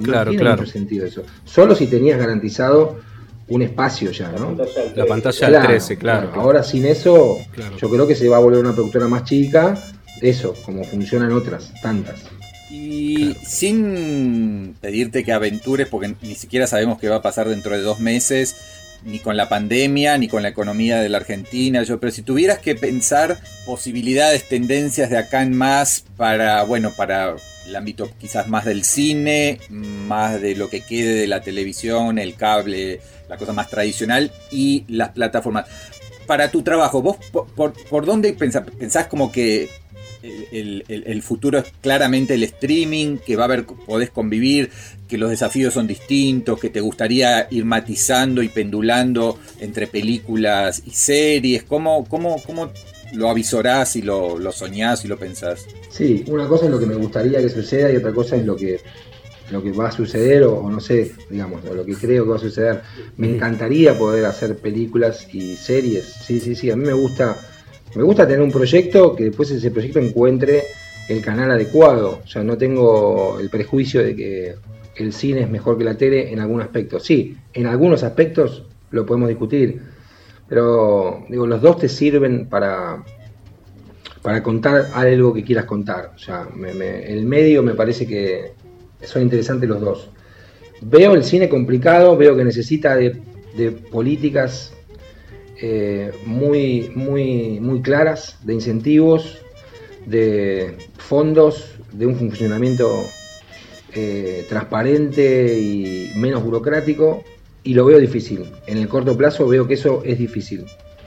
No 0.00 0.04
Claro, 0.04 0.30
tiene 0.32 0.42
claro. 0.42 0.62
mucho 0.62 0.72
sentido 0.72 1.06
eso. 1.06 1.22
Solo 1.44 1.76
si 1.76 1.86
tenías 1.86 2.18
garantizado 2.18 2.98
un 3.46 3.62
espacio 3.62 4.10
ya, 4.10 4.32
¿no? 4.32 4.56
La 4.96 5.06
pantalla 5.06 5.46
al 5.46 5.66
13, 5.66 5.96
claro. 5.96 6.28
claro. 6.28 6.40
Ahora 6.42 6.62
sin 6.64 6.86
eso, 6.86 7.36
Claro. 7.52 7.76
yo 7.76 7.88
creo 7.88 8.06
que 8.08 8.16
se 8.16 8.28
va 8.28 8.36
a 8.38 8.40
volver 8.40 8.58
una 8.60 8.72
productora 8.74 9.06
más 9.06 9.22
chica. 9.24 9.74
Eso, 10.20 10.54
como 10.64 10.84
funcionan 10.84 11.32
otras, 11.32 11.72
tantas. 11.82 12.20
Y 12.70 13.34
sin 13.44 14.76
pedirte 14.80 15.24
que 15.24 15.32
aventures, 15.32 15.88
porque 15.88 16.14
ni 16.22 16.34
siquiera 16.34 16.66
sabemos 16.66 17.00
qué 17.00 17.08
va 17.08 17.16
a 17.16 17.22
pasar 17.22 17.48
dentro 17.48 17.72
de 17.72 17.82
dos 17.82 17.98
meses, 17.98 18.56
ni 19.04 19.18
con 19.18 19.36
la 19.36 19.48
pandemia, 19.48 20.18
ni 20.18 20.28
con 20.28 20.42
la 20.42 20.50
economía 20.50 21.00
de 21.00 21.08
la 21.08 21.18
Argentina. 21.18 21.82
Yo, 21.82 21.98
pero 21.98 22.12
si 22.12 22.22
tuvieras 22.22 22.58
que 22.58 22.74
pensar 22.74 23.40
posibilidades, 23.66 24.48
tendencias 24.48 25.10
de 25.10 25.18
acá 25.18 25.42
en 25.42 25.56
más 25.56 26.04
para, 26.16 26.62
bueno, 26.64 26.92
para 26.96 27.34
el 27.66 27.76
ámbito 27.76 28.10
quizás 28.18 28.48
más 28.48 28.64
del 28.64 28.84
cine, 28.84 29.58
más 29.70 30.40
de 30.40 30.54
lo 30.54 30.68
que 30.68 30.82
quede 30.82 31.14
de 31.14 31.26
la 31.26 31.40
televisión, 31.40 32.18
el 32.18 32.34
cable, 32.34 33.00
la 33.28 33.36
cosa 33.36 33.52
más 33.52 33.68
tradicional 33.68 34.30
y 34.50 34.84
las 34.88 35.10
plataformas. 35.10 35.66
Para 36.26 36.50
tu 36.50 36.62
trabajo, 36.62 37.02
¿vos 37.02 37.16
por, 37.32 37.46
por, 37.48 37.72
por 37.88 38.06
dónde 38.06 38.32
pensás? 38.34 38.64
¿Pensás 38.78 39.06
como 39.06 39.32
que 39.32 39.68
el, 40.22 40.84
el, 40.88 41.04
el, 41.06 41.22
futuro 41.22 41.58
es 41.58 41.72
claramente 41.80 42.34
el 42.34 42.42
streaming, 42.42 43.18
que 43.18 43.36
va 43.36 43.44
a 43.44 43.46
haber, 43.46 43.64
podés 43.64 44.10
convivir, 44.10 44.70
que 45.08 45.18
los 45.18 45.30
desafíos 45.30 45.74
son 45.74 45.86
distintos, 45.86 46.60
que 46.60 46.70
te 46.70 46.80
gustaría 46.80 47.48
ir 47.50 47.64
matizando 47.64 48.42
y 48.42 48.48
pendulando 48.48 49.38
entre 49.60 49.86
películas 49.86 50.82
y 50.86 50.90
series. 50.90 51.64
¿Cómo, 51.64 52.04
cómo, 52.06 52.42
cómo 52.44 52.70
lo 53.12 53.28
avisorás 53.28 53.96
y 53.96 54.02
lo, 54.02 54.38
lo 54.38 54.52
soñás 54.52 55.04
y 55.04 55.08
lo 55.08 55.18
pensás? 55.18 55.66
Sí, 55.90 56.24
una 56.28 56.46
cosa 56.46 56.66
es 56.66 56.70
lo 56.70 56.78
que 56.78 56.86
me 56.86 56.94
gustaría 56.94 57.40
que 57.40 57.48
suceda 57.48 57.90
y 57.90 57.96
otra 57.96 58.12
cosa 58.12 58.36
es 58.36 58.44
lo 58.44 58.56
que 58.56 58.80
lo 59.50 59.60
que 59.64 59.72
va 59.72 59.88
a 59.88 59.90
suceder 59.90 60.44
o, 60.44 60.60
o, 60.60 60.70
no 60.70 60.78
sé, 60.78 61.10
digamos, 61.28 61.64
o 61.64 61.74
lo 61.74 61.84
que 61.84 61.94
creo 61.94 62.22
que 62.22 62.30
va 62.30 62.36
a 62.36 62.40
suceder. 62.40 62.82
Me 63.16 63.34
encantaría 63.34 63.98
poder 63.98 64.24
hacer 64.24 64.56
películas 64.58 65.26
y 65.34 65.56
series. 65.56 66.04
Sí, 66.24 66.38
sí, 66.38 66.54
sí, 66.54 66.70
a 66.70 66.76
mí 66.76 66.86
me 66.86 66.92
gusta 66.92 67.36
me 67.94 68.02
gusta 68.02 68.26
tener 68.26 68.42
un 68.42 68.52
proyecto 68.52 69.16
que 69.16 69.24
después 69.24 69.50
ese 69.50 69.70
proyecto 69.70 69.98
encuentre 69.98 70.64
el 71.08 71.22
canal 71.22 71.50
adecuado. 71.50 72.20
O 72.24 72.26
sea, 72.26 72.42
no 72.44 72.56
tengo 72.56 73.38
el 73.40 73.50
prejuicio 73.50 74.02
de 74.02 74.14
que 74.14 74.54
el 74.96 75.12
cine 75.12 75.42
es 75.42 75.50
mejor 75.50 75.76
que 75.76 75.84
la 75.84 75.96
tele 75.96 76.32
en 76.32 76.38
algún 76.38 76.60
aspecto. 76.60 77.00
Sí, 77.00 77.36
en 77.52 77.66
algunos 77.66 78.02
aspectos 78.02 78.64
lo 78.90 79.04
podemos 79.04 79.28
discutir, 79.28 79.80
pero 80.48 81.24
digo, 81.28 81.46
los 81.46 81.60
dos 81.60 81.78
te 81.78 81.88
sirven 81.88 82.48
para, 82.48 83.02
para 84.22 84.42
contar 84.42 84.90
algo 84.94 85.32
que 85.34 85.42
quieras 85.42 85.64
contar. 85.64 86.12
O 86.14 86.18
sea, 86.18 86.48
me, 86.54 86.74
me, 86.74 87.04
el 87.12 87.24
medio 87.24 87.62
me 87.62 87.74
parece 87.74 88.06
que 88.06 88.52
son 89.02 89.22
interesantes 89.22 89.68
los 89.68 89.80
dos. 89.80 90.10
Veo 90.82 91.14
el 91.14 91.24
cine 91.24 91.48
complicado, 91.48 92.16
veo 92.16 92.36
que 92.36 92.44
necesita 92.44 92.94
de, 92.94 93.20
de 93.56 93.72
políticas 93.72 94.72
eh, 95.62 96.12
muy, 96.24 96.90
muy, 96.94 97.60
muy 97.60 97.82
claras, 97.82 98.38
de 98.44 98.54
incentivos, 98.54 99.38
de 100.06 100.76
fondos, 100.96 101.74
de 101.92 102.06
un 102.06 102.16
funcionamiento 102.16 103.04
eh, 103.92 104.46
transparente 104.48 105.58
y 105.58 106.12
menos 106.16 106.42
burocrático, 106.42 107.24
y 107.62 107.74
lo 107.74 107.84
veo 107.84 107.98
difícil. 107.98 108.44
En 108.66 108.78
el 108.78 108.88
corto 108.88 109.16
plazo 109.16 109.46
veo 109.46 109.66
que 109.66 109.74
eso 109.74 110.02
es 110.04 110.18
difícil. 110.18 110.64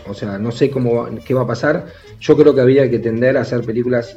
O 0.08 0.14
sea, 0.14 0.38
no 0.38 0.52
sé 0.52 0.70
cómo 0.70 1.08
qué 1.26 1.34
va 1.34 1.42
a 1.42 1.48
pasar. 1.48 1.88
Yo 2.20 2.36
creo 2.36 2.54
que 2.54 2.62
habría 2.62 2.90
que 2.90 3.00
tender 3.00 3.38
a 3.38 3.42
hacer 3.42 3.62
películas 3.62 4.16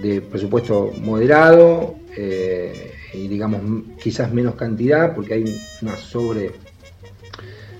de 0.00 0.20
presupuesto 0.20 0.92
moderado 1.00 1.96
eh, 2.16 2.92
y 3.12 3.28
digamos 3.28 3.60
quizás 4.02 4.32
menos 4.32 4.54
cantidad 4.54 5.14
porque 5.14 5.34
hay 5.34 5.60
una 5.82 5.96
sobre 5.96 6.52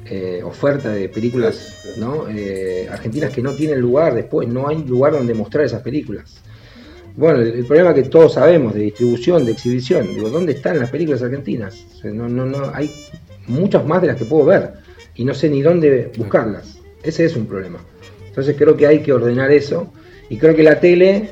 eh, 0.05 0.43
oferta 0.45 0.91
de 0.91 1.09
películas 1.09 1.87
eh, 2.31 2.89
argentinas 2.91 3.33
que 3.33 3.41
no 3.41 3.53
tienen 3.55 3.81
lugar 3.81 4.15
después, 4.15 4.49
no 4.49 4.69
hay 4.69 4.85
lugar 4.85 5.13
donde 5.13 5.35
mostrar 5.35 5.65
esas 5.65 5.83
películas. 5.83 6.43
Bueno, 7.17 7.41
el, 7.41 7.65
problema 7.67 7.95
que 7.95 8.05
todos 8.05 8.35
sabemos 8.35 8.75
de 8.75 8.81
distribución, 8.81 9.45
de 9.45 9.53
exhibición, 9.53 10.15
digo, 10.15 10.31
¿dónde 10.31 10.53
están 10.53 10.79
las 10.79 10.91
películas 10.91 11.23
argentinas? 11.23 11.85
No, 12.05 12.29
no, 12.29 12.47
no, 12.47 12.73
hay 12.75 12.91
muchas 13.47 13.85
más 13.87 14.01
de 14.01 14.09
las 14.09 14.17
que 14.17 14.25
puedo 14.25 14.47
ver 14.47 14.73
y 15.15 15.25
no 15.25 15.35
sé 15.35 15.49
ni 15.49 15.63
dónde 15.63 16.11
buscarlas. 16.17 16.79
Ese 17.03 17.25
es 17.25 17.37
un 17.37 17.47
problema. 17.47 17.79
Entonces 18.27 18.57
creo 18.57 18.77
que 18.77 18.87
hay 18.87 19.01
que 19.03 19.13
ordenar 19.13 19.51
eso 19.53 19.93
y 20.31 20.39
creo 20.39 20.57
que 20.57 20.63
la 20.63 20.81
tele 20.81 21.31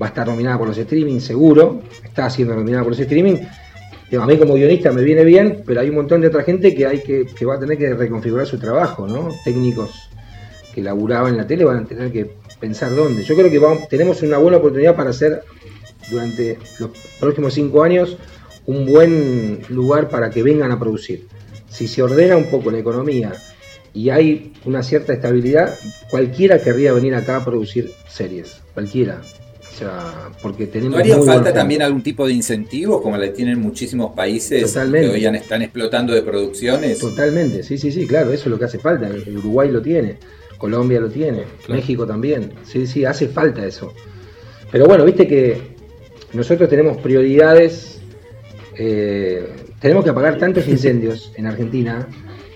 va 0.00 0.06
a 0.06 0.08
estar 0.08 0.26
dominada 0.26 0.56
por 0.56 0.68
los 0.68 0.78
streaming, 0.78 1.18
seguro, 1.18 1.82
está 2.04 2.30
siendo 2.30 2.54
dominada 2.54 2.84
por 2.84 2.92
los 2.92 3.00
streaming. 3.00 3.36
A 4.18 4.26
mí 4.26 4.36
como 4.38 4.54
guionista 4.54 4.90
me 4.90 5.02
viene 5.02 5.24
bien, 5.24 5.62
pero 5.64 5.80
hay 5.80 5.88
un 5.88 5.94
montón 5.96 6.20
de 6.20 6.28
otra 6.28 6.42
gente 6.42 6.74
que 6.74 6.86
hay 6.86 7.00
que, 7.00 7.26
que 7.26 7.46
va 7.46 7.54
a 7.54 7.60
tener 7.60 7.78
que 7.78 7.94
reconfigurar 7.94 8.46
su 8.46 8.58
trabajo, 8.58 9.06
¿no? 9.06 9.28
Técnicos 9.44 10.10
que 10.74 10.82
laburaban 10.82 11.32
en 11.32 11.38
la 11.38 11.46
tele 11.46 11.64
van 11.64 11.78
a 11.78 11.84
tener 11.84 12.12
que 12.12 12.30
pensar 12.58 12.94
dónde. 12.94 13.22
Yo 13.24 13.34
creo 13.34 13.50
que 13.50 13.86
tenemos 13.88 14.22
una 14.22 14.38
buena 14.38 14.58
oportunidad 14.58 14.96
para 14.96 15.10
hacer 15.10 15.42
durante 16.10 16.58
los 16.78 16.90
próximos 17.18 17.54
cinco 17.54 17.82
años 17.82 18.16
un 18.66 18.86
buen 18.86 19.60
lugar 19.68 20.08
para 20.08 20.30
que 20.30 20.42
vengan 20.42 20.70
a 20.70 20.78
producir. 20.78 21.26
Si 21.68 21.86
se 21.88 22.02
ordena 22.02 22.36
un 22.36 22.50
poco 22.50 22.70
la 22.70 22.78
economía 22.78 23.32
y 23.92 24.10
hay 24.10 24.52
una 24.64 24.82
cierta 24.82 25.12
estabilidad, 25.12 25.76
cualquiera 26.10 26.60
querría 26.60 26.92
venir 26.92 27.14
acá 27.14 27.36
a 27.36 27.44
producir 27.44 27.92
series, 28.08 28.60
cualquiera. 28.74 29.20
O 29.72 29.76
sea, 29.76 30.30
porque 30.42 30.66
tenemos. 30.66 30.94
¿No 30.94 30.98
haría 30.98 31.20
falta 31.22 31.52
también 31.52 31.82
algún 31.82 32.02
tipo 32.02 32.26
de 32.26 32.32
incentivos 32.32 33.00
como 33.00 33.16
la 33.16 33.32
tienen 33.32 33.60
muchísimos 33.60 34.12
países 34.14 34.62
Totalmente. 34.72 35.08
que 35.18 35.28
hoy 35.28 35.36
están 35.36 35.62
explotando 35.62 36.12
de 36.12 36.22
producciones? 36.22 36.98
Totalmente, 36.98 37.62
sí, 37.62 37.78
sí, 37.78 37.92
sí, 37.92 38.06
claro, 38.06 38.32
eso 38.32 38.44
es 38.44 38.50
lo 38.50 38.58
que 38.58 38.64
hace 38.64 38.78
falta. 38.78 39.06
El 39.06 39.38
Uruguay 39.38 39.70
lo 39.70 39.80
tiene, 39.80 40.16
Colombia 40.58 41.00
lo 41.00 41.08
tiene, 41.08 41.44
claro. 41.64 41.80
México 41.80 42.06
también. 42.06 42.52
Sí, 42.64 42.86
sí, 42.86 43.04
hace 43.04 43.28
falta 43.28 43.64
eso. 43.64 43.94
Pero 44.70 44.86
bueno, 44.86 45.04
viste 45.04 45.26
que 45.26 45.56
nosotros 46.32 46.68
tenemos 46.68 46.98
prioridades. 46.98 48.00
Eh, 48.76 49.48
tenemos 49.80 50.04
que 50.04 50.10
apagar 50.10 50.38
tantos 50.38 50.66
incendios 50.68 51.32
en 51.36 51.46
Argentina 51.46 52.06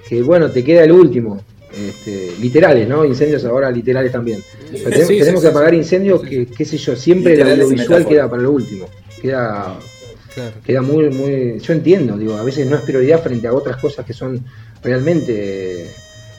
que, 0.09 0.23
bueno, 0.23 0.51
te 0.51 0.65
queda 0.65 0.85
el 0.85 0.93
último. 0.93 1.41
Este, 1.77 2.33
literales, 2.41 2.89
¿no? 2.89 3.05
Incendios 3.05 3.45
ahora 3.45 3.71
literales 3.71 4.13
también. 4.13 4.43
Pero 4.71 4.85
tenemos, 4.85 5.09
sí, 5.09 5.19
tenemos 5.19 5.41
sí, 5.41 5.47
que 5.47 5.51
apagar 5.51 5.71
sí, 5.71 5.77
incendios 5.77 6.23
que, 6.23 6.47
qué 6.47 6.65
sé 6.65 6.77
yo, 6.79 6.95
siempre 6.97 7.35
el 7.35 7.61
audiovisual 7.61 8.07
queda 8.07 8.29
para 8.29 8.43
lo 8.43 8.53
último. 8.53 8.89
Queda, 9.21 9.79
claro. 10.35 10.53
queda 10.65 10.83
muy, 10.83 11.11
muy. 11.11 11.59
Yo 11.59 11.73
entiendo, 11.73 12.17
digo, 12.17 12.37
a 12.37 12.45
veces 12.45 12.67
no 12.67 12.77
es 12.77 12.83
prioridad 12.83 13.23
frente 13.23 13.47
a 13.49 13.55
otras 13.55 13.79
cosas 13.79 14.05
que 14.05 14.13
son 14.13 14.45
realmente 14.83 15.91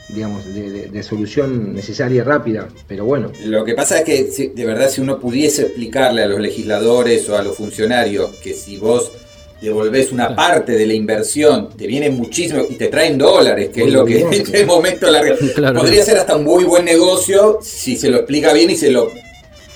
digamos, 0.08 0.54
de, 0.54 0.70
de, 0.70 0.86
de, 0.86 1.02
solución 1.02 1.74
necesaria 1.74 2.22
rápida, 2.22 2.68
pero 2.86 3.04
bueno. 3.04 3.32
Lo 3.44 3.64
que 3.64 3.74
pasa 3.74 3.98
es 3.98 4.04
que 4.04 4.30
si, 4.30 4.48
de 4.48 4.64
verdad 4.64 4.88
si 4.88 5.00
uno 5.00 5.18
pudiese 5.18 5.62
explicarle 5.62 6.22
a 6.22 6.28
los 6.28 6.38
legisladores 6.38 7.28
o 7.28 7.36
a 7.36 7.42
los 7.42 7.56
funcionarios 7.56 8.30
que 8.36 8.54
si 8.54 8.76
vos 8.76 9.10
devolvés 9.60 10.12
una 10.12 10.34
parte 10.36 10.72
de 10.72 10.86
la 10.86 10.94
inversión, 10.94 11.70
te 11.76 11.86
viene 11.86 12.10
muchísimo 12.10 12.62
y 12.68 12.74
te 12.74 12.88
traen 12.88 13.16
dólares, 13.16 13.70
que 13.72 13.84
es 13.84 13.92
lo 13.92 14.04
que 14.04 14.20
en 14.20 14.32
este 14.32 14.64
momento 14.66 15.10
la, 15.10 15.22
claro, 15.54 15.80
podría 15.80 16.04
ser 16.04 16.18
hasta 16.18 16.36
un 16.36 16.44
muy 16.44 16.64
buen 16.64 16.84
negocio 16.84 17.58
si 17.62 17.96
se 17.96 18.10
lo 18.10 18.18
explica 18.18 18.52
bien 18.52 18.70
y 18.70 18.76
se 18.76 18.90
lo 18.90 19.10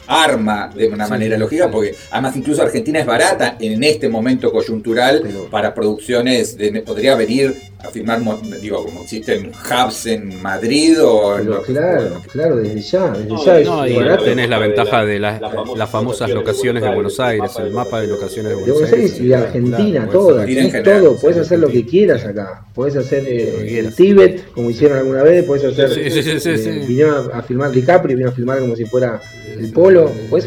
arma 0.06 0.70
de 0.74 0.88
una 0.88 1.04
sí, 1.04 1.10
manera 1.10 1.38
lógica, 1.38 1.66
sí. 1.66 1.70
porque 1.72 1.94
además 2.10 2.36
incluso 2.36 2.62
Argentina 2.62 2.98
es 2.98 3.06
barata 3.06 3.56
en 3.60 3.82
este 3.84 4.08
momento 4.08 4.52
coyuntural 4.52 5.20
Pero, 5.22 5.44
para 5.48 5.72
producciones, 5.72 6.56
de, 6.56 6.83
podría 6.83 7.14
venir 7.14 7.69
a 7.83 7.90
firmar, 7.90 8.20
digo, 8.60 8.85
como 8.85 9.02
existen 9.02 9.50
hubs 9.50 10.06
en 10.06 10.40
Madrid 10.42 10.96
o... 11.02 11.37
Pero 11.38 11.62
claro, 11.62 12.22
claro, 12.31 12.56
desde 12.56 12.81
ya, 12.81 13.10
desde 13.10 13.28
no, 13.28 13.44
ya 13.44 13.58
es 13.60 13.66
no, 13.66 13.87
y 13.87 13.94
barato. 13.94 14.24
tenés 14.24 14.48
la 14.48 14.58
ventaja 14.58 15.04
de 15.04 15.18
las, 15.18 15.40
las 15.76 15.90
famosas 15.90 16.31
locaciones 16.31 16.83
de 16.83 16.94
Buenos 16.94 17.18
Aires, 17.20 17.52
el 17.58 17.70
mapa 17.72 18.00
de 18.00 18.08
locaciones 18.08 18.50
de 18.50 18.54
Buenos, 18.56 18.81
Buenos 18.81 18.92
Aires. 18.92 19.20
y 19.20 19.26
de 19.28 19.35
Argentina, 19.35 20.02
claro, 20.04 20.12
toda, 20.12 20.42
aquí 20.42 20.56
todo, 20.85 21.16
puedes 21.16 21.38
hacer 21.38 21.58
lo 21.58 21.68
que 21.68 21.85
quieras 21.87 22.24
acá, 22.24 22.64
puedes 22.74 22.96
hacer 22.96 23.24
eh, 23.26 23.78
el 23.78 23.94
Tíbet, 23.94 24.52
como 24.52 24.70
hicieron 24.70 24.98
alguna 24.98 25.22
vez, 25.22 25.44
puedes 25.44 25.64
hacer... 25.64 25.90
Sí, 25.90 26.22
sí, 26.22 26.40
sí, 26.40 26.50
eh, 26.50 26.85
vinieron 26.87 27.31
a, 27.33 27.38
a 27.38 27.42
filmar 27.42 27.70
DiCaprio, 27.70 28.16
vino 28.16 28.28
a 28.28 28.33
filmar 28.33 28.58
como 28.60 28.76
si 28.76 28.85
fuera 28.85 29.20
el 29.58 29.72
polo, 29.72 30.10
puedes 30.28 30.46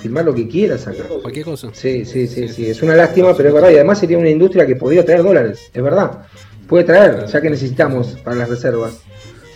filmar 0.00 0.24
lo 0.24 0.34
que 0.34 0.48
quieras 0.48 0.86
acá. 0.86 1.04
Cualquier 1.20 1.44
cosa. 1.44 1.68
Sí, 1.72 2.04
sí, 2.04 2.26
sí, 2.26 2.48
sí, 2.48 2.66
es 2.66 2.82
una 2.82 2.96
lástima, 2.96 3.36
pero 3.36 3.50
es 3.50 3.54
verdad, 3.54 3.70
y 3.70 3.74
además 3.74 4.00
sería 4.00 4.18
una 4.18 4.30
industria 4.30 4.66
que 4.66 4.76
podría 4.76 5.04
traer 5.04 5.22
dólares, 5.22 5.60
es 5.72 5.82
verdad. 5.82 6.22
Puede 6.72 6.84
traer, 6.84 7.26
ya 7.26 7.38
que 7.42 7.50
necesitamos 7.50 8.16
para 8.24 8.34
las 8.34 8.48
reservas. 8.48 8.94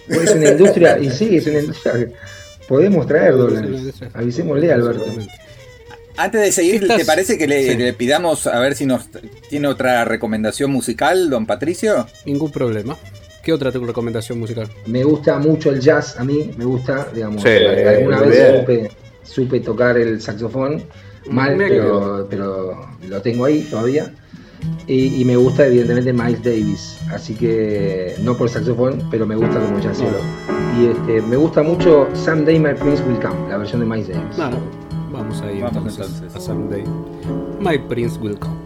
Es 0.07 0.35
una 0.35 0.51
industria, 0.51 0.99
y 0.99 1.09
sí, 1.09 1.39
es 1.39 1.47
una 1.47 1.61
industria 1.61 2.11
Podemos 2.69 3.07
traer 3.07 3.33
dólares. 3.33 3.95
Avisémosle, 4.13 4.71
Alberto. 4.71 5.07
Antes 6.19 6.41
de 6.43 6.53
seguir, 6.53 6.87
¿te 6.87 7.07
parece 7.07 7.39
que 7.39 7.47
le, 7.47 7.73
Sí. 7.73 7.79
le 7.79 7.95
pidamos 7.95 8.47
a 8.47 8.61
ver 8.61 8.75
si 8.75 8.85
nos 8.85 9.09
tiene 9.49 9.67
otra 9.67 10.05
recomendación 10.05 10.71
musical, 10.71 11.31
don 11.31 11.47
Patricio? 11.47 12.07
Ningún 12.27 12.53
problema. 12.53 12.99
¿Qué 13.43 13.51
otra 13.55 13.73
tu 13.73 13.83
recomendación 13.87 14.39
musical? 14.39 14.69
Me 14.85 15.03
gusta 15.03 15.39
mucho 15.39 15.71
el 15.71 15.81
jazz, 15.81 16.21
a 16.21 16.25
mí 16.25 16.51
me 16.59 16.67
gusta, 16.67 17.09
digamos, 17.15 17.41
Sí, 17.43 17.49
alguna 17.49 18.21
vez 18.21 18.61
supe, 18.61 18.91
supe 19.23 19.61
tocar 19.61 19.97
el 19.97 20.21
saxofón, 20.21 20.85
mal, 21.31 21.57
pero, 21.57 22.27
pero 22.29 22.91
lo 23.09 23.23
tengo 23.23 23.47
ahí 23.47 23.63
todavía. 23.71 24.13
Y, 24.87 25.21
y 25.21 25.25
me 25.25 25.37
gusta 25.37 25.67
evidentemente 25.67 26.13
Miles 26.13 26.43
Davis, 26.45 26.99
así 27.13 27.35
que 27.35 28.15
no 28.23 28.37
por 28.37 28.47
el 28.47 28.53
saxofón, 28.53 29.03
pero 29.11 29.27
me 29.27 29.35
gusta 29.35 29.59
como 29.59 29.81
jazzero. 29.81 30.19
Y 30.81 30.87
este, 30.87 31.23
me 31.23 31.37
gusta 31.37 31.63
mucho 31.63 32.07
Someday 32.15 32.59
My 32.61 32.75
Prince 32.75 33.03
Will 33.05 33.19
Come, 33.19 33.49
la 33.49 33.57
versión 33.59 33.81
de 33.81 33.87
Miles 33.87 34.09
Davis. 34.09 34.37
Claro. 34.37 34.59
Vamos 35.11 35.41
ahí 35.43 35.61
Vamos 35.61 35.77
entonces, 35.99 36.21
entonces. 36.23 36.37
a 36.37 36.41
Someday. 36.41 36.85
My 37.61 37.79
Prince 37.79 38.19
Will 38.21 38.39
Come. 38.39 38.66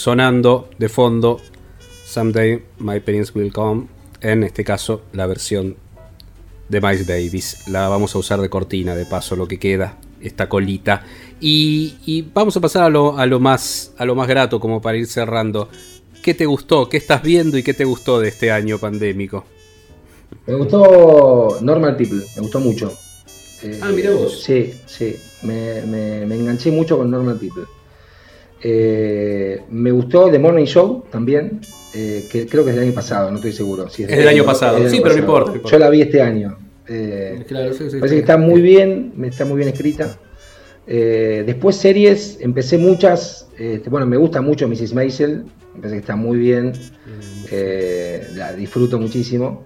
Sonando 0.00 0.70
de 0.78 0.88
fondo 0.88 1.38
Someday 2.06 2.62
My 2.78 3.00
Prince 3.00 3.32
Will 3.34 3.52
Come. 3.52 3.86
En 4.22 4.42
este 4.44 4.64
caso, 4.64 5.02
la 5.12 5.26
versión 5.26 5.76
de 6.68 6.80
Miles 6.80 7.06
Davis. 7.06 7.68
La 7.68 7.88
vamos 7.88 8.14
a 8.14 8.18
usar 8.18 8.40
de 8.40 8.48
cortina, 8.48 8.94
de 8.96 9.04
paso, 9.04 9.36
lo 9.36 9.46
que 9.46 9.58
queda, 9.58 9.98
esta 10.22 10.48
colita. 10.48 11.04
Y, 11.40 11.96
y 12.06 12.22
vamos 12.22 12.56
a 12.56 12.60
pasar 12.60 12.84
a 12.84 12.88
lo, 12.88 13.18
a, 13.18 13.26
lo 13.26 13.40
más, 13.40 13.92
a 13.98 14.04
lo 14.06 14.14
más 14.14 14.26
grato, 14.28 14.58
como 14.58 14.80
para 14.80 14.96
ir 14.96 15.06
cerrando. 15.06 15.68
¿Qué 16.22 16.32
te 16.34 16.46
gustó? 16.46 16.88
¿Qué 16.88 16.96
estás 16.96 17.22
viendo 17.22 17.58
y 17.58 17.62
qué 17.62 17.74
te 17.74 17.84
gustó 17.84 18.20
de 18.20 18.28
este 18.28 18.50
año 18.50 18.78
pandémico? 18.78 19.44
Me 20.46 20.54
gustó 20.54 21.58
Normal 21.60 21.96
People, 21.96 22.24
me 22.36 22.42
gustó 22.42 22.60
mucho. 22.60 22.94
Eh, 23.62 23.78
Ah, 23.82 23.90
mirá 23.90 24.12
vos. 24.12 24.42
Sí, 24.42 24.72
sí, 24.86 25.16
me, 25.42 25.82
me- 25.82 26.24
me 26.24 26.34
enganché 26.36 26.70
mucho 26.70 26.96
con 26.96 27.10
Normal 27.10 27.36
People. 27.38 27.64
Eh, 28.62 29.62
me 29.70 29.90
gustó 29.90 30.30
The 30.30 30.38
Morning 30.38 30.64
Show 30.66 31.04
también, 31.10 31.60
eh, 31.94 32.26
que 32.30 32.46
creo 32.46 32.64
que 32.64 32.70
es 32.70 32.76
del 32.76 32.84
año 32.86 32.94
pasado, 32.94 33.30
no 33.30 33.36
estoy 33.36 33.52
seguro. 33.52 33.88
si 33.88 34.02
Es 34.04 34.08
del 34.10 34.28
año 34.28 34.44
pasado, 34.44 34.76
sí, 34.88 35.00
pero 35.02 35.14
no 35.14 35.20
importa, 35.20 35.50
no 35.50 35.56
importa. 35.56 35.76
Yo 35.76 35.78
la 35.78 35.90
vi 35.90 36.02
este 36.02 36.20
año. 36.20 36.58
Eh, 36.88 37.44
Claro, 37.46 37.72
sí, 37.72 37.90
sí, 37.90 37.96
Parece 37.98 38.16
que 38.16 38.20
está 38.20 38.36
muy 38.36 38.60
bien, 38.60 39.12
me 39.16 39.28
está 39.28 39.44
muy 39.44 39.56
bien 39.56 39.68
escrita. 39.68 40.18
Eh, 40.86 41.44
después 41.46 41.76
series, 41.76 42.38
empecé 42.40 42.76
muchas. 42.76 43.48
este, 43.58 43.88
bueno, 43.88 44.06
me 44.06 44.16
gusta 44.16 44.40
mucho 44.40 44.68
Mrs. 44.68 44.92
Maisel, 44.94 45.44
me 45.74 45.80
parece 45.80 45.94
que 45.96 46.00
está 46.00 46.16
muy 46.16 46.36
bien. 46.38 46.72
eh, 47.50 48.26
la 48.34 48.52
disfruto 48.52 48.98
muchísimo. 48.98 49.64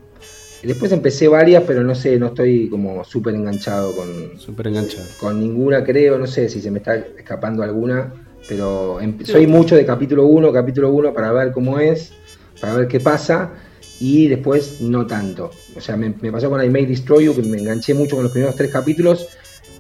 Después 0.62 0.92
empecé 0.92 1.28
varias, 1.28 1.62
pero 1.66 1.82
no 1.82 1.94
sé, 1.94 2.18
no 2.18 2.28
estoy 2.28 2.70
como 2.70 3.04
súper 3.04 3.34
enganchado 3.34 3.94
con, 3.94 4.38
Súper 4.38 4.68
enganchado. 4.68 5.04
con 5.20 5.38
ninguna, 5.38 5.84
creo. 5.84 6.18
No 6.18 6.26
sé 6.26 6.48
si 6.48 6.62
se 6.62 6.70
me 6.70 6.78
está 6.78 6.96
escapando 6.96 7.62
alguna. 7.62 8.14
Pero 8.48 9.00
em- 9.00 9.18
soy 9.24 9.46
mucho 9.46 9.74
de 9.76 9.86
capítulo 9.86 10.26
1, 10.26 10.52
capítulo 10.52 10.90
1 10.90 11.14
para 11.14 11.32
ver 11.32 11.52
cómo 11.52 11.78
es, 11.78 12.12
para 12.60 12.74
ver 12.74 12.88
qué 12.88 13.00
pasa. 13.00 13.52
Y 14.00 14.26
después 14.28 14.80
no 14.80 15.06
tanto. 15.06 15.50
O 15.76 15.80
sea, 15.80 15.96
me, 15.96 16.12
me 16.20 16.32
pasó 16.32 16.50
con 16.50 16.62
I 16.62 16.68
May 16.68 16.84
Destroy 16.84 17.24
You, 17.26 17.34
que 17.36 17.42
me 17.42 17.58
enganché 17.58 17.94
mucho 17.94 18.16
con 18.16 18.24
los 18.24 18.32
primeros 18.32 18.56
tres 18.56 18.70
capítulos. 18.70 19.28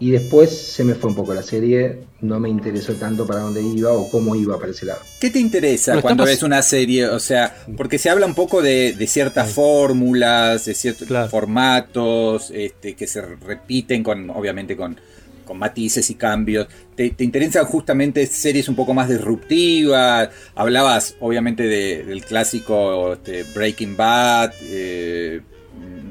Y 0.00 0.10
después 0.10 0.50
se 0.50 0.82
me 0.82 0.94
fue 0.94 1.10
un 1.10 1.16
poco 1.16 1.34
la 1.34 1.42
serie. 1.42 2.00
No 2.20 2.40
me 2.40 2.48
interesó 2.48 2.94
tanto 2.94 3.26
para 3.26 3.40
dónde 3.40 3.62
iba 3.62 3.92
o 3.92 4.08
cómo 4.10 4.34
iba 4.34 4.58
para 4.58 4.70
ese 4.72 4.86
lado. 4.86 5.00
¿Qué 5.20 5.30
te 5.30 5.38
interesa 5.38 5.92
Bueno, 5.92 6.02
cuando 6.02 6.22
estamos- 6.24 6.36
ves 6.36 6.42
una 6.42 6.62
serie? 6.62 7.06
O 7.08 7.20
sea, 7.20 7.54
porque 7.76 7.98
se 7.98 8.08
habla 8.10 8.26
un 8.26 8.34
poco 8.34 8.60
de, 8.62 8.92
de 8.94 9.06
ciertas 9.06 9.52
fórmulas, 9.52 10.64
de 10.64 10.74
ciertos 10.74 11.06
Claro. 11.06 11.28
formatos, 11.28 12.50
este, 12.52 12.94
que 12.94 13.06
se 13.06 13.20
repiten 13.22 14.02
con, 14.02 14.30
obviamente, 14.30 14.76
con, 14.76 14.96
con 15.44 15.58
matices 15.58 16.08
y 16.10 16.14
cambios. 16.14 16.66
¿Te, 16.96 17.10
te 17.10 17.24
interesan 17.24 17.64
justamente 17.66 18.26
series 18.26 18.68
un 18.68 18.76
poco 18.76 18.94
más 18.94 19.08
disruptivas? 19.08 20.30
Hablabas, 20.54 21.16
obviamente, 21.20 21.64
de- 21.64 22.04
del 22.04 22.24
clásico 22.24 23.12
este, 23.14 23.44
Breaking 23.54 23.96
Bad. 23.96 24.52
eh, 24.62 25.40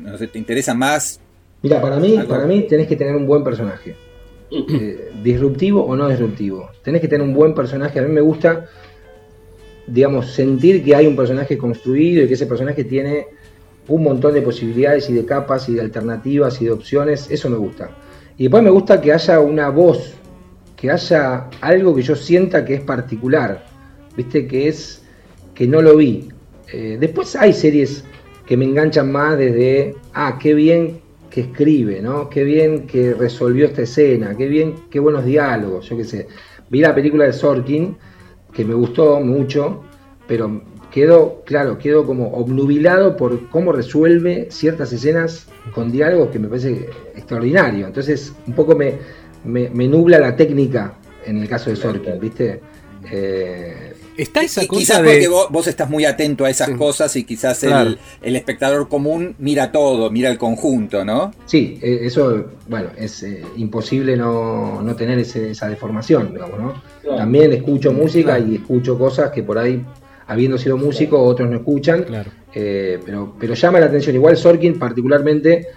no 0.03 0.17
sé, 0.17 0.27
¿te 0.27 0.37
interesa 0.39 0.73
más? 0.73 1.19
Mira, 1.61 1.81
para 1.81 1.97
mí, 1.97 2.17
Algo- 2.17 2.29
para 2.29 2.45
mí 2.45 2.61
tenés 2.67 2.87
que 2.87 2.95
tener 2.95 3.15
un 3.15 3.25
buen 3.25 3.43
personaje. 3.43 3.95
Eh, 4.51 5.11
disruptivo 5.23 5.83
o 5.83 5.95
no 5.95 6.07
disruptivo. 6.09 6.69
Tenés 6.83 7.01
que 7.01 7.07
tener 7.07 7.25
un 7.25 7.33
buen 7.33 7.55
personaje. 7.55 7.97
A 7.99 8.03
mí 8.03 8.09
me 8.11 8.21
gusta, 8.21 8.69
digamos, 9.87 10.31
sentir 10.31 10.83
que 10.83 10.95
hay 10.95 11.07
un 11.07 11.15
personaje 11.15 11.57
construido 11.57 12.23
y 12.23 12.27
que 12.27 12.35
ese 12.35 12.45
personaje 12.45 12.83
tiene 12.83 13.27
un 13.87 14.03
montón 14.03 14.33
de 14.33 14.41
posibilidades 14.41 15.09
y 15.09 15.13
de 15.13 15.25
capas 15.25 15.67
y 15.69 15.73
de 15.73 15.81
alternativas 15.81 16.61
y 16.61 16.65
de 16.65 16.71
opciones. 16.71 17.27
Eso 17.31 17.49
me 17.49 17.57
gusta. 17.57 17.89
Y 18.37 18.43
después 18.43 18.63
me 18.63 18.69
gusta 18.69 18.99
que 18.99 19.13
haya 19.13 19.39
una 19.39 19.69
voz, 19.69 20.15
que 20.75 20.89
haya 20.89 21.49
algo 21.61 21.95
que 21.95 22.01
yo 22.01 22.15
sienta 22.15 22.65
que 22.65 22.75
es 22.75 22.81
particular. 22.81 23.63
Viste, 24.15 24.47
que 24.47 24.67
es 24.67 25.03
que 25.53 25.67
no 25.67 25.81
lo 25.81 25.97
vi. 25.97 26.29
Eh, 26.71 26.97
después 26.99 27.35
hay 27.35 27.53
series 27.53 28.03
que 28.45 28.57
me 28.57 28.65
enganchan 28.65 29.11
más 29.11 29.37
desde, 29.37 29.95
ah, 30.13 30.37
qué 30.41 30.53
bien 30.53 30.99
que 31.29 31.41
escribe, 31.41 32.01
¿no? 32.01 32.29
Qué 32.29 32.43
bien 32.43 32.85
que 32.85 33.13
resolvió 33.13 33.65
esta 33.65 33.83
escena, 33.83 34.35
qué 34.37 34.47
bien, 34.47 34.75
qué 34.89 34.99
buenos 34.99 35.25
diálogos, 35.25 35.89
yo 35.89 35.97
qué 35.97 36.03
sé. 36.03 36.27
Vi 36.69 36.79
la 36.79 36.93
película 36.93 37.25
de 37.25 37.33
Sorkin, 37.33 37.97
que 38.51 38.65
me 38.65 38.73
gustó 38.73 39.19
mucho, 39.19 39.83
pero 40.27 40.61
quedo, 40.93 41.41
claro, 41.45 41.77
quedo 41.77 42.05
como 42.05 42.31
obnubilado 42.33 43.17
por 43.17 43.49
cómo 43.49 43.71
resuelve 43.71 44.47
ciertas 44.51 44.93
escenas 44.93 45.47
con 45.73 45.91
diálogos 45.91 46.29
que 46.29 46.39
me 46.39 46.47
parece 46.47 46.87
extraordinario. 47.15 47.87
Entonces, 47.87 48.33
un 48.45 48.53
poco 48.53 48.75
me, 48.75 48.93
me, 49.43 49.69
me 49.69 49.87
nubla 49.87 50.19
la 50.19 50.35
técnica 50.35 50.93
en 51.25 51.37
el 51.39 51.49
caso 51.49 51.69
de 51.71 51.75
Sorkin, 51.77 52.19
¿viste? 52.19 52.61
Eh, 53.11 53.93
Está 54.15 54.43
esa 54.43 54.63
Y 54.63 54.67
cosa 54.67 54.79
quizás 54.79 55.01
de... 55.01 55.09
porque 55.09 55.27
vos, 55.27 55.47
vos 55.49 55.65
estás 55.67 55.89
muy 55.89 56.05
atento 56.05 56.45
a 56.45 56.49
esas 56.49 56.67
Sí. 56.67 56.75
cosas 56.75 57.15
y 57.15 57.23
quizás 57.23 57.59
Claro. 57.61 57.89
el, 57.89 57.99
el 58.21 58.35
espectador 58.35 58.87
común 58.87 59.35
mira 59.39 59.71
todo, 59.71 60.11
mira 60.11 60.29
el 60.29 60.37
conjunto, 60.37 61.03
¿no? 61.03 61.31
Sí, 61.45 61.79
eh, 61.81 61.99
eso, 62.03 62.45
bueno, 62.69 62.89
es 62.95 63.23
eh, 63.23 63.43
imposible 63.57 64.15
no, 64.15 64.81
no 64.83 64.95
tener 64.95 65.17
ese- 65.17 65.49
esa 65.49 65.67
deformación, 65.67 66.31
digamos, 66.31 66.59
¿no? 66.59 66.83
También 67.17 67.51
escucho 67.53 67.91
música 67.91 68.35
Claro. 68.37 68.51
y 68.51 68.55
escucho 68.55 68.97
cosas 68.99 69.31
que 69.31 69.41
por 69.41 69.57
ahí, 69.57 69.83
habiendo 70.27 70.57
sido 70.57 70.77
músico, 70.77 71.21
otros 71.21 71.49
no 71.49 71.57
escuchan, 71.57 72.03
Claro. 72.03 72.31
eh, 72.53 72.99
pero, 73.05 73.35
pero 73.39 73.53
llama 73.53 73.79
la 73.79 73.87
atención. 73.87 74.15
Igual 74.15 74.37
Sorkin 74.37 74.77
particularmente 74.79 75.67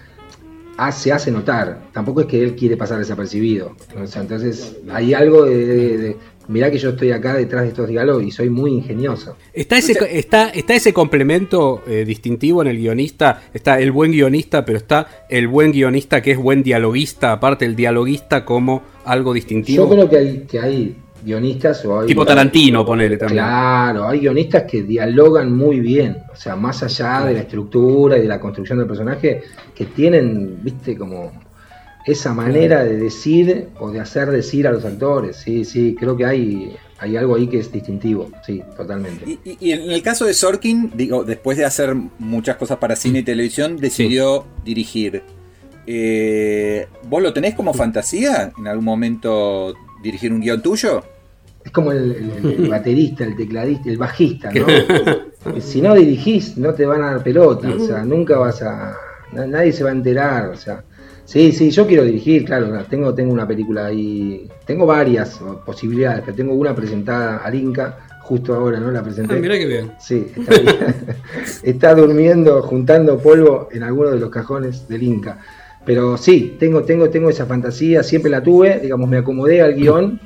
ha- 0.77 0.93
se 0.93 1.13
hace 1.13 1.31
notar, 1.31 1.89
tampoco 1.93 2.21
es 2.23 2.27
que 2.27 2.43
él 2.43 2.55
quiere 2.55 2.77
pasar 2.77 2.99
desapercibido, 2.99 3.75
o 4.01 4.07
sea, 4.07 4.23
entonces 4.23 4.77
hay 4.91 5.15
algo 5.15 5.45
de, 5.47 5.67
de- 5.67 5.99
de 5.99 6.17
mirá 6.49 6.71
que 6.71 6.79
yo 6.79 6.91
estoy 6.91 7.11
acá 7.11 7.35
detrás 7.35 7.63
de 7.63 7.71
estos 7.71 7.89
diálogos 7.89 8.23
y 8.23 8.31
soy 8.31 8.51
muy 8.51 8.71
ingenioso. 8.73 9.37
¿Está 9.53 9.79
ese, 9.79 9.97
está, 10.17 10.51
está 10.51 10.75
ese 10.77 10.93
complemento 10.93 11.83
eh, 11.89 12.05
distintivo 12.07 12.63
en 12.63 12.69
el 12.69 12.77
guionista? 12.79 13.43
Está 13.53 13.81
el 13.81 13.91
buen 13.91 14.13
guionista, 14.13 14.65
pero 14.65 14.79
está 14.79 15.09
el 15.29 15.49
buen 15.49 15.73
guionista 15.73 16.23
que 16.23 16.31
es 16.33 16.39
buen 16.39 16.63
dialoguista, 16.63 17.33
aparte 17.33 17.65
el 17.65 17.75
dialoguista 17.75 18.45
como 18.45 18.83
algo 19.05 19.33
distintivo. 19.35 19.85
Yo 19.87 19.91
creo 19.91 20.09
que 20.09 20.17
hay, 20.19 20.39
que 20.49 20.61
hay 20.61 20.97
guionistas 21.27 21.85
o 21.85 22.01
hay- 22.01 22.07
Tipo 22.07 22.25
Tarantino, 22.25 22.87
ponele 22.87 23.17
también. 23.19 23.43
Claro, 23.45 24.09
hay 24.09 24.21
guionistas 24.21 24.63
que 24.63 24.83
dialogan 24.83 25.53
muy 25.55 25.81
bien, 25.81 26.19
o 26.33 26.37
sea, 26.37 26.57
más 26.57 26.83
allá 26.83 27.25
de 27.27 27.35
la 27.35 27.41
estructura 27.41 28.17
y 28.17 28.23
de 28.23 28.29
la 28.29 28.41
construcción 28.41 28.79
del 28.79 28.87
personaje, 28.87 29.43
que 29.75 29.85
tienen, 29.87 30.59
viste, 30.63 30.97
como 30.97 31.33
esa 32.07 32.33
manera 32.33 32.85
de 32.85 32.97
decir 32.97 33.69
o 33.81 33.91
de 33.91 33.99
hacer 34.01 34.31
decir 34.31 34.67
a 34.69 34.71
los 34.73 34.85
actores. 34.85 35.37
Sí, 35.37 35.65
sí, 35.65 35.97
creo 35.99 36.17
que 36.17 36.25
hay, 36.25 36.77
hay 37.01 37.17
algo 37.17 37.35
ahí 37.35 37.49
que 37.49 37.59
es 37.59 37.73
distintivo, 37.73 38.31
sí, 38.47 38.63
totalmente. 38.77 39.25
Y, 39.29 39.41
y- 39.45 39.57
y 39.61 39.73
en 39.73 39.91
el 39.91 40.03
caso 40.03 40.25
de 40.25 40.33
Sorkin, 40.33 40.93
digo, 40.95 41.25
después 41.25 41.59
de 41.59 41.65
hacer 41.65 41.97
muchas 42.21 42.55
cosas 42.57 42.79
para 42.79 42.95
cine 42.95 43.19
y 43.19 43.23
televisión, 43.25 43.77
decidió 43.77 44.45
dirigir. 44.65 45.23
Eh, 45.89 46.87
¿Vos 47.09 47.23
lo 47.23 47.33
tenés 47.33 47.55
como 47.55 47.73
fantasía 47.75 48.53
en 48.59 48.67
algún 48.67 48.85
momento 48.85 49.75
dirigir 50.03 50.33
un 50.33 50.41
guion 50.41 50.63
tuyo? 50.63 51.03
Es 51.67 51.71
como 51.73 51.93
el, 51.93 52.13
el- 52.43 52.51
el 52.65 52.69
baterista, 52.71 53.25
el 53.25 53.37
tecladista, 53.37 53.91
el 53.91 53.99
bajista, 53.99 54.51
¿no? 54.53 54.67
Que 55.53 55.61
si 55.61 55.83
no 55.83 55.95
dirigís, 55.95 56.57
no 56.57 56.73
te 56.73 56.87
van 56.87 57.03
a 57.03 57.11
dar 57.11 57.23
pelota, 57.23 57.69
o 57.69 57.79
sea, 57.87 58.03
nunca 58.05 58.39
vas 58.39 58.63
a. 58.63 58.97
na- 59.33 59.47
Nadie 59.47 59.73
se 59.73 59.85
va 59.85 59.91
a 59.91 59.93
enterar, 59.93 60.49
o 60.49 60.57
sea. 60.57 60.83
Sí, 61.25 61.51
sí, 61.51 61.71
yo 61.71 61.87
quiero 61.89 62.05
dirigir, 62.05 62.45
claro, 62.45 62.69
tengo, 62.89 63.13
tengo 63.13 63.33
una 63.33 63.47
película 63.49 63.87
ahí, 63.87 64.49
tengo 64.65 64.87
varias 64.87 65.41
posibilidades, 65.65 66.23
pero 66.25 66.37
tengo 66.37 66.55
una 66.55 66.73
presentada 66.73 67.39
al 67.39 67.53
Inca, 67.57 67.99
justo 68.23 68.55
ahora, 68.55 68.79
¿no? 68.79 68.93
La 68.93 69.03
presenté. 69.03 69.35
Ah, 69.35 69.39
mirá 69.41 69.59
qué 69.59 69.67
bien. 69.67 69.93
Sí, 69.99 70.25
está, 70.37 70.55
ahí. 70.55 70.67
Está 71.65 71.95
durmiendo, 71.97 72.63
juntando 72.63 73.19
polvo 73.19 73.69
en 73.73 73.83
alguno 73.83 74.11
de 74.11 74.21
los 74.21 74.31
cajones 74.31 74.87
del 74.89 75.03
Inca. 75.03 75.39
Pero 75.85 76.17
sí, 76.17 76.57
tengo, 76.61 76.83
tengo, 76.85 77.11
tengo 77.11 77.29
esa 77.31 77.45
fantasía, 77.47 78.03
siempre 78.05 78.31
la 78.31 78.41
tuve, 78.43 78.79
digamos, 78.81 79.09
me 79.09 79.19
acomodé 79.19 79.63
al 79.63 79.75
guion 79.75 80.21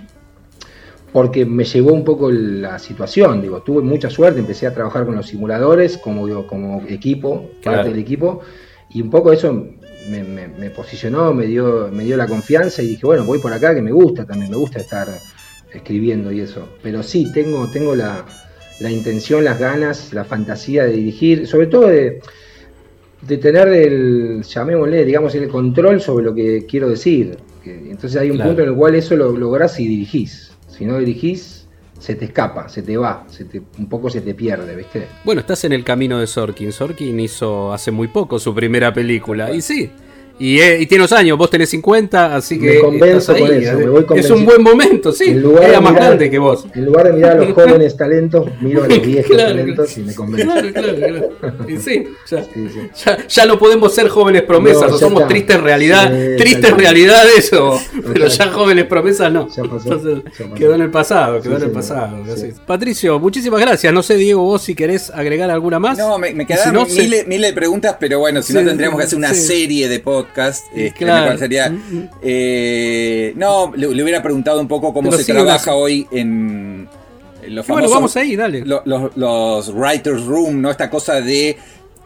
porque 1.13 1.45
me 1.45 1.65
llevó 1.65 1.93
un 1.93 2.05
poco 2.05 2.31
la 2.31 2.79
situación, 2.79 3.41
digo, 3.43 3.63
tuve 3.63 3.83
mucha 3.83 4.09
suerte, 4.11 4.41
empecé 4.41 4.67
a 4.67 4.73
trabajar 4.75 5.05
con 5.07 5.17
los 5.17 5.27
simuladores 5.27 5.99
como, 5.99 6.27
digo, 6.27 6.47
como 6.47 6.87
equipo, 6.89 7.59
Claro. 7.61 7.83
parte 7.83 7.91
del 7.91 7.99
equipo, 7.99 8.41
y 8.89 9.03
un 9.03 9.11
poco 9.11 9.33
eso 9.33 9.53
me, 9.53 10.25
me- 10.25 10.49
me 10.49 10.71
posicionó, 10.71 11.33
me 11.35 11.47
dio, 11.47 11.91
me 11.93 12.05
dio 12.05 12.17
la 12.17 12.29
confianza 12.29 12.83
y 12.83 12.89
dije, 12.89 13.07
bueno, 13.07 13.25
voy 13.25 13.39
por 13.41 13.53
acá 13.53 13.75
que 13.75 13.83
me 13.83 13.93
gusta 13.93 14.25
también, 14.27 14.51
me 14.51 14.57
gusta 14.57 14.81
estar 14.81 15.23
escribiendo 15.69 16.33
y 16.33 16.41
eso. 16.41 16.79
Pero 16.83 17.03
sí, 17.03 17.31
tengo, 17.33 17.71
tengo 17.71 17.95
la, 17.95 18.39
la 18.79 18.91
intención, 18.91 19.45
las 19.45 19.59
ganas, 19.59 20.13
la 20.13 20.25
fantasía 20.25 20.85
de 20.85 20.93
dirigir, 20.93 21.47
sobre 21.47 21.67
todo 21.67 21.89
de, 21.89 22.21
de 23.21 23.39
tener 23.39 23.69
el, 23.69 24.43
llamémosle, 24.43 25.05
digamos, 25.05 25.35
el 25.35 25.49
control 25.49 26.01
sobre 26.01 26.25
lo 26.25 26.35
que 26.35 26.65
quiero 26.67 26.89
decir. 26.89 27.37
Entonces 27.63 28.21
hay 28.21 28.31
un 28.31 28.37
Claro. 28.37 28.51
punto 28.51 28.63
en 28.63 28.69
el 28.71 28.75
cual 28.77 28.95
eso 28.95 29.17
lo 29.17 29.33
lográs 29.37 29.75
si 29.75 29.87
dirigís. 29.87 30.50
Si 30.81 30.87
no 30.87 30.97
dirigís, 30.97 31.67
se 31.99 32.15
te 32.15 32.25
escapa, 32.25 32.71
se 32.71 32.81
te 32.81 32.97
va, 32.97 33.27
se 33.29 33.45
te, 33.45 33.61
un 33.77 33.87
poco 33.87 34.09
se 34.09 34.23
te 34.23 34.33
pierde, 34.33 34.75
¿viste? 34.75 35.09
Bueno, 35.27 35.43
estás 35.43 35.63
en 35.65 35.75
el 35.75 35.85
camino 35.85 36.19
de 36.19 36.27
Sorkin. 36.27 36.73
Sorkin 36.73 37.21
hizo 37.21 37.71
hace 37.75 37.91
muy 37.91 38.09
poco 38.09 38.39
su 38.39 38.55
primera 38.55 38.91
película. 38.95 39.53
Y 39.53 39.61
sí. 39.61 39.91
Y, 40.41 40.59
eh, 40.59 40.81
y 40.81 40.87
tiene 40.87 41.03
unos 41.05 41.13
años, 41.13 41.37
vos 41.37 41.51
tenés 41.51 41.69
50, 41.69 42.35
así 42.35 42.59
Me 42.59 42.73
que. 42.73 42.79
convenzo 42.81 43.19
estás 43.19 43.37
ahí. 43.37 43.43
con 43.43 43.53
eso, 43.53 43.77
me 43.79 43.87
voy 43.91 44.19
es 44.19 44.31
un 44.31 44.47
buen 44.47 44.63
momento, 44.63 45.13
sí. 45.13 45.25
En 45.29 45.43
lugar 45.43 45.65
de 45.65 45.69
Era 45.69 45.81
más 45.83 45.93
mirar- 45.93 46.07
grande 46.07 46.31
que 46.31 46.39
vos. 46.39 46.65
En 46.75 46.85
lugar 46.87 47.07
de 47.09 47.13
mirar 47.13 47.33
a 47.33 47.45
los 47.45 47.53
jóvenes 47.55 47.95
talentos, 47.97 48.47
miro 48.63 48.83
a 48.85 48.89
los 48.89 49.03
viejos 49.07 49.31
Claro, 49.31 49.51
talentos 49.51 49.99
y 49.99 50.01
me 50.01 50.15
convenzo. 50.15 50.51
Claro, 50.53 50.73
claro, 50.73 51.29
claro. 51.41 51.57
Y 51.69 51.77
sí, 51.77 52.05
ya, 52.31 52.43
Sí, 52.55 52.69
sí. 52.73 52.81
ya, 53.05 53.27
ya 53.29 53.45
no 53.47 53.59
podemos 53.59 53.95
ser 53.95 54.09
jóvenes 54.09 54.43
promesas, 54.45 54.89
No, 54.89 54.97
o 54.97 54.99
somos 54.99 55.21
está. 55.23 55.29
tristes 55.29 55.61
realidad, 55.61 56.11
Sí, 56.11 56.37
tristes 56.39 56.75
realidades, 56.75 57.53
o, 57.53 57.79
pero 58.13 58.27
ya 58.29 58.47
jóvenes 58.51 58.87
promesas 58.87 59.31
no. 59.31 59.47
Ya 59.55 59.63
pasó, 59.65 59.93
Entonces, 59.93 60.25
ya 60.39 60.45
pasó. 60.47 60.55
quedó 60.55 60.75
en 60.75 60.81
el 60.81 60.91
pasado, 60.91 61.43
quedó 61.43 61.43
Sí, 61.43 61.49
en 61.49 61.55
el 61.55 61.61
señor. 61.61 61.75
pasado. 61.75 62.17
Así. 62.33 62.49
Patricio, 62.67 63.19
muchísimas 63.19 63.61
gracias. 63.61 63.93
No 63.93 64.03
sé, 64.03 64.15
Diego, 64.17 64.41
vos 64.43 64.63
si 64.63 64.75
querés 64.75 65.11
agregar 65.11 65.51
alguna 65.51 65.79
más. 65.79 65.99
No, 65.99 66.19
me, 66.19 66.33
me 66.33 66.47
si 66.47 66.71
no, 66.73 66.87
se- 66.87 67.03
miles, 67.03 67.27
miles 67.27 67.51
de 67.51 67.55
preguntas, 67.55 67.97
pero 68.01 68.19
bueno, 68.21 68.41
si 68.41 68.55
Sí, 68.55 68.59
no 68.59 68.65
tendríamos 68.67 68.99
que 68.99 69.05
hacer 69.05 69.19
una 69.19 69.35
sí. 69.35 69.41
serie 69.43 69.87
de 69.91 70.01
podcast. 70.01 70.30
Este, 70.75 70.93
Claro. 70.99 71.21
me 71.23 71.27
parecería- 71.29 71.73
eh, 72.23 73.33
no, 73.37 73.73
le, 73.75 73.89
le 73.95 74.03
hubiera 74.03 74.23
preguntado 74.23 74.61
un 74.61 74.69
poco 74.69 74.93
cómo 74.93 75.09
Pero 75.11 75.19
se 75.19 75.25
sí, 75.25 75.33
trabaja 75.33 75.75
hoy 75.75 76.07
en, 76.11 76.89
en 77.43 77.55
los 77.55 77.67
bueno, 77.67 77.89
famosos 77.89 77.95
vamos 77.95 78.17
ahí, 78.17 78.37
dale. 78.37 78.65
lo- 78.65 78.83
los, 78.85 79.17
los 79.17 79.75
writers 79.75 80.25
room, 80.25 80.61
¿no? 80.61 80.71
Esta 80.71 80.89
cosa 80.91 81.21
de 81.21 81.57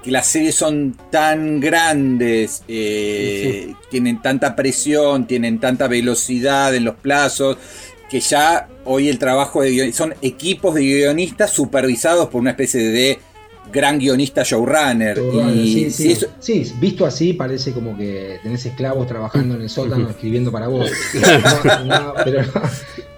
que 0.03 0.11
las 0.11 0.27
series 0.27 0.55
son 0.55 0.95
tan 1.11 1.61
grandes, 1.61 2.63
eh, 2.69 3.73
tienen 3.91 4.21
tanta 4.21 4.55
presión, 4.55 5.27
tienen 5.27 5.59
tanta 5.59 5.89
velocidad 5.89 6.75
en 6.75 6.85
los 6.85 6.95
plazos, 6.97 7.57
que 8.11 8.21
ya 8.21 8.69
hoy 8.85 9.09
el 9.09 9.19
trabajo 9.19 9.63
de 9.63 9.93
son 9.95 10.15
equipos 10.21 10.75
de 10.75 10.83
guionistas 10.83 11.51
supervisados 11.51 12.29
por 12.29 12.43
una 12.43 12.51
especie 12.51 12.83
de 12.87 13.19
gran 13.73 13.99
guionista 13.99 14.43
showrunner. 14.45 15.17
Todo 15.17 15.51
y 15.53 15.73
sí, 15.73 15.91
sí. 15.91 16.13
eso- 16.13 16.27
Sí, 16.39 16.73
visto 16.81 17.05
así 17.07 17.33
parece 17.33 17.73
como 17.73 17.97
que 17.97 18.39
tenés 18.43 18.65
esclavos 18.67 19.07
trabajando 19.07 19.55
en 19.57 19.63
el 19.63 19.69
sótano 19.71 20.11
escribiendo 20.11 20.51
para 20.53 20.69
vos. 20.69 20.91
No, 21.65 21.85
no, 21.85 22.15
pero 22.25 22.43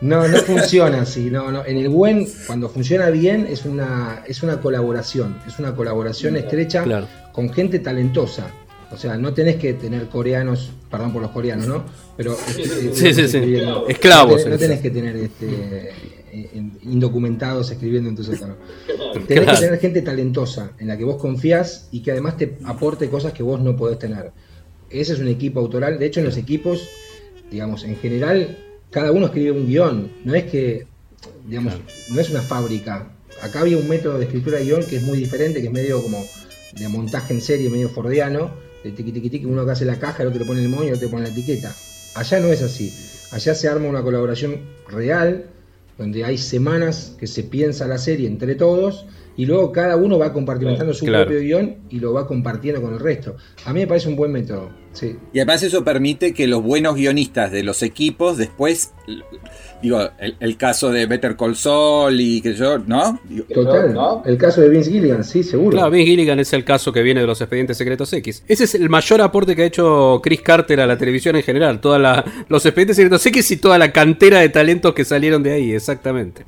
no, 0.00 0.22
no, 0.22 0.28
no 0.28 0.38
funciona 0.38 1.02
así. 1.02 1.30
No, 1.30 1.50
no. 1.52 1.64
En 1.64 1.76
el 1.78 1.88
buen, 1.88 2.26
cuando 2.46 2.68
funciona 2.68 3.10
bien, 3.10 3.46
es 3.48 3.64
una, 3.64 4.22
es 4.26 4.42
una 4.42 4.60
colaboración. 4.60 5.36
Es 5.46 5.58
una 5.58 5.74
colaboración 5.74 6.36
estrecha 6.36 6.82
Claro. 6.84 7.06
con 7.32 7.52
gente 7.52 7.78
talentosa. 7.78 8.46
O 8.92 8.96
sea, 8.96 9.16
no 9.16 9.34
tenés 9.34 9.56
que 9.56 9.74
tener 9.74 10.06
coreanos, 10.08 10.70
perdón 10.90 11.12
por 11.12 11.20
los 11.20 11.32
coreanos, 11.32 11.66
¿no? 11.66 11.84
Pero 12.16 12.36
Sí, 12.36 12.62
sí, 12.94 13.12
sí. 13.14 13.20
escribiendo. 13.22 13.86
Esclavos, 13.88 14.36
No 14.38 14.42
tenés, 14.44 14.50
no 14.52 14.58
tenés 14.58 14.80
que 14.80 14.90
tener 14.90 15.16
este, 15.16 15.92
indocumentados 16.82 17.70
escribiendo 17.70 18.08
en 18.10 18.16
tu 18.16 18.22
sótano. 18.24 18.56
Tenés 19.26 19.44
Claro. 19.44 19.58
que 19.58 19.64
tener 19.66 19.80
gente 19.80 20.02
talentosa 20.02 20.72
en 20.78 20.88
la 20.88 20.96
que 20.96 21.04
vos 21.04 21.16
confías 21.16 21.88
y 21.92 22.00
que 22.00 22.12
además 22.12 22.36
te 22.36 22.58
aporte 22.64 23.08
cosas 23.08 23.32
que 23.32 23.42
vos 23.42 23.60
no 23.60 23.76
podés 23.76 23.98
tener. 23.98 24.32
Ese 24.90 25.14
es 25.14 25.18
un 25.18 25.28
equipo 25.28 25.60
autoral. 25.60 25.98
De 25.98 26.06
hecho, 26.06 26.20
en 26.20 26.26
los 26.26 26.36
equipos, 26.36 26.88
digamos, 27.50 27.84
en 27.84 27.96
general, 27.96 28.58
cada 28.90 29.12
uno 29.12 29.26
escribe 29.26 29.50
un 29.52 29.66
guion. 29.66 30.12
No 30.24 30.34
es 30.34 30.44
que, 30.44 30.86
digamos, 31.48 31.74
no 32.10 32.20
es 32.20 32.30
una 32.30 32.42
fábrica. 32.42 33.10
Acá 33.42 33.60
había 33.60 33.76
un 33.76 33.88
método 33.88 34.18
de 34.18 34.24
escritura 34.24 34.58
de 34.58 34.64
guion 34.64 34.82
que 34.84 34.96
es 34.96 35.02
muy 35.02 35.18
diferente, 35.18 35.60
que 35.60 35.66
es 35.66 35.72
medio 35.72 36.02
como 36.02 36.24
de 36.78 36.88
montaje 36.88 37.34
en 37.34 37.40
serie, 37.40 37.68
medio 37.70 37.88
fordiano, 37.88 38.50
de 38.84 38.92
tiqui 38.92 39.12
tiqui 39.12 39.30
tiqui, 39.30 39.46
uno 39.46 39.64
que 39.64 39.72
hace 39.72 39.84
la 39.84 39.98
caja, 39.98 40.22
el 40.22 40.28
otro 40.28 40.40
le 40.40 40.46
pone 40.46 40.62
el 40.62 40.68
moño, 40.68 40.88
el 40.88 40.94
otro 40.94 41.06
le 41.06 41.10
pone 41.10 41.22
la 41.24 41.30
etiqueta. 41.30 41.74
Allá 42.14 42.40
no 42.40 42.48
es 42.48 42.62
así. 42.62 42.92
Allá 43.32 43.54
se 43.54 43.68
arma 43.68 43.88
una 43.88 44.02
colaboración 44.02 44.60
real, 44.88 45.46
donde 45.98 46.24
hay 46.24 46.38
semanas 46.38 47.14
que 47.18 47.26
se 47.26 47.42
piensa 47.42 47.86
la 47.86 47.98
serie 47.98 48.28
entre 48.28 48.54
todos 48.54 49.06
y 49.36 49.46
luego 49.46 49.70
cada 49.72 49.96
uno 49.96 50.18
va 50.18 50.32
compartimentando 50.32 50.94
su 50.94 51.04
Claro. 51.06 51.26
propio 51.26 51.42
guion 51.42 51.76
y 51.90 52.00
lo 52.00 52.12
va 52.12 52.26
compartiendo 52.26 52.80
con 52.82 52.94
el 52.94 53.00
resto. 53.00 53.36
A 53.64 53.72
mí 53.72 53.80
me 53.80 53.86
parece 53.86 54.08
un 54.08 54.16
buen 54.16 54.32
método. 54.32 54.70
Sí. 54.92 55.14
Y 55.34 55.40
además 55.40 55.62
eso 55.62 55.84
permite 55.84 56.32
que 56.32 56.46
los 56.46 56.62
buenos 56.62 56.94
guionistas 56.96 57.52
de 57.52 57.62
los 57.62 57.82
equipos 57.82 58.38
después, 58.38 58.94
digo, 59.82 60.00
el, 60.18 60.36
el 60.40 60.56
caso 60.56 60.90
de 60.90 61.04
Better 61.04 61.36
Call 61.36 61.54
Saul 61.54 62.18
y 62.18 62.40
que 62.40 62.54
yo, 62.54 62.78
¿no? 62.78 63.20
Total. 63.52 63.94
El 64.24 64.38
caso 64.38 64.62
de 64.62 64.70
Vince 64.70 64.90
Gilligan, 64.90 65.22
sí, 65.22 65.42
seguro. 65.42 65.76
Claro, 65.76 65.90
Vince 65.90 66.06
Gilligan 66.10 66.40
es 66.40 66.50
el 66.54 66.64
caso 66.64 66.92
que 66.94 67.02
viene 67.02 67.20
de 67.20 67.26
los 67.26 67.38
expedientes 67.42 67.76
secretos 67.76 68.10
X. 68.14 68.42
Ese 68.48 68.64
es 68.64 68.74
el 68.74 68.88
mayor 68.88 69.20
aporte 69.20 69.54
que 69.54 69.64
ha 69.64 69.66
hecho 69.66 70.20
Chris 70.22 70.40
Carter 70.40 70.80
a 70.80 70.86
la 70.86 70.96
televisión 70.96 71.36
en 71.36 71.42
general. 71.42 71.78
Toda 71.80 71.98
la, 71.98 72.24
los 72.48 72.64
expedientes 72.64 72.96
secretos 72.96 73.26
X 73.26 73.50
y 73.50 73.56
toda 73.58 73.76
la 73.78 73.92
cantera 73.92 74.40
de 74.40 74.48
talentos 74.48 74.94
que 74.94 75.04
salieron 75.04 75.42
de 75.42 75.52
ahí, 75.52 75.72
exactamente. 75.72 76.44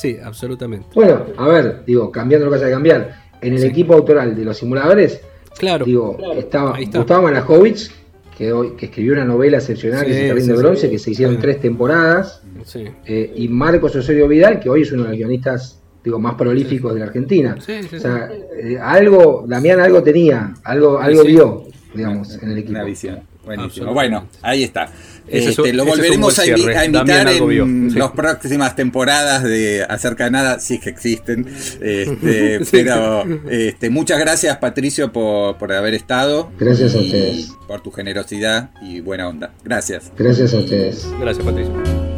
Sí, 0.00 0.16
absolutamente. 0.22 0.86
Bueno, 0.94 1.24
a 1.36 1.48
ver, 1.48 1.82
digo, 1.86 2.10
cambiando 2.12 2.46
lo 2.46 2.52
que 2.52 2.56
haya 2.58 2.66
que 2.66 2.72
cambiar. 2.72 3.14
En 3.40 3.54
el 3.54 3.64
equipo 3.64 3.94
autoral 3.94 4.34
de 4.36 4.44
los 4.44 4.56
simuladores, 4.56 5.20
Claro. 5.58 5.84
digo, 5.84 6.16
estaba 6.36 6.76
Ahí 6.76 6.84
está. 6.84 6.98
Gustavo 6.98 7.22
Malajovich, 7.24 7.90
que, 8.36 8.52
hoy, 8.52 8.72
que 8.76 8.86
escribió 8.86 9.12
una 9.14 9.24
novela 9.24 9.58
excepcional 9.58 10.04
que 10.06 10.12
Sí, 10.12 10.16
es 10.18 10.22
El 10.22 10.28
Jardín 10.28 10.44
sí, 10.44 10.50
de 10.50 10.56
sí. 10.56 10.62
Bronce, 10.62 10.90
que 10.90 10.98
se 10.98 11.10
hicieron 11.10 11.38
tres 11.38 11.60
temporadas. 11.60 12.42
Sí. 12.64 12.84
eh, 13.06 13.32
y 13.36 13.48
Marcos 13.48 13.94
Osorio 13.96 14.28
Vidal, 14.28 14.60
que 14.60 14.68
hoy 14.68 14.82
es 14.82 14.92
uno 14.92 15.02
de 15.04 15.08
los 15.10 15.18
guionistas 15.18 15.80
digo, 16.04 16.18
más 16.20 16.34
prolíficos 16.36 16.92
de 16.94 17.00
la 17.00 17.06
Argentina. 17.06 17.56
Sí, 17.60 17.82
sí, 17.82 17.96
o 17.96 18.00
sea, 18.00 18.30
eh, 18.56 18.78
algo, 18.80 19.44
Damián 19.48 19.80
algo 19.80 20.02
tenía, 20.02 20.54
algo, 20.64 20.98
algo 20.98 21.22
Sí. 21.22 21.28
vio, 21.28 21.64
digamos, 21.94 22.40
en 22.42 22.50
el 22.52 22.58
equipo. 22.58 22.70
Una 22.72 22.84
visión. 22.84 23.20
Buenísimo. 23.56 23.92
Bueno, 23.94 24.28
ahí 24.42 24.62
está. 24.64 24.88
Este, 25.26 25.72
lo 25.74 25.84
volveremos 25.84 26.38
a, 26.38 26.46
invi- 26.46 26.74
a 26.74 26.84
invitar 26.86 27.28
en 27.28 27.90
Sí. 27.90 27.98
las 27.98 28.12
próximas 28.12 28.74
temporadas 28.76 29.42
de 29.42 29.84
Acerca 29.86 30.24
de 30.24 30.30
Nada, 30.30 30.58
si 30.58 30.74
es 30.76 30.80
que 30.80 30.88
existen. 30.90 31.46
Este, 31.82 32.58
Sí. 32.64 32.70
Pero 32.72 33.24
este, 33.50 33.90
muchas 33.90 34.18
gracias, 34.20 34.56
Patricio, 34.56 35.12
por, 35.12 35.56
por 35.58 35.72
haber 35.72 35.92
estado. 35.94 36.50
Gracias 36.58 36.94
a 36.94 36.98
ustedes. 36.98 37.52
Por 37.66 37.82
tu 37.82 37.90
generosidad 37.90 38.70
y 38.80 39.00
buena 39.00 39.28
onda. 39.28 39.50
Gracias. 39.64 40.10
Gracias 40.16 40.54
a 40.54 40.58
ustedes. 40.58 41.06
Gracias, 41.20 41.44
Patricio. 41.44 42.17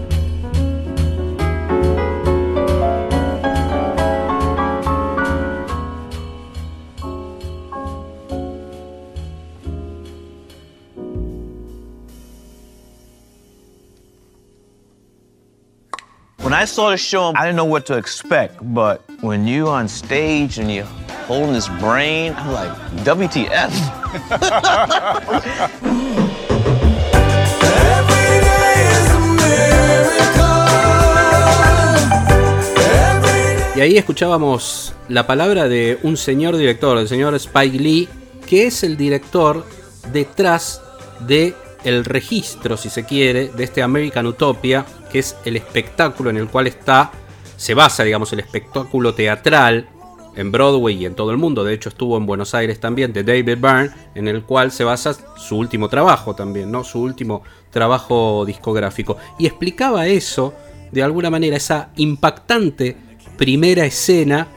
I 16.60 16.66
saw 16.66 16.90
the 16.90 16.98
show, 16.98 17.32
I 17.34 17.46
didn't 17.46 17.56
know 17.56 17.64
what 17.64 17.86
to 17.86 17.96
expect, 17.96 18.56
but 18.60 19.00
when 19.22 19.46
you 19.48 19.68
on 19.68 19.88
stage 19.88 20.58
and 20.58 20.70
you're 20.70 20.84
holding 21.26 21.54
this 21.54 21.68
brain, 21.80 22.34
I'm 22.36 22.52
like, 22.52 22.70
WTF? 23.02 23.72
Y 33.74 33.80
ahí 33.82 33.96
escuchábamos 33.96 34.92
la 35.08 35.26
palabra 35.26 35.66
de 35.66 35.98
un 36.02 36.18
señor 36.18 36.58
director, 36.58 36.98
el 36.98 37.08
señor 37.08 37.34
Spike 37.36 37.78
Lee, 37.78 38.10
que 38.46 38.66
es 38.66 38.84
el 38.84 38.98
director 38.98 39.64
detrás 40.12 40.82
de 41.20 41.54
el 41.84 42.04
registro, 42.04 42.76
si 42.76 42.90
se 42.90 43.06
quiere, 43.06 43.48
de 43.48 43.64
este 43.64 43.82
American 43.82 44.26
Utopia, 44.26 44.84
que 45.10 45.20
es 45.20 45.36
el 45.44 45.56
espectáculo 45.56 46.30
en 46.30 46.36
el 46.36 46.48
cual 46.48 46.66
está, 46.66 47.10
se 47.56 47.74
basa, 47.74 48.04
digamos, 48.04 48.32
el 48.32 48.40
espectáculo 48.40 49.14
teatral 49.14 49.88
en 50.36 50.52
Broadway 50.52 50.96
y 50.96 51.06
en 51.06 51.14
todo 51.14 51.30
el 51.30 51.36
mundo. 51.36 51.64
De 51.64 51.74
hecho, 51.74 51.88
estuvo 51.88 52.16
en 52.16 52.26
Buenos 52.26 52.54
Aires 52.54 52.80
también, 52.80 53.12
de 53.12 53.24
David 53.24 53.58
Byrne, 53.58 53.90
en 54.14 54.28
el 54.28 54.44
cual 54.44 54.72
se 54.72 54.84
basa 54.84 55.14
su 55.36 55.56
último 55.56 55.88
trabajo 55.88 56.34
también, 56.34 56.70
¿no? 56.70 56.84
Su 56.84 57.00
último 57.00 57.42
trabajo 57.70 58.44
discográfico. 58.46 59.16
Y 59.38 59.46
explicaba 59.46 60.06
eso, 60.06 60.54
de 60.90 61.02
alguna 61.02 61.30
manera, 61.30 61.56
esa 61.56 61.90
impactante 61.96 62.96
primera 63.36 63.84
escena 63.84 64.48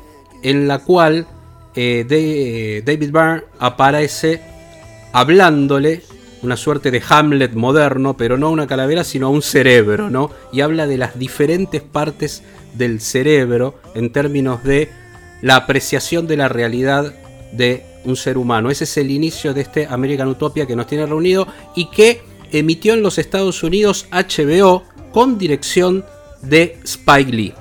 en 0.42 0.68
la 0.68 0.80
cual 0.80 1.28
eh, 1.76 2.06
de, 2.08 2.84
David 2.86 3.12
Byrne 3.12 3.44
aparece 3.60 4.42
hablándole 5.14 6.04
una 6.44 6.58
suerte 6.58 6.92
de 6.92 7.02
Hamlet 7.08 7.54
moderno, 7.54 8.16
pero 8.16 8.38
no 8.38 8.48
a 8.48 8.52
una 8.52 8.68
calavera, 8.68 9.04
sino 9.04 9.28
a 9.28 9.30
un 9.30 9.42
cerebro, 9.42 10.10
¿no? 10.10 10.30
Y 10.52 10.62
habla 10.62 10.88
de 10.88 10.98
las 10.98 11.18
diferentes 11.18 11.82
partes 11.82 12.44
del 12.74 13.00
cerebro 13.00 13.80
en 13.96 14.12
términos 14.12 14.64
de 14.64 14.90
la 15.42 15.56
apreciación 15.56 16.28
de 16.28 16.38
la 16.38 16.50
realidad 16.50 17.14
de 17.54 17.86
un 18.06 18.16
ser 18.16 18.38
humano. 18.38 18.70
Ese 18.70 18.84
es 18.84 18.98
el 18.98 19.12
inicio 19.12 19.54
de 19.54 19.62
este 19.62 19.88
American 19.88 20.28
Utopia 20.28 20.66
que 20.66 20.76
nos 20.76 20.88
tiene 20.88 21.06
reunido 21.06 21.48
y 21.76 21.90
que 21.90 22.22
emitió 22.52 22.94
en 22.94 23.02
los 23.02 23.18
Estados 23.18 23.64
Unidos 23.64 24.08
HBO 24.12 24.84
con 25.12 25.38
dirección 25.38 26.06
de 26.42 26.78
Spike 26.84 27.32
Lee. 27.32 27.54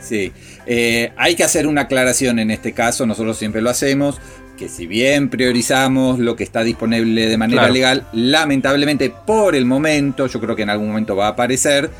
Sí, 0.00 0.32
eh, 0.66 1.12
hay 1.16 1.36
que 1.36 1.44
hacer 1.44 1.66
una 1.66 1.82
aclaración 1.82 2.38
en 2.38 2.50
este 2.50 2.72
caso, 2.72 3.06
nosotros 3.06 3.36
siempre 3.36 3.62
lo 3.62 3.70
hacemos, 3.70 4.20
que 4.62 4.68
si 4.68 4.86
bien 4.86 5.28
priorizamos 5.28 6.20
lo 6.20 6.36
que 6.36 6.44
está 6.44 6.62
disponible 6.62 7.26
de 7.26 7.36
manera 7.36 7.68
legal, 7.68 8.06
lamentablemente 8.12 9.10
por 9.10 9.56
el 9.56 9.64
momento, 9.64 10.28
yo 10.28 10.40
creo 10.40 10.54
que 10.54 10.62
en 10.62 10.70
algún 10.70 10.86
momento 10.86 11.16
va 11.16 11.26
a 11.26 11.30
aparecer, 11.30 11.90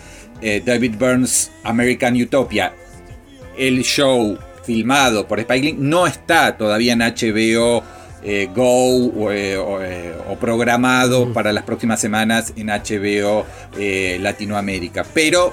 eh, 0.40 0.62
David 0.64 0.94
Burns 0.96 1.50
American 1.64 2.14
Utopia, 2.14 2.72
el 3.58 3.82
show 3.82 4.38
filmado 4.62 5.26
por 5.26 5.40
Spike 5.40 5.60
Lee, 5.60 5.76
no 5.76 6.06
está 6.06 6.56
todavía 6.56 6.92
en 6.92 7.00
HBO 7.00 7.82
eh, 8.22 8.48
Go 8.54 9.06
o, 9.06 10.36
programado 10.38 11.32
para 11.32 11.52
las 11.52 11.64
próximas 11.64 12.00
semanas 12.00 12.52
en 12.54 12.68
HBO 12.68 13.44
Latinoamérica. 14.20 15.04
Pero 15.12 15.52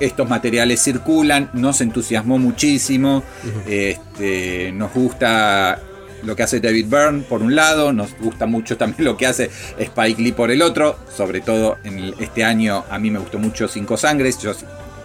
estos 0.00 0.28
materiales 0.28 0.82
circulan, 0.82 1.50
nos 1.52 1.80
entusiasmó 1.80 2.36
muchísimo, 2.36 3.22
este, 3.68 4.72
nos 4.72 4.92
gusta 4.92 5.82
lo 6.22 6.36
que 6.36 6.42
hace 6.42 6.60
David 6.60 6.86
Byrne 6.88 7.22
por 7.22 7.42
un 7.42 7.54
lado, 7.54 7.92
nos 7.92 8.16
gusta 8.18 8.46
mucho 8.46 8.76
también 8.76 9.04
lo 9.04 9.16
que 9.16 9.26
hace 9.26 9.50
Spike 9.78 10.22
Lee 10.22 10.32
por 10.32 10.50
el 10.50 10.62
otro, 10.62 10.98
sobre 11.14 11.40
todo 11.40 11.78
en 11.84 12.14
este 12.18 12.44
año 12.44 12.84
a 12.90 12.98
mí 12.98 13.10
me 13.10 13.18
gustó 13.18 13.38
mucho 13.38 13.68
Cinco 13.68 13.96
Sangres, 13.96 14.38
yo 14.38 14.52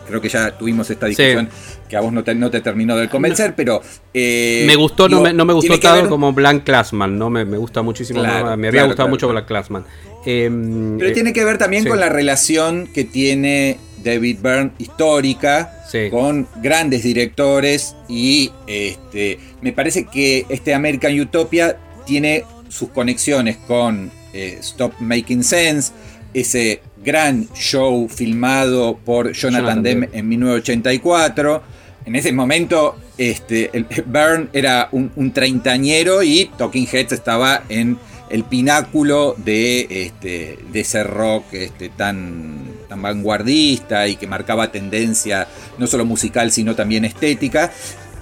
creo 0.08 0.22
que 0.22 0.30
ya 0.30 0.58
tuvimos 0.58 0.90
esta 0.90 1.08
discusión 1.08 1.50
que 1.88 1.98
a 1.98 2.02
vos 2.02 2.12
no 2.12 2.24
te, 2.24 2.34
no 2.36 2.50
te 2.50 2.62
terminó 2.62 2.96
de 2.96 3.10
convencer, 3.10 3.54
pero... 3.56 3.82
Eh, 4.14 4.64
me 4.66 4.76
gustó, 4.76 5.08
no, 5.08 5.22
me, 5.22 5.34
no 5.34 5.46
me 5.46 5.54
gustó 5.54 5.80
tanto 5.80 6.10
como 6.10 6.34
Blank 6.34 6.64
Classman, 6.64 7.18
¿no? 7.18 7.30
Me, 7.30 7.46
me 7.46 7.58
gusta 7.58 7.82
muchísimo, 7.82 8.24
me 8.58 8.68
había 8.68 8.86
gustado 8.86 9.10
mucho 9.10 9.28
Blank 9.28 9.46
Classman. 9.46 9.86
Em, 10.26 10.98
pero 10.98 11.14
tiene 11.14 11.34
que 11.34 11.44
ver 11.44 11.58
también 11.58 11.86
con 11.86 12.00
la 12.00 12.10
relación 12.10 12.88
que 12.88 13.04
tiene 13.04 13.78
David 14.04 14.40
Byrne 14.42 14.72
histórica, 14.78 15.72
con 16.10 16.48
grandes 16.62 17.04
directores 17.04 17.96
y 18.08 18.52
este, 18.68 19.40
me 19.62 19.74
parece 19.74 20.06
que 20.06 20.46
este 20.50 20.74
American 20.74 21.20
Utopia 21.20 21.78
tiene 22.06 22.46
sus 22.70 22.90
conexiones 22.90 23.58
con 23.58 24.12
eh, 24.34 24.58
Stop 24.60 24.94
Making 25.00 25.44
Sense, 25.44 25.92
ese 26.34 26.82
gran 27.04 27.48
show 27.54 28.08
filmado 28.08 28.98
por 29.04 29.34
Jonathan, 29.34 29.84
Demme 29.84 30.10
en 30.14 30.28
1984. 30.28 31.64
En 32.06 32.16
ese 32.16 32.32
momento, 32.32 32.98
este, 33.18 33.70
el, 33.74 33.86
Byrne 34.06 34.48
era 34.54 34.90
un, 34.92 35.12
un 35.16 35.32
treintañero 35.32 36.24
y 36.24 36.50
Talking 36.58 36.88
Heads 36.92 37.14
estaba 37.14 37.64
en 37.70 37.98
el 38.34 38.44
pináculo 38.46 39.36
de, 39.38 39.88
este, 39.90 40.58
de 40.72 40.80
ese 40.80 41.04
rock 41.04 41.46
este, 41.54 41.90
tan, 41.90 42.64
tan 42.90 43.00
vanguardista 43.00 44.08
y 44.08 44.16
que 44.16 44.26
marcaba 44.26 44.72
tendencia 44.72 45.48
no 45.78 45.86
solo 45.86 46.04
musical 46.04 46.52
sino 46.52 46.76
también 46.76 47.06
estética. 47.06 47.72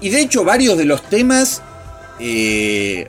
Y 0.02 0.10
de 0.10 0.20
hecho 0.20 0.44
varios 0.44 0.78
de 0.78 0.84
los 0.84 1.02
temas 1.10 1.62
eh, 2.20 3.08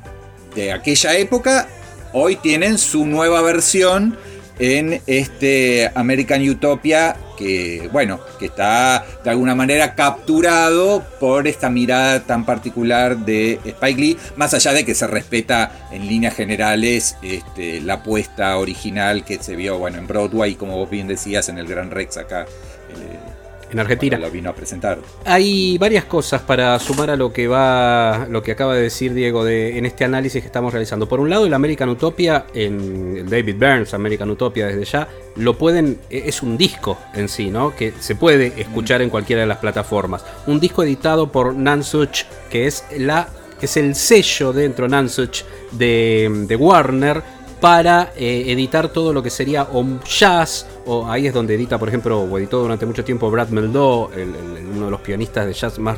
de 0.55 0.73
aquella 0.73 1.17
época 1.19 1.67
hoy 2.13 2.37
tienen 2.37 2.79
su 2.79 3.05
nueva 3.05 3.43
versión 3.43 4.17
en 4.63 5.03
este 5.09 5.91
American 5.93 6.49
Utopia 6.49 7.17
que, 7.37 7.89
bueno, 7.91 8.21
que 8.39 8.47
está 8.47 9.05
de 9.25 9.31
alguna 9.31 9.57
manera 9.57 9.97
capturado 9.97 11.05
por 11.19 11.49
esta 11.49 11.69
mirada 11.69 12.21
tan 12.21 12.47
particular 12.47 13.19
de 13.19 13.59
Spike 13.65 14.01
Lee, 14.01 14.17
más 14.37 14.55
allá 14.55 14.73
de 14.73 14.85
que 14.85 14.95
se 14.95 15.09
respeta 15.09 15.89
en 15.91 16.07
líneas 16.07 16.37
generales 16.37 17.17
este, 17.23 17.81
la 17.81 17.95
apuesta 17.95 18.57
original 18.57 19.25
que 19.25 19.43
se 19.43 19.57
vio, 19.57 19.79
bueno, 19.79 19.99
en 19.99 20.07
Broadway, 20.07 20.55
como 20.55 20.77
vos 20.77 20.89
bien 20.89 21.09
decías, 21.09 21.49
en 21.49 21.59
el 21.59 21.67
Gran 21.67 21.91
Rex 21.91 22.17
acá. 22.19 22.43
Eh, 22.43 23.19
en 23.73 23.81
Argentina. 23.81 24.19
Lo 24.19 24.31
vino 24.31 24.51
a 24.51 24.55
presentar. 24.55 24.99
Hay 25.25 25.79
varias 25.79 26.05
cosas 26.05 26.43
para 26.43 26.79
sumar 26.79 27.11
a 27.11 27.17
lo 27.17 27.33
que 27.33 27.49
va, 27.49 28.27
lo 28.29 28.43
que 28.43 28.53
acaba 28.53 28.75
de 28.75 28.83
decir 28.83 29.15
Diego 29.15 29.45
de, 29.45 29.79
en 29.79 29.87
este 29.87 30.05
análisis 30.05 30.41
que 30.41 30.47
estamos 30.47 30.73
realizando. 30.73 31.09
Por 31.09 31.21
un 31.21 31.31
lado, 31.31 31.47
el 31.47 31.55
American 31.55 31.89
Utopia, 31.89 32.47
en 32.55 33.29
David 33.29 33.57
Burns, 33.59 33.95
American 33.95 34.31
Utopia 34.31 34.67
desde 34.67 34.85
ya, 34.85 35.09
lo 35.37 35.57
pueden, 35.57 35.99
e, 36.11 36.25
es 36.27 36.43
un 36.43 36.57
disco 36.57 36.99
en 37.15 37.29
sí, 37.29 37.51
¿no? 37.51 37.75
Que 37.75 37.93
se 37.99 38.15
puede 38.15 38.53
escuchar 38.61 39.03
en 39.03 39.11
cualquiera 39.11 39.43
de 39.43 39.49
las 39.49 39.59
plataformas. 39.59 40.25
Un 40.47 40.61
disco 40.61 40.83
editado 40.83 41.33
por 41.33 41.55
Nansuch, 41.55 42.25
que 42.51 42.67
es 42.67 42.85
la 42.99 43.29
es 43.63 43.77
el 43.77 43.95
sello 43.95 44.53
dentro 44.53 44.89
Nansuch 44.89 45.45
de, 45.71 46.29
de 46.49 46.57
Warner 46.57 47.23
para 47.63 48.13
eh, 48.17 48.47
editar 48.49 48.89
todo 48.89 49.13
lo 49.13 49.23
que 49.23 49.31
sería 49.31 49.69
o 49.73 49.87
jazz, 50.05 50.67
o 50.85 51.07
ahí 51.07 51.29
es 51.29 51.33
donde 51.33 51.55
edita, 51.55 51.79
por 51.79 51.87
ejemplo, 51.87 52.21
o 52.21 52.39
editó 52.39 52.61
durante 52.61 52.87
mucho 52.87 53.05
tiempo 53.05 53.31
Brad 53.31 53.51
Meldó, 53.51 54.11
uno 54.75 54.87
de 54.87 54.91
los 54.91 55.01
pianistas 55.01 55.47
de 55.47 55.53
jazz 55.53 55.79
más 55.79 55.97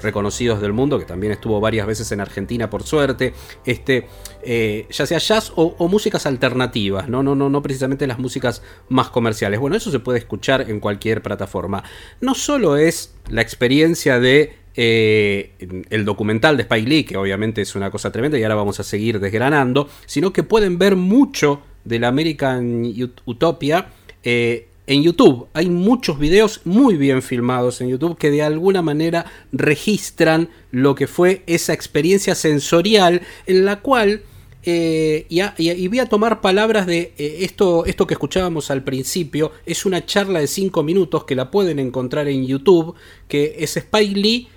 reconocidos 0.00 0.58
del 0.62 0.72
mundo, 0.72 0.98
que 0.98 1.04
también 1.04 1.34
estuvo 1.34 1.60
varias 1.60 1.86
veces 1.86 2.10
en 2.12 2.22
Argentina 2.22 2.70
por 2.70 2.82
suerte, 2.82 3.34
este, 3.66 4.06
eh, 4.42 4.86
ya 4.90 5.04
sea 5.04 5.18
jazz 5.18 5.52
o, 5.54 5.86
músicas 5.86 6.24
alternativas, 6.24 7.10
¿no? 7.10 7.22
No, 7.22 7.34
no, 7.34 7.50
no 7.50 7.60
precisamente 7.60 8.06
las 8.06 8.18
músicas 8.18 8.62
más 8.88 9.10
comerciales. 9.10 9.60
Bueno, 9.60 9.76
eso 9.76 9.90
se 9.90 10.00
puede 10.00 10.18
escuchar 10.18 10.62
en 10.70 10.80
cualquier 10.80 11.20
plataforma. 11.20 11.84
No 12.22 12.34
solo 12.34 12.78
es 12.78 13.12
la 13.28 13.42
experiencia 13.42 14.18
de 14.18 14.65
eh, 14.78 15.52
el 15.88 16.04
documental 16.04 16.58
de 16.58 16.64
Spike 16.64 16.88
Lee, 16.88 17.04
que 17.04 17.16
obviamente 17.16 17.62
es 17.62 17.74
una 17.74 17.90
cosa 17.90 18.12
tremenda 18.12 18.38
y 18.38 18.42
ahora 18.42 18.56
vamos 18.56 18.78
a 18.78 18.84
seguir 18.84 19.20
desgranando, 19.20 19.88
sino 20.04 20.34
que 20.34 20.42
pueden 20.42 20.78
ver 20.78 20.96
mucho 20.96 21.62
de 21.84 21.98
la 21.98 22.08
American 22.08 22.82
Utopia 23.24 23.88
eh, 24.22 24.68
en 24.86 25.02
YouTube. 25.02 25.46
Hay 25.54 25.70
muchos 25.70 26.18
videos 26.18 26.60
muy 26.64 26.98
bien 26.98 27.22
filmados 27.22 27.80
en 27.80 27.88
YouTube 27.88 28.18
que 28.18 28.30
de 28.30 28.42
alguna 28.42 28.82
manera 28.82 29.24
registran 29.50 30.50
lo 30.72 30.94
que 30.94 31.06
fue 31.06 31.42
esa 31.46 31.72
experiencia 31.72 32.34
sensorial 32.34 33.22
en 33.46 33.64
la 33.64 33.80
cual... 33.80 34.22
Eh, 34.68 35.26
y, 35.28 35.86
voy 35.86 36.00
a 36.00 36.06
tomar 36.06 36.40
palabras 36.40 36.88
de 36.88 37.14
esto, 37.16 37.86
esto 37.86 38.04
que 38.04 38.14
escuchábamos 38.14 38.72
al 38.72 38.82
principio. 38.82 39.52
Es 39.64 39.86
una 39.86 40.04
charla 40.04 40.40
de 40.40 40.48
5 40.48 40.82
minutos 40.82 41.22
que 41.22 41.36
la 41.36 41.52
pueden 41.52 41.78
encontrar 41.78 42.26
en 42.26 42.44
YouTube. 42.44 42.96
Que 43.28 43.54
es 43.60 43.76
Spike 43.76 44.18
Lee 44.18 44.48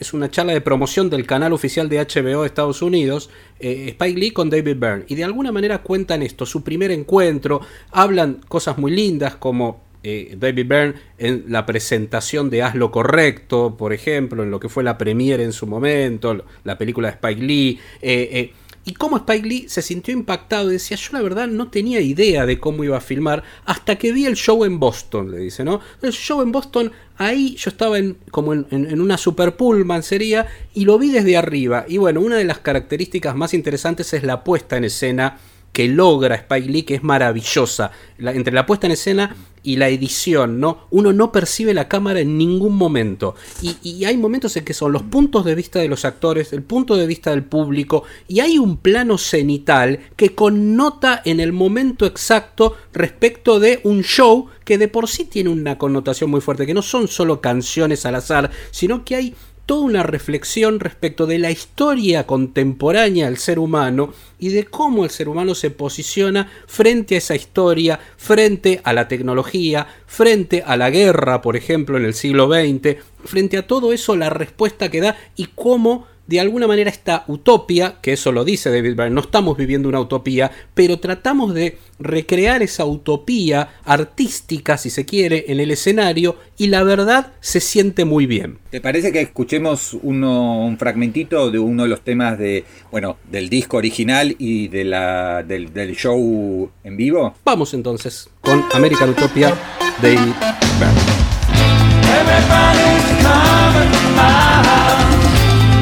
es 0.00 0.14
una 0.14 0.30
charla 0.30 0.54
de 0.54 0.62
promoción 0.62 1.10
del 1.10 1.26
canal 1.26 1.52
oficial 1.52 1.90
de 1.90 1.98
HBO 1.98 2.40
de 2.40 2.46
Estados 2.46 2.80
Unidos, 2.80 3.28
eh, 3.60 3.88
Spike 3.88 4.18
Lee 4.18 4.30
con 4.30 4.48
David 4.48 4.76
Byrne. 4.78 5.04
Y 5.08 5.14
de 5.14 5.24
alguna 5.24 5.52
manera 5.52 5.82
cuentan 5.82 6.22
esto, 6.22 6.46
su 6.46 6.64
primer 6.64 6.90
encuentro, 6.90 7.60
hablan 7.90 8.40
cosas 8.48 8.78
muy 8.78 8.92
lindas 8.92 9.36
como 9.36 9.82
eh, 10.02 10.36
David 10.38 10.66
Byrne 10.66 10.94
en 11.18 11.44
la 11.48 11.66
presentación 11.66 12.48
de 12.48 12.62
Haz 12.62 12.76
lo 12.76 12.90
Correcto, 12.90 13.76
por 13.76 13.92
ejemplo, 13.92 14.42
en 14.42 14.50
lo 14.50 14.58
que 14.58 14.70
fue 14.70 14.82
la 14.82 14.96
premiere 14.96 15.44
en 15.44 15.52
su 15.52 15.66
momento, 15.66 16.44
la 16.64 16.78
película 16.78 17.08
de 17.08 17.14
Spike 17.14 17.42
Lee. 17.42 17.78
Eh, 18.00 18.52
y 18.88 18.94
cómo 18.94 19.18
Spike 19.18 19.46
Lee 19.46 19.66
se 19.68 19.82
sintió 19.82 20.14
impactado 20.14 20.68
decía, 20.68 20.96
yo 20.96 21.10
la 21.12 21.20
verdad 21.20 21.46
no 21.46 21.68
tenía 21.68 22.00
idea 22.00 22.46
de 22.46 22.58
cómo 22.58 22.84
iba 22.84 22.96
a 22.96 23.02
filmar 23.02 23.42
hasta 23.66 23.96
que 23.96 24.12
vi 24.12 24.24
el 24.24 24.34
show 24.34 24.64
en 24.64 24.80
Boston, 24.80 25.30
le 25.30 25.36
dice, 25.36 25.62
¿no? 25.62 25.82
El 26.00 26.12
show 26.12 26.40
en 26.40 26.52
Boston, 26.52 26.90
ahí 27.18 27.54
yo 27.56 27.68
estaba 27.68 27.98
en, 27.98 28.16
como 28.30 28.54
en, 28.54 28.98
una 28.98 29.18
super 29.18 29.56
pullman 29.56 30.02
sería, 30.02 30.46
y 30.72 30.86
lo 30.86 30.98
vi 30.98 31.10
desde 31.10 31.36
arriba. 31.36 31.84
Y 31.86 31.98
bueno, 31.98 32.22
una 32.22 32.36
de 32.36 32.44
las 32.44 32.60
características 32.60 33.36
más 33.36 33.52
interesantes 33.52 34.14
es 34.14 34.22
la 34.22 34.42
puesta 34.42 34.78
en 34.78 34.84
escena 34.84 35.38
que 35.70 35.86
logra 35.86 36.36
Spike 36.36 36.70
Lee, 36.70 36.82
que 36.84 36.94
es 36.94 37.02
maravillosa. 37.02 37.90
Entre 38.16 38.54
la 38.54 38.64
puesta 38.64 38.86
en 38.86 38.94
escena 38.94 39.36
y 39.68 39.76
la 39.76 39.90
edición, 39.90 40.60
¿no? 40.60 40.86
Uno 40.88 41.12
no 41.12 41.30
percibe 41.30 41.74
la 41.74 41.88
cámara 41.88 42.20
en 42.20 42.38
ningún 42.38 42.74
momento. 42.74 43.34
Y, 43.60 44.02
hay 44.06 44.16
momentos 44.16 44.56
en 44.56 44.64
que 44.64 44.72
son 44.72 44.92
los 44.92 45.02
puntos 45.02 45.44
de 45.44 45.54
vista 45.54 45.78
de 45.78 45.88
los 45.88 46.06
actores, 46.06 46.54
el 46.54 46.62
punto 46.62 46.96
de 46.96 47.06
vista 47.06 47.32
del 47.32 47.44
público, 47.44 48.04
y 48.28 48.40
hay 48.40 48.56
un 48.56 48.78
plano 48.78 49.18
cenital 49.18 50.00
que 50.16 50.34
connota 50.34 51.20
en 51.22 51.38
el 51.38 51.52
momento 51.52 52.06
exacto 52.06 52.76
respecto 52.94 53.60
de 53.60 53.80
un 53.84 54.02
show 54.02 54.46
que 54.64 54.78
de 54.78 54.88
por 54.88 55.06
sí 55.06 55.26
tiene 55.26 55.50
una 55.50 55.76
connotación 55.76 56.30
muy 56.30 56.40
fuerte, 56.40 56.64
que 56.64 56.72
no 56.72 56.80
son 56.80 57.06
solo 57.06 57.42
canciones 57.42 58.06
al 58.06 58.14
azar, 58.14 58.50
sino 58.70 59.04
que 59.04 59.16
hay 59.16 59.34
toda 59.68 59.82
una 59.82 60.02
reflexión 60.02 60.80
respecto 60.80 61.26
de 61.26 61.38
la 61.38 61.50
historia 61.50 62.26
contemporánea 62.26 63.26
del 63.26 63.36
ser 63.36 63.58
humano 63.58 64.14
y 64.38 64.48
de 64.48 64.64
cómo 64.64 65.04
el 65.04 65.10
ser 65.10 65.28
humano 65.28 65.54
se 65.54 65.68
posiciona 65.68 66.50
frente 66.66 67.16
a 67.16 67.18
esa 67.18 67.36
historia, 67.36 68.00
frente 68.16 68.80
a 68.82 68.94
la 68.94 69.08
tecnología, 69.08 69.86
frente 70.06 70.62
a 70.64 70.78
la 70.78 70.88
guerra, 70.88 71.42
por 71.42 71.54
ejemplo, 71.54 71.98
en 71.98 72.06
el 72.06 72.14
siglo 72.14 72.48
XX, 72.48 72.96
frente 73.26 73.58
a 73.58 73.66
todo 73.66 73.92
eso, 73.92 74.16
la 74.16 74.30
respuesta 74.30 74.90
que 74.90 75.02
da 75.02 75.18
y 75.36 75.48
cómo 75.54 76.06
de 76.28 76.40
alguna 76.40 76.66
manera 76.66 76.90
esta 76.90 77.24
utopia, 77.26 77.96
que 78.02 78.12
eso 78.12 78.30
lo 78.32 78.44
dice 78.44 78.70
David 78.70 78.94
Byrne, 78.94 79.10
no 79.10 79.22
estamos 79.22 79.56
viviendo 79.56 79.88
una 79.88 79.98
utopía, 79.98 80.50
pero 80.74 81.00
tratamos 81.00 81.54
de 81.54 81.78
recrear 81.98 82.62
esa 82.62 82.84
utopía 82.84 83.70
artística, 83.84 84.76
si 84.76 84.90
se 84.90 85.06
quiere, 85.06 85.46
en 85.48 85.58
el 85.58 85.70
escenario 85.70 86.36
y 86.58 86.66
la 86.66 86.82
verdad 86.82 87.32
se 87.40 87.60
siente 87.60 88.04
muy 88.04 88.26
bien. 88.26 88.58
¿Te 88.70 88.82
parece 88.82 89.10
que 89.10 89.22
escuchemos 89.22 89.96
uno, 90.02 90.66
un 90.66 90.76
fragmentito 90.76 91.50
de 91.50 91.58
uno 91.58 91.84
de 91.84 91.88
los 91.88 92.02
temas 92.02 92.38
de, 92.38 92.64
bueno, 92.90 93.16
del 93.30 93.48
disco 93.48 93.78
original 93.78 94.36
y 94.38 94.68
de 94.68 94.84
la, 94.84 95.42
del, 95.42 95.72
del 95.72 95.96
show 95.96 96.70
en 96.84 96.96
vivo? 96.98 97.34
Vamos 97.42 97.72
entonces 97.72 98.28
con 98.42 98.62
American 98.74 99.10
Utopia, 99.10 99.54
David 100.02 100.34
Byrne. 100.78 101.18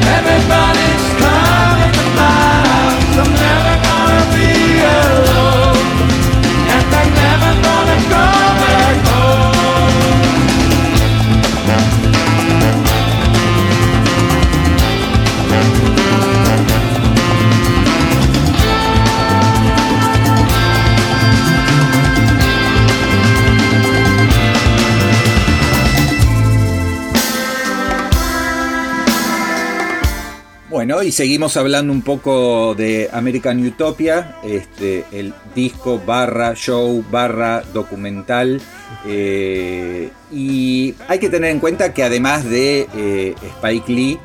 Everybody 0.09 1.06
Bueno, 30.97 31.09
y 31.09 31.11
seguimos 31.11 31.55
hablando 31.57 31.93
un 31.93 32.01
poco 32.01 32.73
de 32.73 33.07
American 33.13 33.63
Utopia, 33.63 34.37
este, 34.43 35.05
el 35.11 35.31
disco 35.53 36.01
barra 36.03 36.55
show 36.55 37.05
barra 37.11 37.61
documental. 37.71 38.59
eh, 39.05 40.09
y 40.33 40.95
hay 41.07 41.19
que 41.19 41.29
tener 41.29 41.51
en 41.51 41.59
cuenta 41.59 41.93
que 41.93 42.01
además 42.01 42.49
de 42.49 42.87
eh, 42.95 43.35
Spike 43.57 43.91
Lee, 43.93 44.19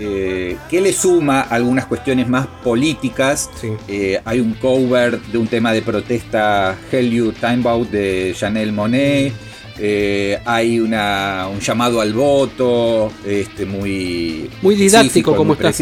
eh, 0.00 0.56
que 0.68 0.80
le 0.80 0.92
suma 0.92 1.40
algunas 1.40 1.86
cuestiones 1.86 2.26
más 2.28 2.48
políticas, 2.64 3.48
Sí. 3.60 3.68
eh, 3.86 4.20
hay 4.24 4.40
un 4.40 4.54
cover 4.54 5.20
de 5.20 5.38
un 5.38 5.46
tema 5.46 5.72
de 5.72 5.82
protesta 5.82 6.76
Hell 6.90 7.12
You 7.12 7.30
Time 7.30 7.62
Out 7.64 7.90
de 7.90 8.34
Chanel 8.36 8.72
Monet. 8.72 9.32
Eh, 9.78 10.38
hay 10.44 10.80
una, 10.80 11.48
un 11.52 11.60
llamado 11.60 12.00
al 12.00 12.12
voto 12.12 13.12
este, 13.26 13.64
muy, 13.66 14.50
Muy 14.62 14.74
didáctico 14.74 15.34
como 15.36 15.54
está. 15.54 15.72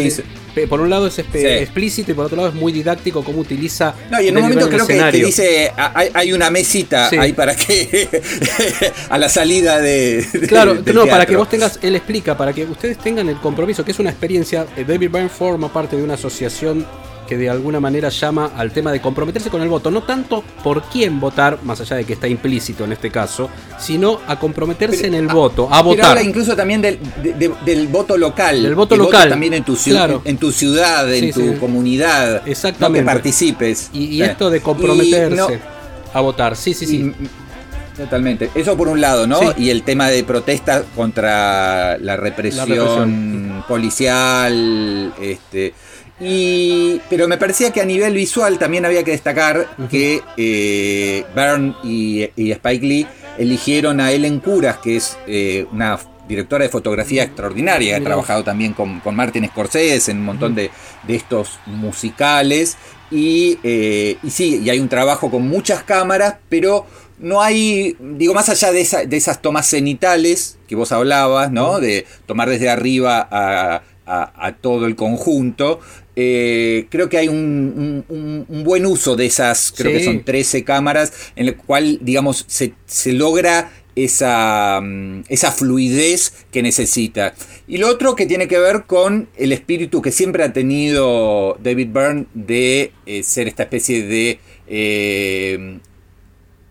Por 0.70 0.80
un 0.80 0.88
lado 0.88 1.06
es 1.06 1.12
Sí. 1.14 1.22
explícito 1.32 2.12
y 2.12 2.14
por 2.14 2.24
otro 2.24 2.36
lado 2.38 2.48
es 2.48 2.54
muy 2.54 2.72
didáctico 2.72 3.22
cómo 3.22 3.40
utiliza. 3.40 3.94
No, 4.10 4.18
y 4.22 4.28
en 4.28 4.36
un 4.38 4.42
momento 4.44 4.70
creo 4.70 4.86
que, 4.86 4.96
que 5.10 5.24
dice, 5.26 5.70
"Ah, 5.76 5.92
hay, 5.94 6.08
hay 6.14 6.32
una 6.32 6.48
mesita 6.50 7.10
Sí. 7.10 7.16
ahí 7.18 7.34
para 7.34 7.54
que 7.54 8.08
a 9.10 9.18
la 9.18 9.28
salida 9.28 9.80
de... 9.82 10.24
de- 10.32 10.46
Claro, 10.48 10.74
del 10.74 10.94
no, 10.94 11.06
para 11.06 11.26
que 11.26 11.36
vos 11.36 11.50
tengas, 11.50 11.78
él 11.82 11.94
explica, 11.94 12.38
para 12.38 12.54
que 12.54 12.64
ustedes 12.64 12.96
tengan 12.96 13.28
el 13.28 13.36
compromiso, 13.36 13.84
que 13.84 13.90
es 13.90 13.98
una 13.98 14.08
experiencia, 14.08 14.66
eh, 14.78 14.84
David 14.88 15.10
Byrne 15.10 15.28
forma 15.28 15.70
parte 15.70 15.96
de 15.96 16.02
una 16.02 16.14
asociación 16.14 16.86
que 17.26 17.36
de 17.36 17.50
alguna 17.50 17.80
manera 17.80 18.08
llama 18.08 18.52
al 18.56 18.70
tema 18.72 18.92
de 18.92 19.00
comprometerse 19.00 19.50
con 19.50 19.60
el 19.62 19.68
voto, 19.68 19.90
no 19.90 20.02
tanto 20.02 20.42
por 20.62 20.82
quién 20.84 21.18
votar, 21.20 21.58
más 21.64 21.80
allá 21.80 21.96
de 21.96 22.04
que 22.04 22.12
está 22.14 22.28
implícito 22.28 22.84
en 22.84 22.92
este 22.92 23.10
caso, 23.10 23.48
sino 23.78 24.20
a 24.26 24.38
comprometerse 24.38 25.02
Pero, 25.02 25.08
en 25.08 25.14
el 25.24 25.30
ah, 25.30 25.34
voto, 25.34 25.66
a 25.66 25.78
Pero 25.78 25.84
votar. 25.84 26.04
habla 26.10 26.22
incluso 26.22 26.54
también 26.56 26.80
del, 26.80 26.98
de- 27.22 27.32
de- 27.34 27.54
del 27.64 27.88
voto 27.88 28.16
local. 28.16 28.62
Del 28.62 28.74
voto 28.74 28.96
local, 28.96 29.28
también 29.28 29.54
en 29.54 29.64
tu, 29.64 29.76
claro. 29.76 30.22
en 30.24 30.38
tu 30.38 30.52
ciudad, 30.52 31.12
en 31.12 31.24
Sí, 31.24 31.32
tu 31.32 31.52
sí. 31.52 31.58
comunidad. 31.60 32.42
¿no? 32.44 32.50
Exactamente. 32.50 33.00
Que 33.00 33.04
participes. 33.14 33.90
Y, 33.92 34.04
y 34.16 34.22
Eh, 34.22 34.26
esto 34.26 34.48
de 34.50 34.60
comprometerse 34.60 35.34
no- 35.36 35.48
a 36.14 36.20
votar, 36.20 36.56
sí, 36.56 36.72
sí, 36.74 36.86
sí. 36.86 36.96
y- 37.20 37.28
Totalmente. 37.96 38.50
Eso 38.54 38.76
por 38.76 38.88
un 38.88 39.00
lado, 39.00 39.26
¿no? 39.26 39.38
Sí. 39.40 39.46
Y 39.56 39.70
el 39.70 39.82
tema 39.82 40.08
de 40.10 40.22
protesta 40.22 40.82
contra 40.94 41.96
la 41.96 42.14
represión, 42.18 42.68
represión. 42.68 43.64
policial, 43.66 45.12
este. 45.20 45.72
Y, 46.20 47.00
pero 47.10 47.28
me 47.28 47.36
parecía 47.36 47.70
que 47.72 47.80
a 47.80 47.84
nivel 47.84 48.14
visual 48.14 48.58
también 48.58 48.84
había 48.86 49.04
que 49.04 49.10
destacar 49.10 49.68
que 49.90 50.22
eh, 50.36 51.24
Byrne 51.34 51.74
y, 51.84 52.30
y 52.36 52.52
Spike 52.52 52.86
Lee 52.86 53.06
eligieron 53.38 54.00
a 54.00 54.10
Ellen 54.12 54.40
Curas, 54.40 54.78
que 54.78 54.96
es 54.96 55.18
eh, 55.26 55.66
una 55.72 55.98
directora 56.26 56.64
de 56.64 56.70
fotografía 56.70 57.22
extraordinaria, 57.22 57.96
ha 57.96 57.98
Mirá. 57.98 58.08
trabajado 58.10 58.42
también 58.44 58.72
con, 58.72 59.00
con 59.00 59.14
Martin 59.14 59.46
Scorsese 59.46 60.10
en 60.10 60.18
un 60.18 60.24
montón 60.24 60.54
de, 60.54 60.70
de 61.06 61.14
estos 61.14 61.58
musicales. 61.66 62.76
Y, 63.10 63.58
eh, 63.62 64.16
y 64.22 64.30
sí, 64.30 64.60
y 64.64 64.70
hay 64.70 64.80
un 64.80 64.88
trabajo 64.88 65.30
con 65.30 65.46
muchas 65.46 65.84
cámaras, 65.84 66.36
pero 66.48 66.86
no 67.18 67.40
hay, 67.42 67.94
digo, 68.00 68.34
más 68.34 68.48
allá 68.48 68.72
de, 68.72 68.80
esa- 68.80 69.04
de 69.04 69.16
esas 69.16 69.40
tomas 69.40 69.68
cenitales 69.68 70.58
que 70.66 70.74
vos 70.74 70.90
hablabas, 70.92 71.52
¿no? 71.52 71.78
De 71.78 72.06
tomar 72.26 72.48
desde 72.48 72.68
arriba 72.70 73.28
a, 73.30 73.82
a- 74.06 74.32
a 74.46 74.52
todo 74.56 74.86
el 74.86 74.96
conjunto. 74.96 75.78
Eh, 76.16 76.86
creo 76.90 77.08
que 77.08 77.18
hay 77.18 77.28
un, 77.28 78.04
un- 78.08 78.64
buen 78.64 78.86
uso 78.86 79.16
de 79.16 79.26
esas, 79.26 79.72
creo 79.76 79.92
Sí. 79.92 79.98
que 79.98 80.04
son 80.04 80.24
13 80.24 80.64
cámaras, 80.64 81.12
en 81.36 81.46
el 81.48 81.56
cual, 81.56 81.98
digamos, 82.02 82.44
se, 82.48 82.72
se 82.86 83.12
logra 83.12 83.70
esa, 83.94 84.80
mm, 84.82 85.24
esa 85.28 85.52
fluidez 85.52 86.32
que 86.50 86.62
necesita. 86.62 87.34
Y 87.68 87.78
lo 87.78 87.88
otro 87.88 88.14
que 88.16 88.26
tiene 88.26 88.48
que 88.48 88.58
ver 88.58 88.84
con 88.86 89.28
el 89.36 89.52
espíritu 89.52 90.02
que 90.02 90.10
siempre 90.12 90.42
ha 90.44 90.52
tenido 90.52 91.58
David 91.62 91.88
Byrne 91.92 92.26
de 92.34 92.92
eh, 93.06 93.22
ser 93.22 93.46
esta 93.48 93.62
especie 93.64 94.02
de 94.06 94.38
eh, 94.68 95.78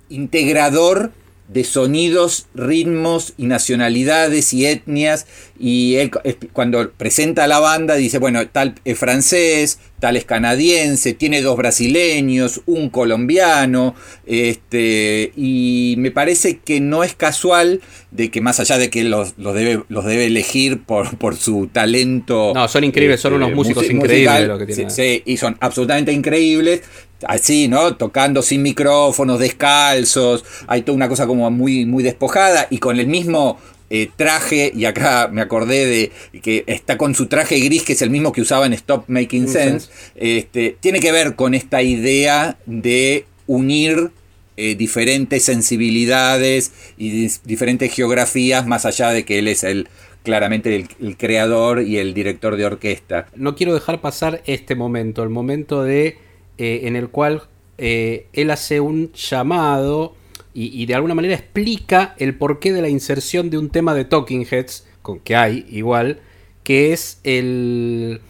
integrador 0.10 1.12
de 1.48 1.64
sonidos, 1.64 2.48
ritmos 2.56 3.34
y 3.38 3.46
nacionalidades 3.46 4.54
y 4.54 4.66
etnias. 4.66 5.28
Y 5.60 5.96
él 5.96 6.12
cuando 6.54 6.92
presenta 6.92 7.44
a 7.44 7.48
la 7.48 7.60
banda 7.60 7.96
dice, 7.96 8.18
bueno, 8.18 8.48
tal 8.48 8.76
es 8.84 8.98
francés, 8.98 9.80
tal 10.00 10.18
es 10.18 10.26
canadiense, 10.26 11.14
tiene 11.14 11.42
dos 11.42 11.56
brasileños, 11.56 12.62
un 12.66 12.90
colombiano. 12.90 13.96
Este, 14.26 15.32
y 15.36 15.96
me 15.98 16.12
parece 16.12 16.58
que 16.58 16.82
no 16.82 17.04
es 17.04 17.16
casual 17.16 17.82
de 18.12 18.32
que 18.32 18.42
más 18.42 18.60
allá 18.60 18.78
de 18.78 18.90
que 18.90 19.04
los, 19.04 19.36
los 19.38 19.54
debe, 19.54 19.84
los 19.88 20.06
debe 20.06 20.26
elegir 20.26 20.82
por, 20.84 21.18
por 21.18 21.36
su 21.36 21.68
talento. 21.72 22.54
No, 22.56 22.68
son 22.68 22.84
increíbles, 22.84 23.22
son 23.22 23.34
unos 23.34 23.54
músicos 23.54 23.90
increíbles 23.90 24.48
lo 24.48 24.58
que 24.58 24.66
tienen. 24.66 24.90
Sí, 24.90 25.04
sí, 25.04 25.24
y 25.26 25.38
son 25.38 25.58
absolutamente 25.60 26.12
increíbles. 26.12 26.82
Así, 27.24 27.68
¿no? 27.68 27.96
Tocando 27.96 28.42
sin 28.42 28.62
micrófonos, 28.62 29.40
descalzos. 29.40 30.44
Hay 30.68 30.82
toda 30.82 30.96
una 30.96 31.08
cosa 31.08 31.28
como 31.28 31.50
muy, 31.50 31.86
muy 31.86 32.04
despojada 32.04 32.68
y 32.70 32.80
con 32.80 33.00
el 33.00 33.08
mismo 33.08 33.58
eh, 33.90 34.10
traje. 34.16 34.72
Y 34.76 34.86
acá 34.86 35.30
me 35.32 35.42
acordé 35.42 35.86
de 35.86 36.42
que 36.42 36.64
está 36.68 36.98
con 36.98 37.16
su 37.16 37.28
traje 37.28 37.60
gris, 37.60 37.84
que 37.84 37.94
es 37.94 38.02
el 38.02 38.10
mismo 38.10 38.32
que 38.32 38.42
usaba 38.42 38.66
en 38.66 38.74
Stop 38.74 39.06
Making. 39.08 39.48
Sense. 39.48 39.90
Este, 40.16 40.76
tiene 40.80 41.00
que 41.00 41.12
ver 41.12 41.36
con 41.36 41.54
esta 41.54 41.82
idea 41.82 42.58
de 42.66 43.26
unir 43.48 44.12
eh, 44.58 44.76
diferentes 44.76 45.44
sensibilidades 45.44 46.72
y 46.98 47.28
diferentes 47.44 47.94
geografías, 47.94 48.66
más 48.68 48.86
allá 48.86 49.12
de 49.12 49.26
que 49.26 49.40
él 49.40 49.48
es 49.48 49.64
el 49.64 49.88
claramente 50.24 50.76
el, 50.76 50.88
el 51.00 51.18
creador 51.18 51.84
y 51.84 51.98
el 51.98 52.14
director 52.14 52.58
de 52.58 52.66
orquesta. 52.66 53.28
No 53.36 53.56
quiero 53.56 53.74
dejar 53.74 54.02
pasar 54.02 54.42
este 54.46 54.74
momento, 54.76 55.22
el 55.24 55.30
momento 55.30 55.84
de 55.84 56.18
eh, 56.58 56.82
en 56.84 56.96
el 56.96 57.10
cual 57.10 57.44
eh, 57.78 58.28
él 58.34 58.52
hace 58.52 58.80
un 58.80 59.12
llamado 59.14 60.16
y, 60.58 60.86
de 60.86 60.96
alguna 60.96 61.16
manera 61.16 61.34
explica 61.34 62.16
el 62.18 62.38
porqué 62.38 62.72
de 62.72 62.82
la 62.82 62.88
inserción 62.88 63.50
de 63.50 63.58
un 63.58 63.70
tema 63.70 63.94
de 63.94 64.06
Talking 64.06 64.48
Heads, 64.50 64.88
con 65.02 65.20
que 65.20 65.36
hay 65.36 65.66
igual, 65.70 66.22
que 66.64 66.94
es 66.94 67.20
el 67.26 68.22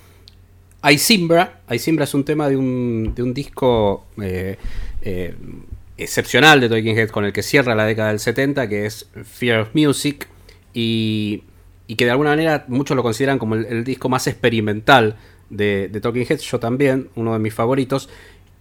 Isimbra. 0.91 1.61
Isimbra 1.69 2.05
es 2.05 2.15
un 2.15 2.23
tema 2.23 2.49
de 2.49 2.57
un, 2.57 3.13
de 3.13 3.21
un 3.21 3.31
disco 3.31 4.05
eh, 4.19 4.57
excepcional 5.97 6.61
de 6.61 6.67
Talking 6.67 6.97
Heads 6.97 7.11
con 7.11 7.25
el 7.25 7.31
que 7.31 7.43
cierra 7.43 7.75
la 7.75 7.85
década 7.85 8.09
del 8.09 8.19
70, 8.19 8.67
que 8.69 8.87
es 8.87 9.07
Fear 9.23 9.59
of 9.59 9.75
Music, 9.75 10.27
y, 10.73 11.43
y 11.85 11.95
que 11.95 12.05
de 12.05 12.11
alguna 12.11 12.31
manera 12.31 12.65
muchos 12.69 12.97
lo 12.97 13.03
consideran 13.03 13.37
como 13.37 13.53
el 13.53 13.83
disco 13.83 14.09
más 14.09 14.25
experimental 14.25 15.15
de, 15.55 15.89
Talking 16.01 16.25
Heads, 16.27 16.43
yo 16.43 16.59
también, 16.59 17.09
uno 17.15 17.33
de 17.33 17.39
mis 17.39 17.53
favoritos. 17.53 18.09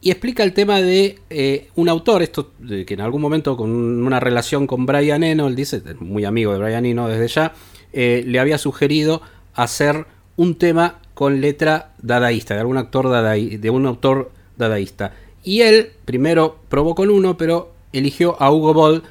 Y 0.01 0.11
explica 0.11 0.43
el 0.43 0.53
tema 0.53 0.81
de 0.83 1.19
eh, 1.31 1.69
un 1.77 1.89
autor, 1.89 2.23
esto 2.23 2.53
de 2.59 2.85
que 2.85 2.95
en 2.95 3.01
algún 3.01 3.23
momento 3.23 3.57
con 3.57 3.71
una 3.71 4.21
relación 4.21 4.67
con 4.67 4.85
Brian 4.85 5.23
Eno, 5.23 5.47
él 5.47 5.57
dice, 5.57 5.83
muy 6.01 6.25
amigo 6.25 6.53
de 6.53 6.59
Brian 6.59 6.85
Eno 6.85 7.09
desde 7.09 7.29
ya, 7.29 7.55
eh, 7.93 8.23
le 8.27 8.39
había 8.39 8.59
sugerido 8.59 9.23
hacer 9.55 10.07
un 10.37 10.57
tema 10.57 11.01
con 11.15 11.41
letra 11.41 11.93
dadaísta, 12.03 12.55
de 12.55 12.61
algún 12.61 12.77
actor 12.77 13.09
de 13.09 13.71
un 13.71 13.87
autor 13.87 14.33
dadaísta. 14.57 15.15
Y 15.43 15.61
él 15.61 15.93
primero 16.05 16.59
probó 16.69 16.95
con 16.95 17.09
uno, 17.11 17.37
pero 17.37 17.73
eligió 17.93 18.37
a 18.43 18.51
Hugo 18.51 18.75
Boll 18.75 19.03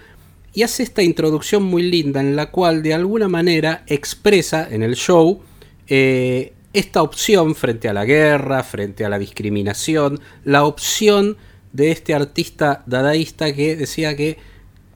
y 0.54 0.64
hace 0.64 0.84
esta 0.84 1.02
introducción 1.02 1.64
muy 1.64 1.84
linda 1.84 2.20
en 2.20 2.36
la 2.36 2.52
cual 2.52 2.84
de 2.84 2.94
alguna 2.94 3.28
manera 3.28 3.84
expresa 3.88 4.68
en 4.70 4.84
el 4.84 4.96
show 4.96 5.42
eh, 5.88 6.54
esta 6.74 7.02
opción 7.02 7.56
frente 7.56 7.88
a 7.88 7.94
la 7.94 8.04
guerra, 8.04 8.64
frente 8.64 9.06
a 9.06 9.10
la 9.10 9.20
discriminación, 9.20 10.20
la 10.44 10.66
opción 10.66 11.38
de 11.72 11.92
este 11.92 12.14
artista 12.14 12.84
dadaísta 12.86 13.54
que 13.54 13.76
decía 13.76 14.16
que 14.16 14.38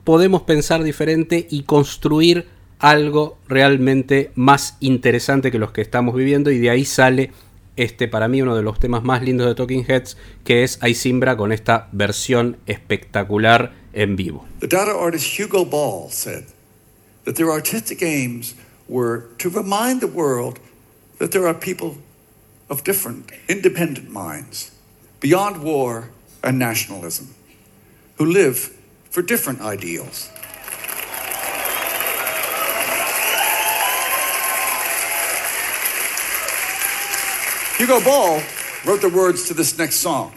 podemos 0.03 0.41
pensar 0.43 0.83
diferente 0.83 1.47
y 1.49 1.63
construir 1.63 2.47
algo 2.79 3.39
realmente 3.47 4.31
más 4.35 4.77
interesante 4.79 5.51
que 5.51 5.59
los 5.59 5.71
que 5.71 5.81
estamos 5.81 6.15
viviendo 6.15 6.51
y 6.51 6.59
de 6.59 6.69
ahí 6.69 6.85
sale 6.85 7.31
este 7.75 8.07
para 8.07 8.27
mí 8.27 8.41
uno 8.41 8.55
de 8.55 8.63
los 8.63 8.79
temas 8.79 9.03
más 9.03 9.21
lindos 9.23 9.47
de 9.47 9.55
Talking 9.55 9.85
Heads 9.87 10.17
que 10.43 10.63
es 10.63 10.77
Aisimbra 10.81 11.37
con 11.37 11.51
esta 11.51 11.89
versión 11.91 12.57
espectacular 12.65 13.73
en 13.93 14.15
vivo. 14.15 14.45
The 14.59 14.67
Dada 14.67 14.93
artist 14.93 15.39
Hugo 15.39 15.65
Ball 15.65 16.09
said 16.11 16.45
that 17.25 17.35
their 17.35 17.49
artistic 17.49 18.01
aims 18.01 18.55
were 18.87 19.25
to 19.37 19.49
remind 19.49 19.99
the 19.99 20.07
world 20.07 20.59
that 21.17 21.31
there 21.31 21.47
are 21.47 21.53
people 21.53 21.97
of 22.69 22.83
different, 22.83 23.31
independent 23.47 24.09
minds, 24.09 24.71
beyond 25.19 25.63
war 25.63 26.09
and 26.43 26.59
nationalism, 26.59 27.33
who 28.17 28.25
live 28.25 28.75
for 29.09 29.21
different 29.21 29.61
ideals. 29.61 30.29
Hugo 37.77 38.03
Ball 38.03 38.41
wrote 38.85 39.01
the 39.01 39.09
words 39.09 39.47
to 39.47 39.53
this 39.53 39.77
next 39.77 39.97
song. 39.97 40.33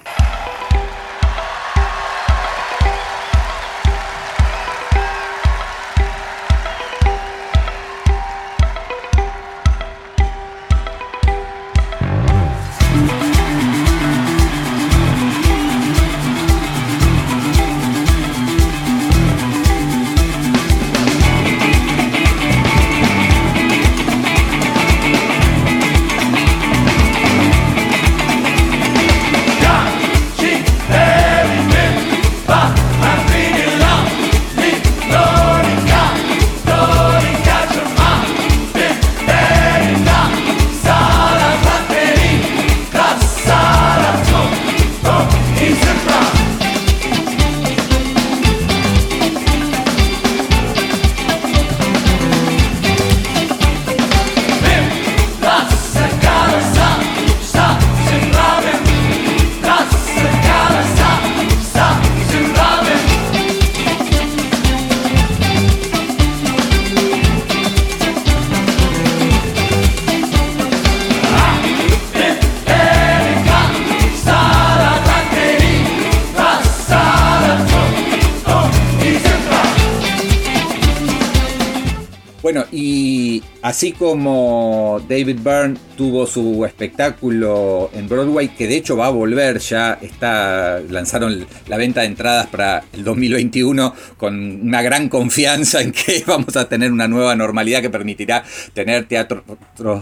Así 83.81 83.93
como 83.93 85.01
David 85.09 85.39
Byrne 85.43 85.79
tuvo 85.97 86.27
su 86.27 86.67
espectáculo 86.67 87.89
en 87.95 88.11
Broadway, 88.11 88.49
que 88.49 88.69
de 88.69 88.77
hecho 88.77 88.95
va 88.95 89.07
a 89.07 89.11
volver 89.11 89.59
ya, 89.59 89.99
está, 90.03 90.81
lanzaron 90.81 91.47
la 91.67 91.79
venta 91.79 92.03
de 92.03 92.09
entradas 92.09 92.49
para 92.49 92.85
el 92.93 93.05
2021 93.05 93.95
con 94.19 94.61
una 94.67 94.83
gran 94.83 95.09
confianza 95.09 95.81
en 95.81 95.93
que 95.93 96.23
vamos 96.27 96.59
a 96.59 96.69
tener 96.69 96.93
una 96.93 97.09
nueva 97.09 97.35
normalidad 97.37 97.81
que 97.81 97.89
permitirá 97.89 98.45
tener 98.75 99.07
teatros 99.07 99.45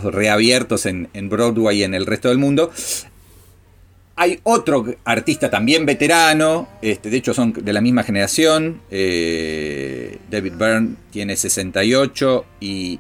reabiertos 0.03 0.85
en, 0.85 1.09
Broadway 1.29 1.79
y 1.79 1.85
en 1.85 1.95
el 1.95 2.05
resto 2.05 2.31
del 2.31 2.39
mundo. 2.39 2.72
Hay 4.16 4.41
otro 4.43 4.87
artista 5.05 5.51
también 5.51 5.87
veterano, 5.87 6.66
este, 6.83 7.11
de 7.11 7.18
hecho 7.18 7.33
son 7.33 7.53
de 7.53 7.72
la 7.72 7.81
misma 7.81 8.03
generación. 8.03 8.81
eh, 8.91 10.18
David 10.29 10.55
Byrne 10.59 10.97
tiene 11.12 11.37
68 11.37 12.45
y 12.59 12.99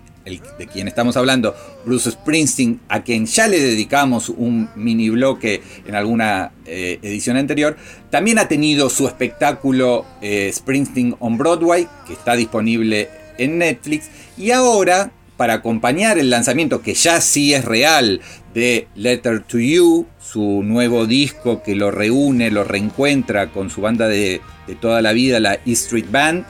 de 0.58 0.66
quien 0.66 0.88
estamos 0.88 1.16
hablando, 1.16 1.54
Bruce 1.84 2.10
Springsteen, 2.10 2.80
a 2.88 3.02
quien 3.02 3.26
ya 3.26 3.48
le 3.48 3.60
dedicamos 3.60 4.28
un 4.28 4.68
mini 4.76 5.10
bloque 5.10 5.62
en 5.86 5.94
alguna 5.94 6.52
eh, 6.66 6.98
edición 7.02 7.36
anterior, 7.36 7.76
también 8.10 8.38
ha 8.38 8.48
tenido 8.48 8.90
su 8.90 9.06
espectáculo 9.06 10.04
eh, 10.20 10.50
Springsteen 10.52 11.16
on 11.18 11.38
Broadway, 11.38 11.86
que 12.06 12.12
está 12.12 12.36
disponible 12.36 13.08
en 13.38 13.58
Netflix, 13.58 14.06
y 14.36 14.50
ahora 14.50 15.12
para 15.36 15.54
acompañar 15.54 16.18
el 16.18 16.30
lanzamiento, 16.30 16.82
que 16.82 16.94
ya 16.94 17.20
sí 17.20 17.54
es 17.54 17.64
real, 17.64 18.20
de 18.54 18.88
Letter 18.96 19.40
to 19.40 19.58
You, 19.58 20.06
su 20.20 20.62
nuevo 20.64 21.06
disco 21.06 21.62
que 21.62 21.76
lo 21.76 21.92
reúne, 21.92 22.50
lo 22.50 22.64
reencuentra 22.64 23.50
con 23.50 23.70
su 23.70 23.80
banda 23.80 24.08
de, 24.08 24.40
de 24.66 24.74
toda 24.74 25.00
la 25.00 25.12
vida, 25.12 25.38
la 25.38 25.54
E 25.54 25.72
Street 25.72 26.10
Band. 26.10 26.44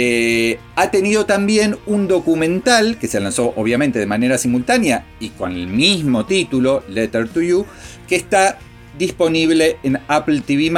Eh, 0.00 0.60
ha 0.76 0.92
tenido 0.92 1.26
también 1.26 1.76
un 1.86 2.06
documental 2.06 2.98
que 3.00 3.08
se 3.08 3.18
lanzó 3.18 3.52
obviamente 3.56 3.98
de 3.98 4.06
manera 4.06 4.38
simultánea 4.38 5.04
y 5.18 5.30
con 5.30 5.50
el 5.50 5.66
mismo 5.66 6.24
título, 6.24 6.84
Letter 6.88 7.28
to 7.28 7.42
You, 7.42 7.66
que 8.06 8.14
está 8.14 8.60
disponible 8.96 9.78
en 9.82 9.98
Apple 10.06 10.42
TV 10.42 10.72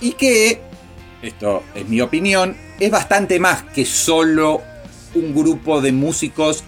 y 0.00 0.12
que, 0.12 0.60
esto 1.20 1.64
es 1.74 1.88
mi 1.88 2.00
opinión, 2.00 2.56
es 2.78 2.92
bastante 2.92 3.40
más 3.40 3.64
que 3.64 3.84
solo 3.84 4.62
un 5.16 5.34
grupo 5.34 5.80
de 5.80 5.90
músicos 5.90 6.62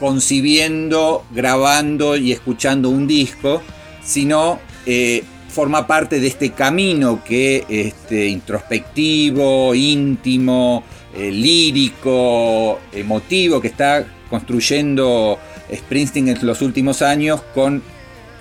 concibiendo, 0.00 1.26
grabando 1.30 2.16
y 2.16 2.32
escuchando 2.32 2.88
un 2.88 3.06
disco, 3.06 3.60
sino 4.02 4.58
eh, 4.86 5.24
forma 5.52 5.86
parte 5.86 6.18
de 6.18 6.26
este 6.26 6.50
camino 6.50 7.22
que 7.22 7.64
este, 7.68 8.26
introspectivo, 8.26 9.74
íntimo, 9.74 10.82
eh, 11.14 11.30
lírico, 11.30 12.80
emotivo 12.90 13.60
que 13.60 13.68
está 13.68 14.04
construyendo 14.30 15.38
Springsteen 15.72 16.28
en 16.28 16.46
los 16.46 16.62
últimos 16.62 17.02
años 17.02 17.42
con 17.54 17.82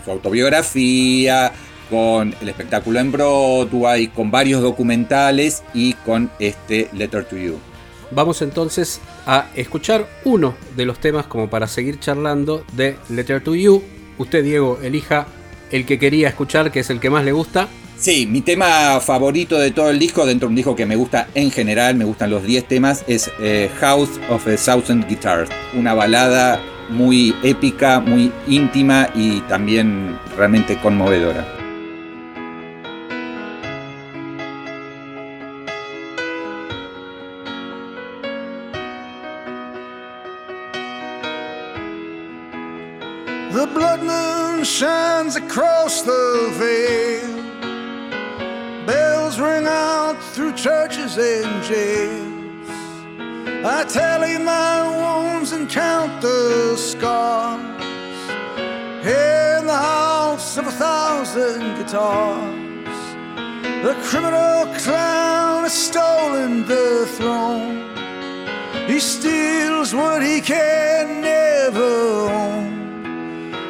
su 0.06 0.12
autobiografía, 0.12 1.52
con 1.90 2.34
el 2.42 2.50
espectáculo 2.50 3.00
en 3.00 3.12
Broadway, 3.12 4.08
con 4.08 4.32
varios 4.32 4.62
documentales 4.62 5.64
y 5.74 5.94
con 5.94 6.32
este 6.40 6.90
Letter 6.94 7.26
to 7.26 7.36
You. 7.36 7.60
vamos 8.12 8.42
entonces 8.42 9.02
a 9.26 9.48
escuchar 9.56 10.08
uno 10.24 10.56
de 10.78 10.86
los 10.86 11.00
temas 11.00 11.28
como 11.28 11.50
para 11.50 11.68
seguir 11.68 12.00
charlando 12.00 12.64
de 12.74 12.96
Letter 13.10 13.44
to 13.44 13.54
You. 13.54 13.84
Usted, 14.18 14.44
Diego, 14.44 14.80
elija 14.82 15.28
el 15.72 15.86
que 15.86 16.00
quería 16.00 16.28
escuchar, 16.28 16.72
que 16.72 16.82
es 16.82 16.90
el 16.90 17.00
que 17.00 17.10
más 17.10 17.24
le 17.24 17.32
gusta. 17.32 17.68
Sí, 17.98 18.26
mi 18.26 18.42
tema 18.42 19.00
favorito 19.00 19.60
de 19.60 19.72
todo 19.72 19.92
el 19.92 20.00
disco, 20.00 20.26
dentro 20.26 20.48
de 20.48 20.52
un 20.52 20.56
disco 20.56 20.76
que 20.76 20.88
me 20.88 20.96
gusta 20.96 21.28
en 21.36 21.52
general, 21.52 21.96
me 21.96 22.06
gustan 22.06 22.32
los 22.32 22.44
10 22.44 22.68
temas, 22.68 23.04
es 23.08 23.30
eh, 23.40 23.70
House 23.80 24.20
of 24.30 24.48
a 24.48 24.56
Thousand 24.56 25.08
Guitars. 25.08 25.52
Una 25.76 25.94
balada 25.94 26.60
muy 26.90 27.36
épica, 27.44 28.00
muy 28.00 28.32
íntima 28.48 29.10
y 29.14 29.42
también 29.42 30.18
realmente 30.36 30.78
conmovedora. 30.82 31.61
The 46.04 46.52
veil. 46.58 47.36
Bells 48.86 49.40
ring 49.40 49.68
out 49.68 50.18
through 50.34 50.54
churches 50.54 51.18
and 51.18 51.64
jails. 51.64 52.70
I 53.64 53.84
tally 53.86 54.38
my 54.38 54.76
wounds 55.00 55.52
and 55.52 55.70
count 55.70 56.22
the 56.22 56.76
scars. 56.78 57.62
Here 59.04 59.58
in 59.60 59.68
the 59.68 59.78
house 59.78 60.58
of 60.58 60.68
a 60.68 60.72
thousand 60.72 61.78
guitars, 61.78 62.98
the 63.84 63.96
criminal 64.04 64.66
clown 64.80 65.64
has 65.64 65.74
stolen 65.74 66.66
the 66.66 67.06
throne. 67.18 67.90
He 68.88 69.00
steals 69.00 69.94
what 69.94 70.24
he 70.24 70.42
can 70.42 71.22
never 71.22 72.30
own. 72.30 72.71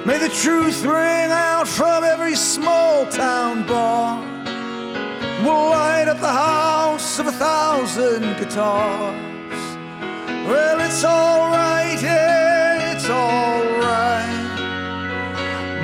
May 0.03 0.17
the 0.17 0.29
truth 0.29 0.83
ring 0.83 1.29
out 1.29 1.67
from 1.67 2.03
every 2.03 2.35
small 2.35 3.05
town 3.05 3.67
bar. 3.67 4.19
We'll 5.43 5.69
light 5.69 6.07
up 6.07 6.19
the 6.19 6.27
house 6.27 7.19
of 7.19 7.27
a 7.27 7.31
thousand 7.31 8.23
guitars. 8.39 9.77
Well, 10.47 10.81
it's 10.81 11.05
alright, 11.05 12.01
yeah, 12.01 12.95
it's 12.95 13.07
alright. 13.07 14.25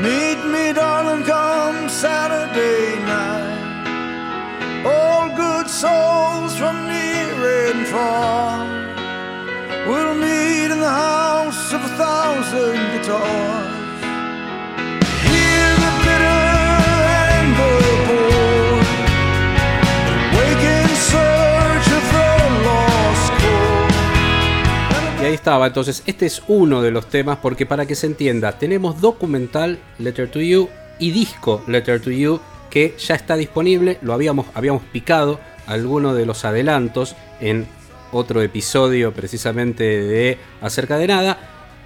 Meet 0.01 0.45
me, 0.51 0.73
darling, 0.73 1.23
come 1.23 1.87
Saturday 1.87 2.97
night. 3.05 4.83
All 4.83 5.29
good 5.35 5.69
souls 5.69 6.57
from 6.57 6.87
near 6.87 7.69
and 7.69 7.85
far. 7.85 8.65
We'll 9.87 10.15
meet 10.15 10.71
in 10.71 10.79
the 10.79 10.89
house 10.89 11.71
of 11.71 11.81
a 11.85 11.89
thousand 11.89 12.97
guitars. 12.97 13.76
Ahí 25.27 25.33
estaba, 25.33 25.67
entonces 25.67 26.03
este 26.05 26.25
es 26.25 26.41
uno 26.47 26.81
de 26.81 26.89
los 26.89 27.07
temas 27.09 27.39
porque 27.41 27.65
para 27.65 27.85
que 27.85 27.95
se 27.95 28.07
entienda, 28.07 28.57
tenemos 28.57 29.01
documental 29.01 29.77
Letter 29.99 30.31
to 30.31 30.39
You 30.39 30.69
y 30.99 31.11
disco 31.11 31.63
Letter 31.67 32.01
to 32.01 32.11
You 32.11 32.39
que 32.69 32.95
ya 32.97 33.15
está 33.15 33.35
disponible, 33.35 33.97
lo 34.01 34.13
habíamos, 34.13 34.45
habíamos 34.53 34.83
picado 34.83 35.39
alguno 35.65 36.13
de 36.13 36.25
los 36.25 36.45
adelantos 36.45 37.15
en 37.41 37.67
otro 38.13 38.41
episodio 38.41 39.13
precisamente 39.13 39.83
de 39.83 40.37
Acerca 40.61 40.97
de 40.97 41.07
Nada. 41.07 41.37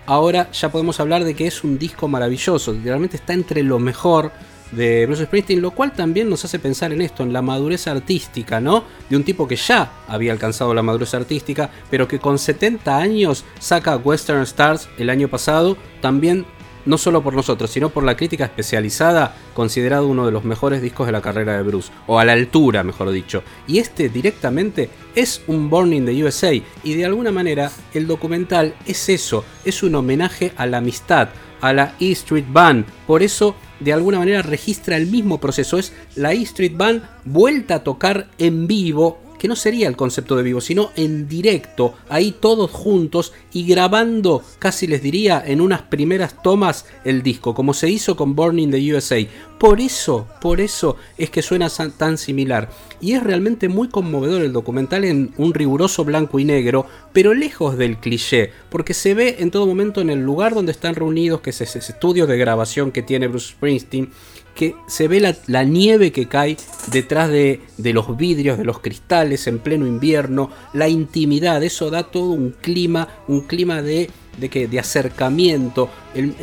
Ahora 0.06 0.52
ya 0.52 0.72
podemos 0.72 1.00
hablar 1.00 1.24
de 1.24 1.34
que 1.34 1.48
es 1.48 1.64
un 1.64 1.80
disco 1.80 2.08
maravilloso, 2.08 2.74
literalmente 2.74 3.18
está 3.18 3.34
entre 3.34 3.64
lo 3.64 3.80
mejor 3.80 4.32
de 4.72 5.06
Bruce 5.06 5.26
Springsteen, 5.26 5.62
lo 5.62 5.72
cual 5.72 5.94
también 5.94 6.30
nos 6.30 6.46
hace 6.46 6.60
pensar 6.60 6.94
en 6.94 7.02
esto, 7.02 7.24
en 7.24 7.34
la 7.34 7.42
madurez 7.42 7.88
artística, 7.88 8.60
¿no? 8.60 8.84
De 9.10 9.16
un 9.16 9.24
tipo 9.24 9.48
que 9.48 9.56
ya 9.56 9.92
había 10.08 10.32
alcanzado 10.32 10.74
la 10.74 10.82
madurez 10.82 11.14
artística, 11.14 11.70
pero 11.90 12.08
que 12.08 12.20
con 12.20 12.40
70 12.40 12.98
años 12.98 13.44
saca 13.60 13.98
Western 13.98 14.42
Stars 14.42 14.90
el 14.98 15.10
año 15.10 15.28
pasado, 15.28 15.78
también 16.02 16.46
no 16.86 16.98
solo 16.98 17.22
por 17.22 17.34
nosotros, 17.34 17.70
sino 17.70 17.90
por 17.90 18.04
la 18.04 18.16
crítica 18.16 18.46
especializada, 18.46 19.36
considerado 19.54 20.08
uno 20.08 20.26
de 20.26 20.32
los 20.32 20.44
mejores 20.44 20.82
discos 20.82 21.06
de 21.06 21.12
la 21.12 21.22
carrera 21.22 21.56
de 21.56 21.64
Bruce, 21.64 21.92
o 22.08 22.20
a 22.20 22.26
la 22.26 22.34
altura, 22.34 22.84
mejor 22.84 23.12
dicho. 23.12 23.44
Y 23.68 23.80
este 23.80 24.10
directamente 24.10 24.90
es 25.16 25.42
un 25.48 25.70
Born 25.70 25.94
in 25.94 26.06
the 26.06 26.24
USA, 26.24 26.54
y 26.54 26.94
de 26.94 27.06
alguna 27.06 27.32
manera 27.32 27.72
el 27.94 28.08
documental 28.08 28.74
es 28.86 29.10
eso, 29.10 29.46
es 29.64 29.84
un 29.84 29.96
homenaje 29.96 30.54
a 30.58 30.66
la 30.66 30.78
amistad, 30.78 31.30
a 31.62 31.74
la 31.74 31.94
E 32.00 32.12
Street 32.12 32.46
Band. 32.50 32.86
Por 33.06 33.22
eso, 33.22 33.56
de 33.84 33.94
alguna 33.94 34.20
manera, 34.20 34.42
registra 34.42 34.98
el 34.98 35.08
mismo 35.08 35.40
proceso. 35.40 35.78
Es 35.78 35.94
la 36.16 36.34
E 36.34 36.42
Street 36.44 36.74
Band 36.76 37.04
vuelta 37.26 37.76
a 37.76 37.84
tocar 37.84 38.28
en 38.38 38.68
vivo, 38.68 39.20
que 39.42 39.48
no 39.48 39.56
sería 39.56 39.88
el 39.88 39.98
concepto 39.98 40.36
de 40.36 40.44
vivo, 40.44 40.62
sino 40.62 40.92
en 40.96 41.28
directo, 41.28 41.96
ahí 42.10 42.32
todos 42.32 42.70
juntos 42.70 43.34
y 43.52 43.66
grabando, 43.66 44.44
casi 44.60 44.86
les 44.86 45.02
diría, 45.02 45.42
en 45.44 45.62
unas 45.62 45.82
primeras 45.82 46.44
tomas 46.44 46.86
el 47.06 47.24
disco, 47.24 47.56
como 47.56 47.74
se 47.74 47.90
hizo 47.90 48.16
con 48.16 48.36
Born 48.36 48.60
in 48.60 48.70
the 48.70 48.94
USA. 48.94 49.18
Por 49.58 49.82
eso, 49.82 50.28
por 50.42 50.62
eso 50.62 50.98
es 51.18 51.32
que 51.32 51.42
suena 51.42 51.70
tan 51.98 52.20
similar. 52.20 52.70
Y 53.00 53.14
es 53.14 53.24
realmente 53.24 53.68
muy 53.68 53.90
conmovedor 53.90 54.44
el 54.44 54.54
documental 54.54 55.06
en 55.06 55.34
un 55.38 55.56
riguroso 55.56 56.06
blanco 56.06 56.38
y 56.38 56.46
negro, 56.46 56.86
pero 57.12 57.34
lejos 57.34 57.80
del 57.80 57.98
cliché, 57.98 58.52
porque 58.70 58.94
se 58.94 59.16
ve 59.16 59.38
en 59.40 59.50
todo 59.50 59.66
momento 59.66 60.02
en 60.02 60.12
el 60.12 60.20
lugar 60.22 60.54
donde 60.54 60.72
están 60.72 60.94
reunidos, 60.94 61.42
que 61.42 61.50
es 61.50 61.62
ese 61.62 61.80
estudio 61.80 62.28
de 62.28 62.38
grabación 62.38 62.92
que 62.92 63.02
tiene 63.02 63.28
Bruce 63.28 63.54
Springsteen, 63.54 64.12
que 64.56 64.76
se 64.88 65.08
ve 65.08 65.36
la, 65.48 65.64
nieve 65.64 66.12
que 66.12 66.28
cae 66.28 66.58
detrás 66.92 67.30
de, 67.30 67.62
de 67.78 67.94
los 67.94 68.18
vidrios, 68.18 68.58
de 68.58 68.66
los 68.66 68.80
cristales 68.80 69.48
en 69.48 69.60
pleno 69.60 69.88
invierno, 69.88 70.50
la 70.74 70.90
intimidad, 70.90 71.64
eso 71.64 71.90
da 71.90 72.04
todo 72.04 72.32
un 72.32 72.52
clima, 72.52 73.08
un 73.28 73.42
clima 73.42 73.82
de, 73.82 74.10
de, 74.38 74.50
que, 74.50 74.68
de 74.68 74.80
acercamiento, 74.80 75.90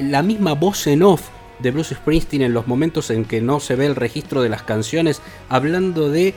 la 0.01 0.23
misma 0.23 0.55
voz 0.55 0.87
en 0.87 1.03
off 1.03 1.29
de 1.59 1.71
Bruce 1.71 1.95
Springsteen 1.95 2.43
en 2.43 2.55
los 2.55 2.67
momentos 2.67 3.11
en 3.11 3.25
que 3.25 3.41
no 3.41 3.61
se 3.61 3.75
ve 3.75 3.87
el 3.87 3.97
registro 3.97 4.43
de 4.43 4.49
las 4.49 4.63
canciones, 4.63 5.21
hablando 5.49 6.11
de 6.11 6.35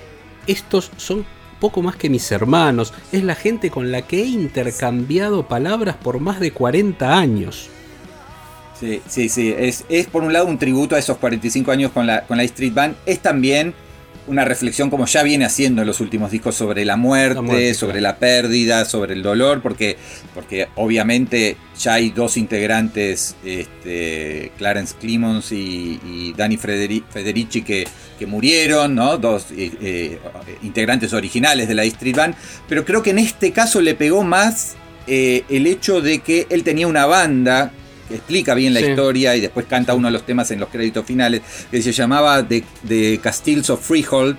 estos 0.48 0.92
son 0.98 1.26
poco 1.60 1.84
más 1.84 1.96
que 1.96 2.10
mis 2.10 2.32
hermanos, 2.32 2.94
es 3.12 3.24
la 3.24 3.36
gente 3.36 3.70
con 3.70 3.92
la 3.92 4.02
que 4.02 4.24
he 4.24 4.26
intercambiado 4.26 5.48
palabras 5.48 5.96
por 5.96 6.20
más 6.20 6.40
de 6.40 6.52
40 6.52 7.18
años. 7.18 7.70
Sí, 8.82 9.02
sí, 9.08 9.30
sí. 9.30 9.56
Es, 9.56 9.86
es 9.90 10.08
por 10.08 10.24
un 10.24 10.34
lado 10.34 10.48
un 10.48 10.58
tributo 10.58 10.96
a 10.96 11.00
esos 11.00 11.18
45 11.18 11.72
años 11.72 11.92
con 11.92 12.08
la, 12.08 12.24
con 12.24 12.36
la 12.36 12.44
Street 12.44 12.74
Band. 12.74 12.96
Es 13.06 13.20
también 13.20 13.76
una 14.28 14.44
reflexión, 14.44 14.90
como 14.90 15.06
ya 15.06 15.24
viene 15.24 15.46
haciendo 15.46 15.82
en 15.82 15.88
los 15.88 16.00
últimos 16.00 16.32
discos, 16.32 16.56
sobre 16.56 16.84
la 16.84 16.96
muerte, 16.96 17.36
La 17.36 17.42
muerte, 17.42 17.74
sobre 17.76 18.00
claro. 18.00 18.14
la 18.14 18.18
pérdida, 18.18 18.86
sobre 18.86 19.14
el 19.14 19.22
dolor, 19.22 19.62
porque, 19.62 19.98
porque 20.34 20.68
obviamente 20.76 21.58
ya 21.80 21.96
hay 21.96 22.10
dos 22.10 22.38
integrantes, 22.38 23.36
este, 23.46 24.52
Clarence 24.58 24.96
Clemons 25.00 25.52
y, 25.52 26.00
y 26.04 26.34
Danny 26.36 26.58
Federici, 26.58 27.62
que, 27.62 27.88
que 28.18 28.26
murieron, 28.26 28.96
¿no? 28.96 29.18
Dos 29.18 29.48
eh, 29.52 29.72
eh, 29.82 30.20
integrantes 30.64 31.14
originales 31.14 31.68
de 31.68 31.76
la 31.76 31.84
Street 31.84 32.16
Band. 32.16 32.36
Pero 32.68 32.86
creo 32.86 33.04
que 33.04 33.12
en 33.12 33.20
este 33.20 33.52
caso 33.52 33.82
le 33.82 33.96
pegó 33.96 34.24
más 34.24 34.76
eh, 35.08 35.44
el 35.50 35.68
hecho 35.68 36.02
de 36.02 36.20
que 36.20 36.48
él 36.50 36.64
tenía 36.64 36.88
una 36.88 37.06
banda 37.06 37.74
explica 38.14 38.54
bien 38.54 38.74
la 38.74 38.80
Sí. 38.82 38.88
historia 38.90 39.36
y 39.36 39.42
después 39.42 39.66
canta 39.68 39.94
uno 39.94 40.08
de 40.08 40.14
los 40.14 40.26
temas 40.26 40.50
en 40.52 40.60
los 40.60 40.70
créditos 40.70 41.06
finales, 41.06 41.42
que 41.70 41.82
se 41.82 41.92
llamaba 41.92 42.48
The, 42.48 42.64
The 42.88 43.20
Castles 43.22 43.70
of 43.70 43.86
Freehold. 43.86 44.38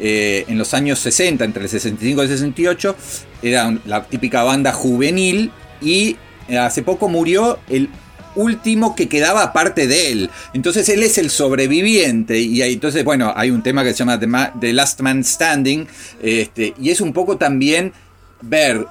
eh, 0.00 0.44
en 0.48 0.58
los 0.58 0.74
años 0.74 0.98
60, 0.98 1.44
entre 1.44 1.62
el 1.62 1.68
65 1.68 2.20
y 2.22 2.24
el 2.24 2.30
68, 2.32 2.96
era 3.42 3.72
la 3.86 4.02
típica 4.04 4.42
banda 4.42 4.72
juvenil 4.72 5.52
y 5.80 6.16
eh, 6.48 6.58
hace 6.58 6.82
poco 6.82 7.08
murió 7.08 7.60
el 7.68 7.88
último 8.34 8.96
que 8.96 9.08
quedaba 9.08 9.44
aparte 9.44 9.86
de 9.86 10.10
él. 10.10 10.30
Entonces 10.52 10.88
él 10.88 11.04
es 11.04 11.16
el 11.18 11.30
sobreviviente 11.30 12.40
y 12.40 12.60
ahí, 12.62 12.72
entonces, 12.72 13.04
bueno, 13.04 13.32
hay 13.36 13.50
un 13.52 13.62
tema 13.62 13.84
que 13.84 13.92
se 13.92 13.98
llama 14.00 14.18
The, 14.18 14.26
Ma- 14.26 14.52
The 14.60 14.72
Last 14.72 15.00
Man 15.00 15.22
Standing 15.22 15.86
este, 16.20 16.74
y 16.80 16.90
es 16.90 17.00
un 17.00 17.12
poco 17.12 17.36
también 17.36 17.92
ver 18.42 18.84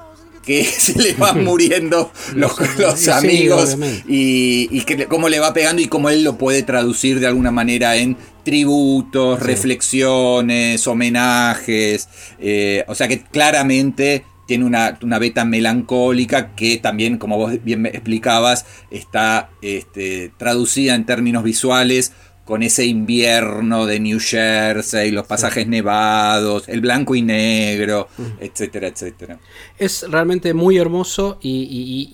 que 0.46 0.64
se 0.66 1.02
le 1.02 1.14
van 1.14 1.44
muriendo 1.44 2.12
los, 2.36 3.08
amigos 3.08 3.78
y, 4.08 4.68
y 4.72 4.82
que, 4.82 5.08
cómo 5.08 5.30
le 5.30 5.40
va 5.40 5.54
pegando 5.54 5.82
y 5.82 5.88
cómo 5.88 6.10
él 6.10 6.24
lo 6.24 6.38
puede 6.38 6.64
traducir 6.64 7.20
de 7.20 7.28
alguna 7.28 7.52
manera 7.52 7.96
en 7.96 8.18
tributos, 8.44 9.40
reflexiones, 9.40 10.86
homenajes. 10.86 12.10
eh, 12.40 12.84
o 12.88 12.96
sea 12.96 13.08
que 13.08 13.22
claramente 13.22 14.26
tiene 14.46 14.66
una, 14.66 14.98
una 15.02 15.20
beta 15.20 15.46
melancólica 15.46 16.54
que 16.56 16.78
también, 16.78 17.18
como 17.18 17.38
vos 17.38 17.64
bien 17.64 17.82
me 17.82 17.90
explicabas, 17.90 18.66
está 18.92 19.50
este, 19.62 20.34
traducida 20.38 20.96
en 20.96 21.06
términos 21.06 21.44
visuales 21.44 22.12
con 22.46 22.62
ese 22.62 22.86
invierno 22.86 23.86
de 23.86 24.00
New 24.02 24.20
Jersey, 24.20 25.12
los 25.12 25.26
pasajes 25.26 25.66
nevados, 25.66 26.68
el 26.68 26.82
blanco 26.82 27.16
y 27.16 27.22
negro, 27.22 28.10
etcétera, 28.40 28.88
etcétera. 28.88 29.40
Es 29.78 30.06
realmente 30.10 30.54
muy 30.54 30.78
hermoso 30.78 31.38
y, 31.42 31.50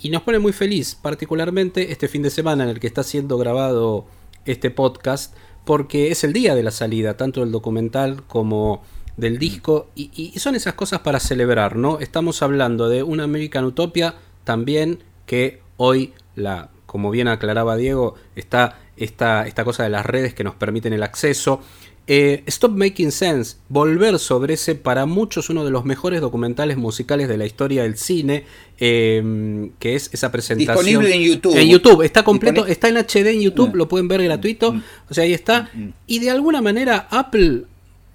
y- 0.02 0.08
y 0.08 0.12
nos 0.12 0.22
pone 0.22 0.38
muy 0.40 0.54
feliz, 0.54 0.96
particularmente 0.96 1.92
este 1.92 2.08
fin 2.08 2.22
de 2.22 2.30
semana 2.30 2.64
en 2.64 2.70
el 2.70 2.80
que 2.80 2.88
está 2.88 3.02
siendo 3.04 3.38
grabado 3.40 4.06
este 4.46 4.70
podcast, 4.70 5.34
porque 5.66 6.12
es 6.12 6.24
el 6.24 6.34
día 6.34 6.54
de 6.56 6.64
la 6.64 6.72
salida, 6.72 7.18
tanto 7.18 7.40
del 7.42 7.52
documental 7.52 8.24
como 8.28 8.82
del 9.18 9.38
disco, 9.38 9.90
y, 9.96 10.12
y 10.34 10.40
son 10.40 10.56
esas 10.56 10.76
cosas 10.76 11.00
para 11.02 11.20
celebrar, 11.20 11.76
¿no? 11.76 12.00
Estamos 12.00 12.42
hablando 12.42 12.88
de 12.88 13.04
una 13.04 13.24
American 13.26 13.66
Utopia 13.66 14.16
también 14.44 15.00
que 15.26 15.62
hoy, 15.78 16.14
la, 16.36 16.70
como 16.90 17.12
bien 17.12 17.28
aclaraba 17.28 17.78
Diego, 17.78 18.16
está 18.36 18.80
esta, 18.98 19.46
esta 19.46 19.64
cosa 19.64 19.84
de 19.84 19.90
las 19.90 20.06
redes 20.06 20.34
que 20.34 20.44
nos 20.44 20.56
permiten 20.56 20.92
el 20.92 21.04
acceso. 21.04 21.62
Eh, 22.08 22.42
Stop 22.48 22.72
Making 22.76 23.12
Sense, 23.12 23.58
volver 23.70 24.18
sobre 24.18 24.56
ese 24.56 24.74
para 24.74 25.06
muchos 25.06 25.52
uno 25.52 25.64
de 25.64 25.70
los 25.70 25.86
mejores 25.86 26.20
documentales 26.22 26.76
musicales 26.78 27.28
de 27.28 27.38
la 27.38 27.46
historia 27.46 27.84
del 27.84 27.96
cine, 27.98 28.46
eh, 28.80 29.70
que 29.78 29.94
es 29.94 30.10
esa 30.12 30.32
presentación. 30.32 30.84
Disponible 30.84 31.14
en 31.16 31.22
YouTube. 31.22 31.56
En 31.56 31.70
YouTube, 31.70 32.02
está 32.02 32.24
completo, 32.24 32.66
está 32.66 32.90
en 32.90 32.98
HD 32.98 33.28
en 33.34 33.42
YouTube, 33.42 33.76
Mm. 33.76 33.78
lo 33.78 33.88
pueden 33.88 34.08
ver 34.08 34.24
gratuito, 34.24 34.76
o 35.08 35.14
sea, 35.14 35.24
ahí 35.26 35.34
está. 35.34 35.70
Y 36.08 36.18
de 36.18 36.32
alguna 36.32 36.62
manera 36.64 37.08
Apple, 37.12 37.66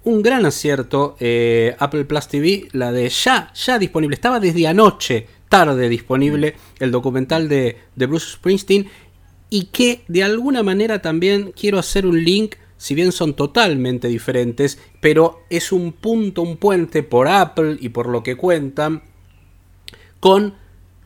un 0.03 0.21
gran 0.21 0.45
acierto, 0.45 1.15
eh, 1.21 1.73
Apple 1.79 2.03
Plus 2.03 2.27
TV, 2.27 2.67
la 2.73 2.91
de 2.91 3.07
ya, 3.07 3.53
ya 3.55 3.79
disponible, 3.79 4.15
estaba 4.15 4.41
desde 4.41 4.67
anoche, 4.67 5.27
tarde 5.49 5.89
disponible, 5.89 6.55
el 6.79 6.91
documental 6.91 7.49
de, 7.49 7.77
de 7.95 8.05
Bruce 8.05 8.33
Springsteen, 8.33 8.87
y 9.49 9.65
que 9.65 10.03
de 10.07 10.23
alguna 10.23 10.63
manera 10.63 11.01
también 11.01 11.51
quiero 11.51 11.79
hacer 11.79 12.05
un 12.05 12.23
link, 12.23 12.55
si 12.77 12.95
bien 12.95 13.11
son 13.11 13.35
totalmente 13.35 14.07
diferentes, 14.07 14.79
pero 15.01 15.41
es 15.49 15.71
un 15.71 15.93
punto, 15.93 16.41
un 16.41 16.57
puente 16.57 17.03
por 17.03 17.27
Apple 17.27 17.77
y 17.79 17.89
por 17.89 18.07
lo 18.07 18.23
que 18.23 18.35
cuentan 18.35 19.03
con 20.19 20.55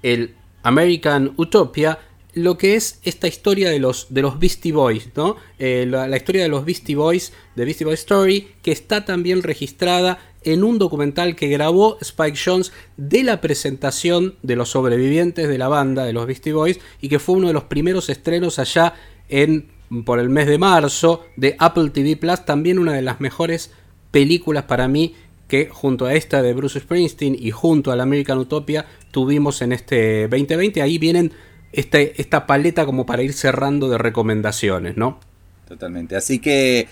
el 0.01 0.35
American 0.63 1.33
Utopia, 1.37 1.99
lo 2.33 2.57
que 2.57 2.75
es 2.75 2.99
esta 3.03 3.27
historia 3.27 3.69
de 3.69 3.79
los, 3.79 4.07
de 4.09 4.21
los 4.21 4.39
Beastie 4.39 4.71
Boys, 4.71 5.09
¿no? 5.15 5.35
Eh, 5.57 5.85
la, 5.87 6.07
la 6.07 6.17
historia 6.17 6.43
de 6.43 6.49
los 6.49 6.63
Beastie 6.63 6.95
Boys, 6.95 7.33
de 7.55 7.65
Beastie 7.65 7.85
Boys 7.85 7.99
Story, 7.99 8.47
que 8.61 8.71
está 8.71 9.03
también 9.03 9.43
registrada 9.43 10.19
en 10.43 10.63
un 10.63 10.79
documental 10.79 11.35
que 11.35 11.47
grabó 11.47 11.97
Spike 12.01 12.39
Jones 12.43 12.71
de 12.97 13.23
la 13.23 13.41
presentación 13.41 14.35
de 14.41 14.55
los 14.55 14.69
sobrevivientes 14.69 15.47
de 15.47 15.57
la 15.57 15.67
banda 15.67 16.05
de 16.05 16.13
los 16.13 16.25
Beastie 16.25 16.53
Boys 16.53 16.79
y 17.01 17.09
que 17.09 17.19
fue 17.19 17.35
uno 17.35 17.47
de 17.47 17.53
los 17.53 17.65
primeros 17.65 18.09
estrenos 18.09 18.59
allá 18.59 18.93
en 19.27 19.67
por 20.05 20.19
el 20.19 20.29
mes 20.29 20.47
de 20.47 20.57
marzo 20.57 21.25
de 21.35 21.55
Apple 21.57 21.89
TV 21.89 22.15
Plus, 22.15 22.45
también 22.45 22.77
una 22.77 22.93
de 22.93 23.01
las 23.01 23.19
mejores 23.19 23.71
películas 24.11 24.65
para 24.65 24.87
mí 24.87 25.15
que 25.47 25.67
junto 25.67 26.05
a 26.05 26.13
esta 26.13 26.41
de 26.43 26.53
Bruce 26.53 26.79
Springsteen 26.79 27.35
y 27.37 27.51
junto 27.51 27.91
a 27.91 27.95
la 27.95 28.03
American 28.03 28.37
Utopia 28.37 28.85
tuvimos 29.11 29.61
en 29.63 29.71
este 29.71 30.27
2020. 30.27 30.81
Ahí 30.81 30.99
vienen 30.99 31.33
este, 31.71 32.21
esta 32.21 32.45
paleta 32.45 32.85
como 32.85 33.05
para 33.05 33.23
ir 33.23 33.33
cerrando 33.33 33.89
de 33.89 33.97
recomendaciones, 33.97 34.95
¿no? 34.95 35.19
Totalmente. 35.67 36.15
Así 36.15 36.39
que 36.39 36.87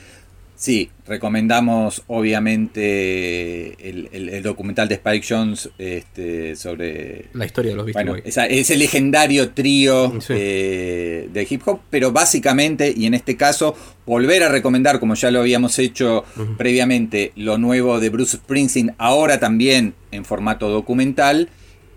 sí, 0.58 0.90
recomendamos 1.06 2.04
obviamente 2.08 3.90
el, 3.90 4.10
el- 4.12 4.30
el 4.30 4.44
documental 4.44 4.88
de 4.88 4.96
Spike 4.96 5.26
Jones 5.28 5.70
este, 5.78 6.56
sobre 6.56 7.26
La 7.34 7.46
historia 7.46 7.72
de 7.72 7.78
los 7.78 7.86
Beastie 7.86 8.04
bueno, 8.04 8.22
Boys. 8.24 8.38
ese 8.38 8.76
legendario 8.76 9.52
trío 9.52 10.20
Sí. 10.20 10.34
eh, 10.36 11.30
de 11.32 11.48
hip 11.50 11.62
hop, 11.66 11.80
pero 11.90 12.12
básicamente, 12.12 12.94
y 12.96 13.06
en 13.06 13.14
este 13.14 13.38
caso, 13.38 13.76
volver 14.06 14.44
a 14.44 14.50
recomendar, 14.50 15.00
como 15.00 15.14
ya 15.16 15.32
lo 15.32 15.40
habíamos 15.42 15.78
hecho 15.80 16.24
previamente, 16.58 17.32
lo 17.36 17.58
nuevo 17.58 18.00
de 18.00 18.10
Bruce 18.10 18.38
Springsteen, 18.38 18.96
ahora 18.98 19.40
también 19.40 19.94
en 20.12 20.26
formato 20.26 20.70
documental, 20.70 21.50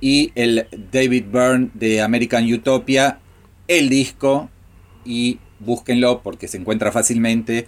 y 0.03 0.33
el 0.35 0.67
David 0.93 1.25
Byrne 1.33 1.69
de 1.75 2.01
American 2.01 2.51
Utopia, 2.53 3.19
el 3.69 3.89
disco, 3.89 4.51
y 5.05 5.39
búsquenlo 5.59 6.23
porque 6.23 6.49
se 6.49 6.57
encuentra 6.57 6.91
fácilmente 6.91 7.67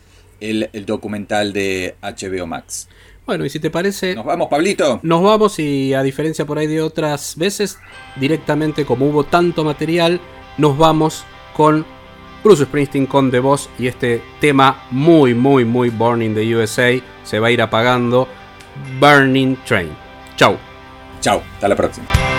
el, 0.51 0.69
el 0.73 0.85
documental 0.87 1.53
de 1.53 1.95
HBO 2.03 2.47
Max. 2.47 2.89
Bueno, 3.25 3.45
y 3.45 3.51
si 3.51 3.61
te 3.61 3.71
parece, 3.71 4.15
Nos 4.17 4.25
vamos, 4.25 4.49
Pablito. 4.49 4.99
nos 5.05 5.23
vamos 5.23 5.59
y 5.61 5.95
a 5.95 6.03
diferencia 6.03 6.45
por 6.45 6.59
ahí 6.59 6.67
de 6.67 6.83
otras 6.83 7.37
veces, 7.37 7.79
directamente 8.17 8.85
como 8.85 9.07
hubo 9.07 9.23
tanto 9.25 9.65
material, 9.65 10.21
nos 10.59 10.77
vamos 10.77 11.25
con 11.55 11.87
Bruce 12.43 12.65
Springsteen 12.65 13.07
con 13.07 13.31
The 13.31 13.39
Boss 13.39 13.71
y 13.79 13.87
este 13.87 14.21
tema 14.41 14.83
muy, 14.91 15.35
muy, 15.35 15.65
muy 15.65 15.91
Born 15.91 16.21
in 16.23 16.35
the 16.35 16.57
USA 16.57 17.01
se 17.23 17.39
va 17.39 17.47
a 17.47 17.51
ir 17.53 17.63
apagando. 17.63 18.27
Burning 18.99 19.57
Train. 19.65 19.91
Chau. 20.37 20.57
Chao, 21.21 21.43
hasta 21.55 21.69
la 21.69 21.77
próxima. 21.77 22.32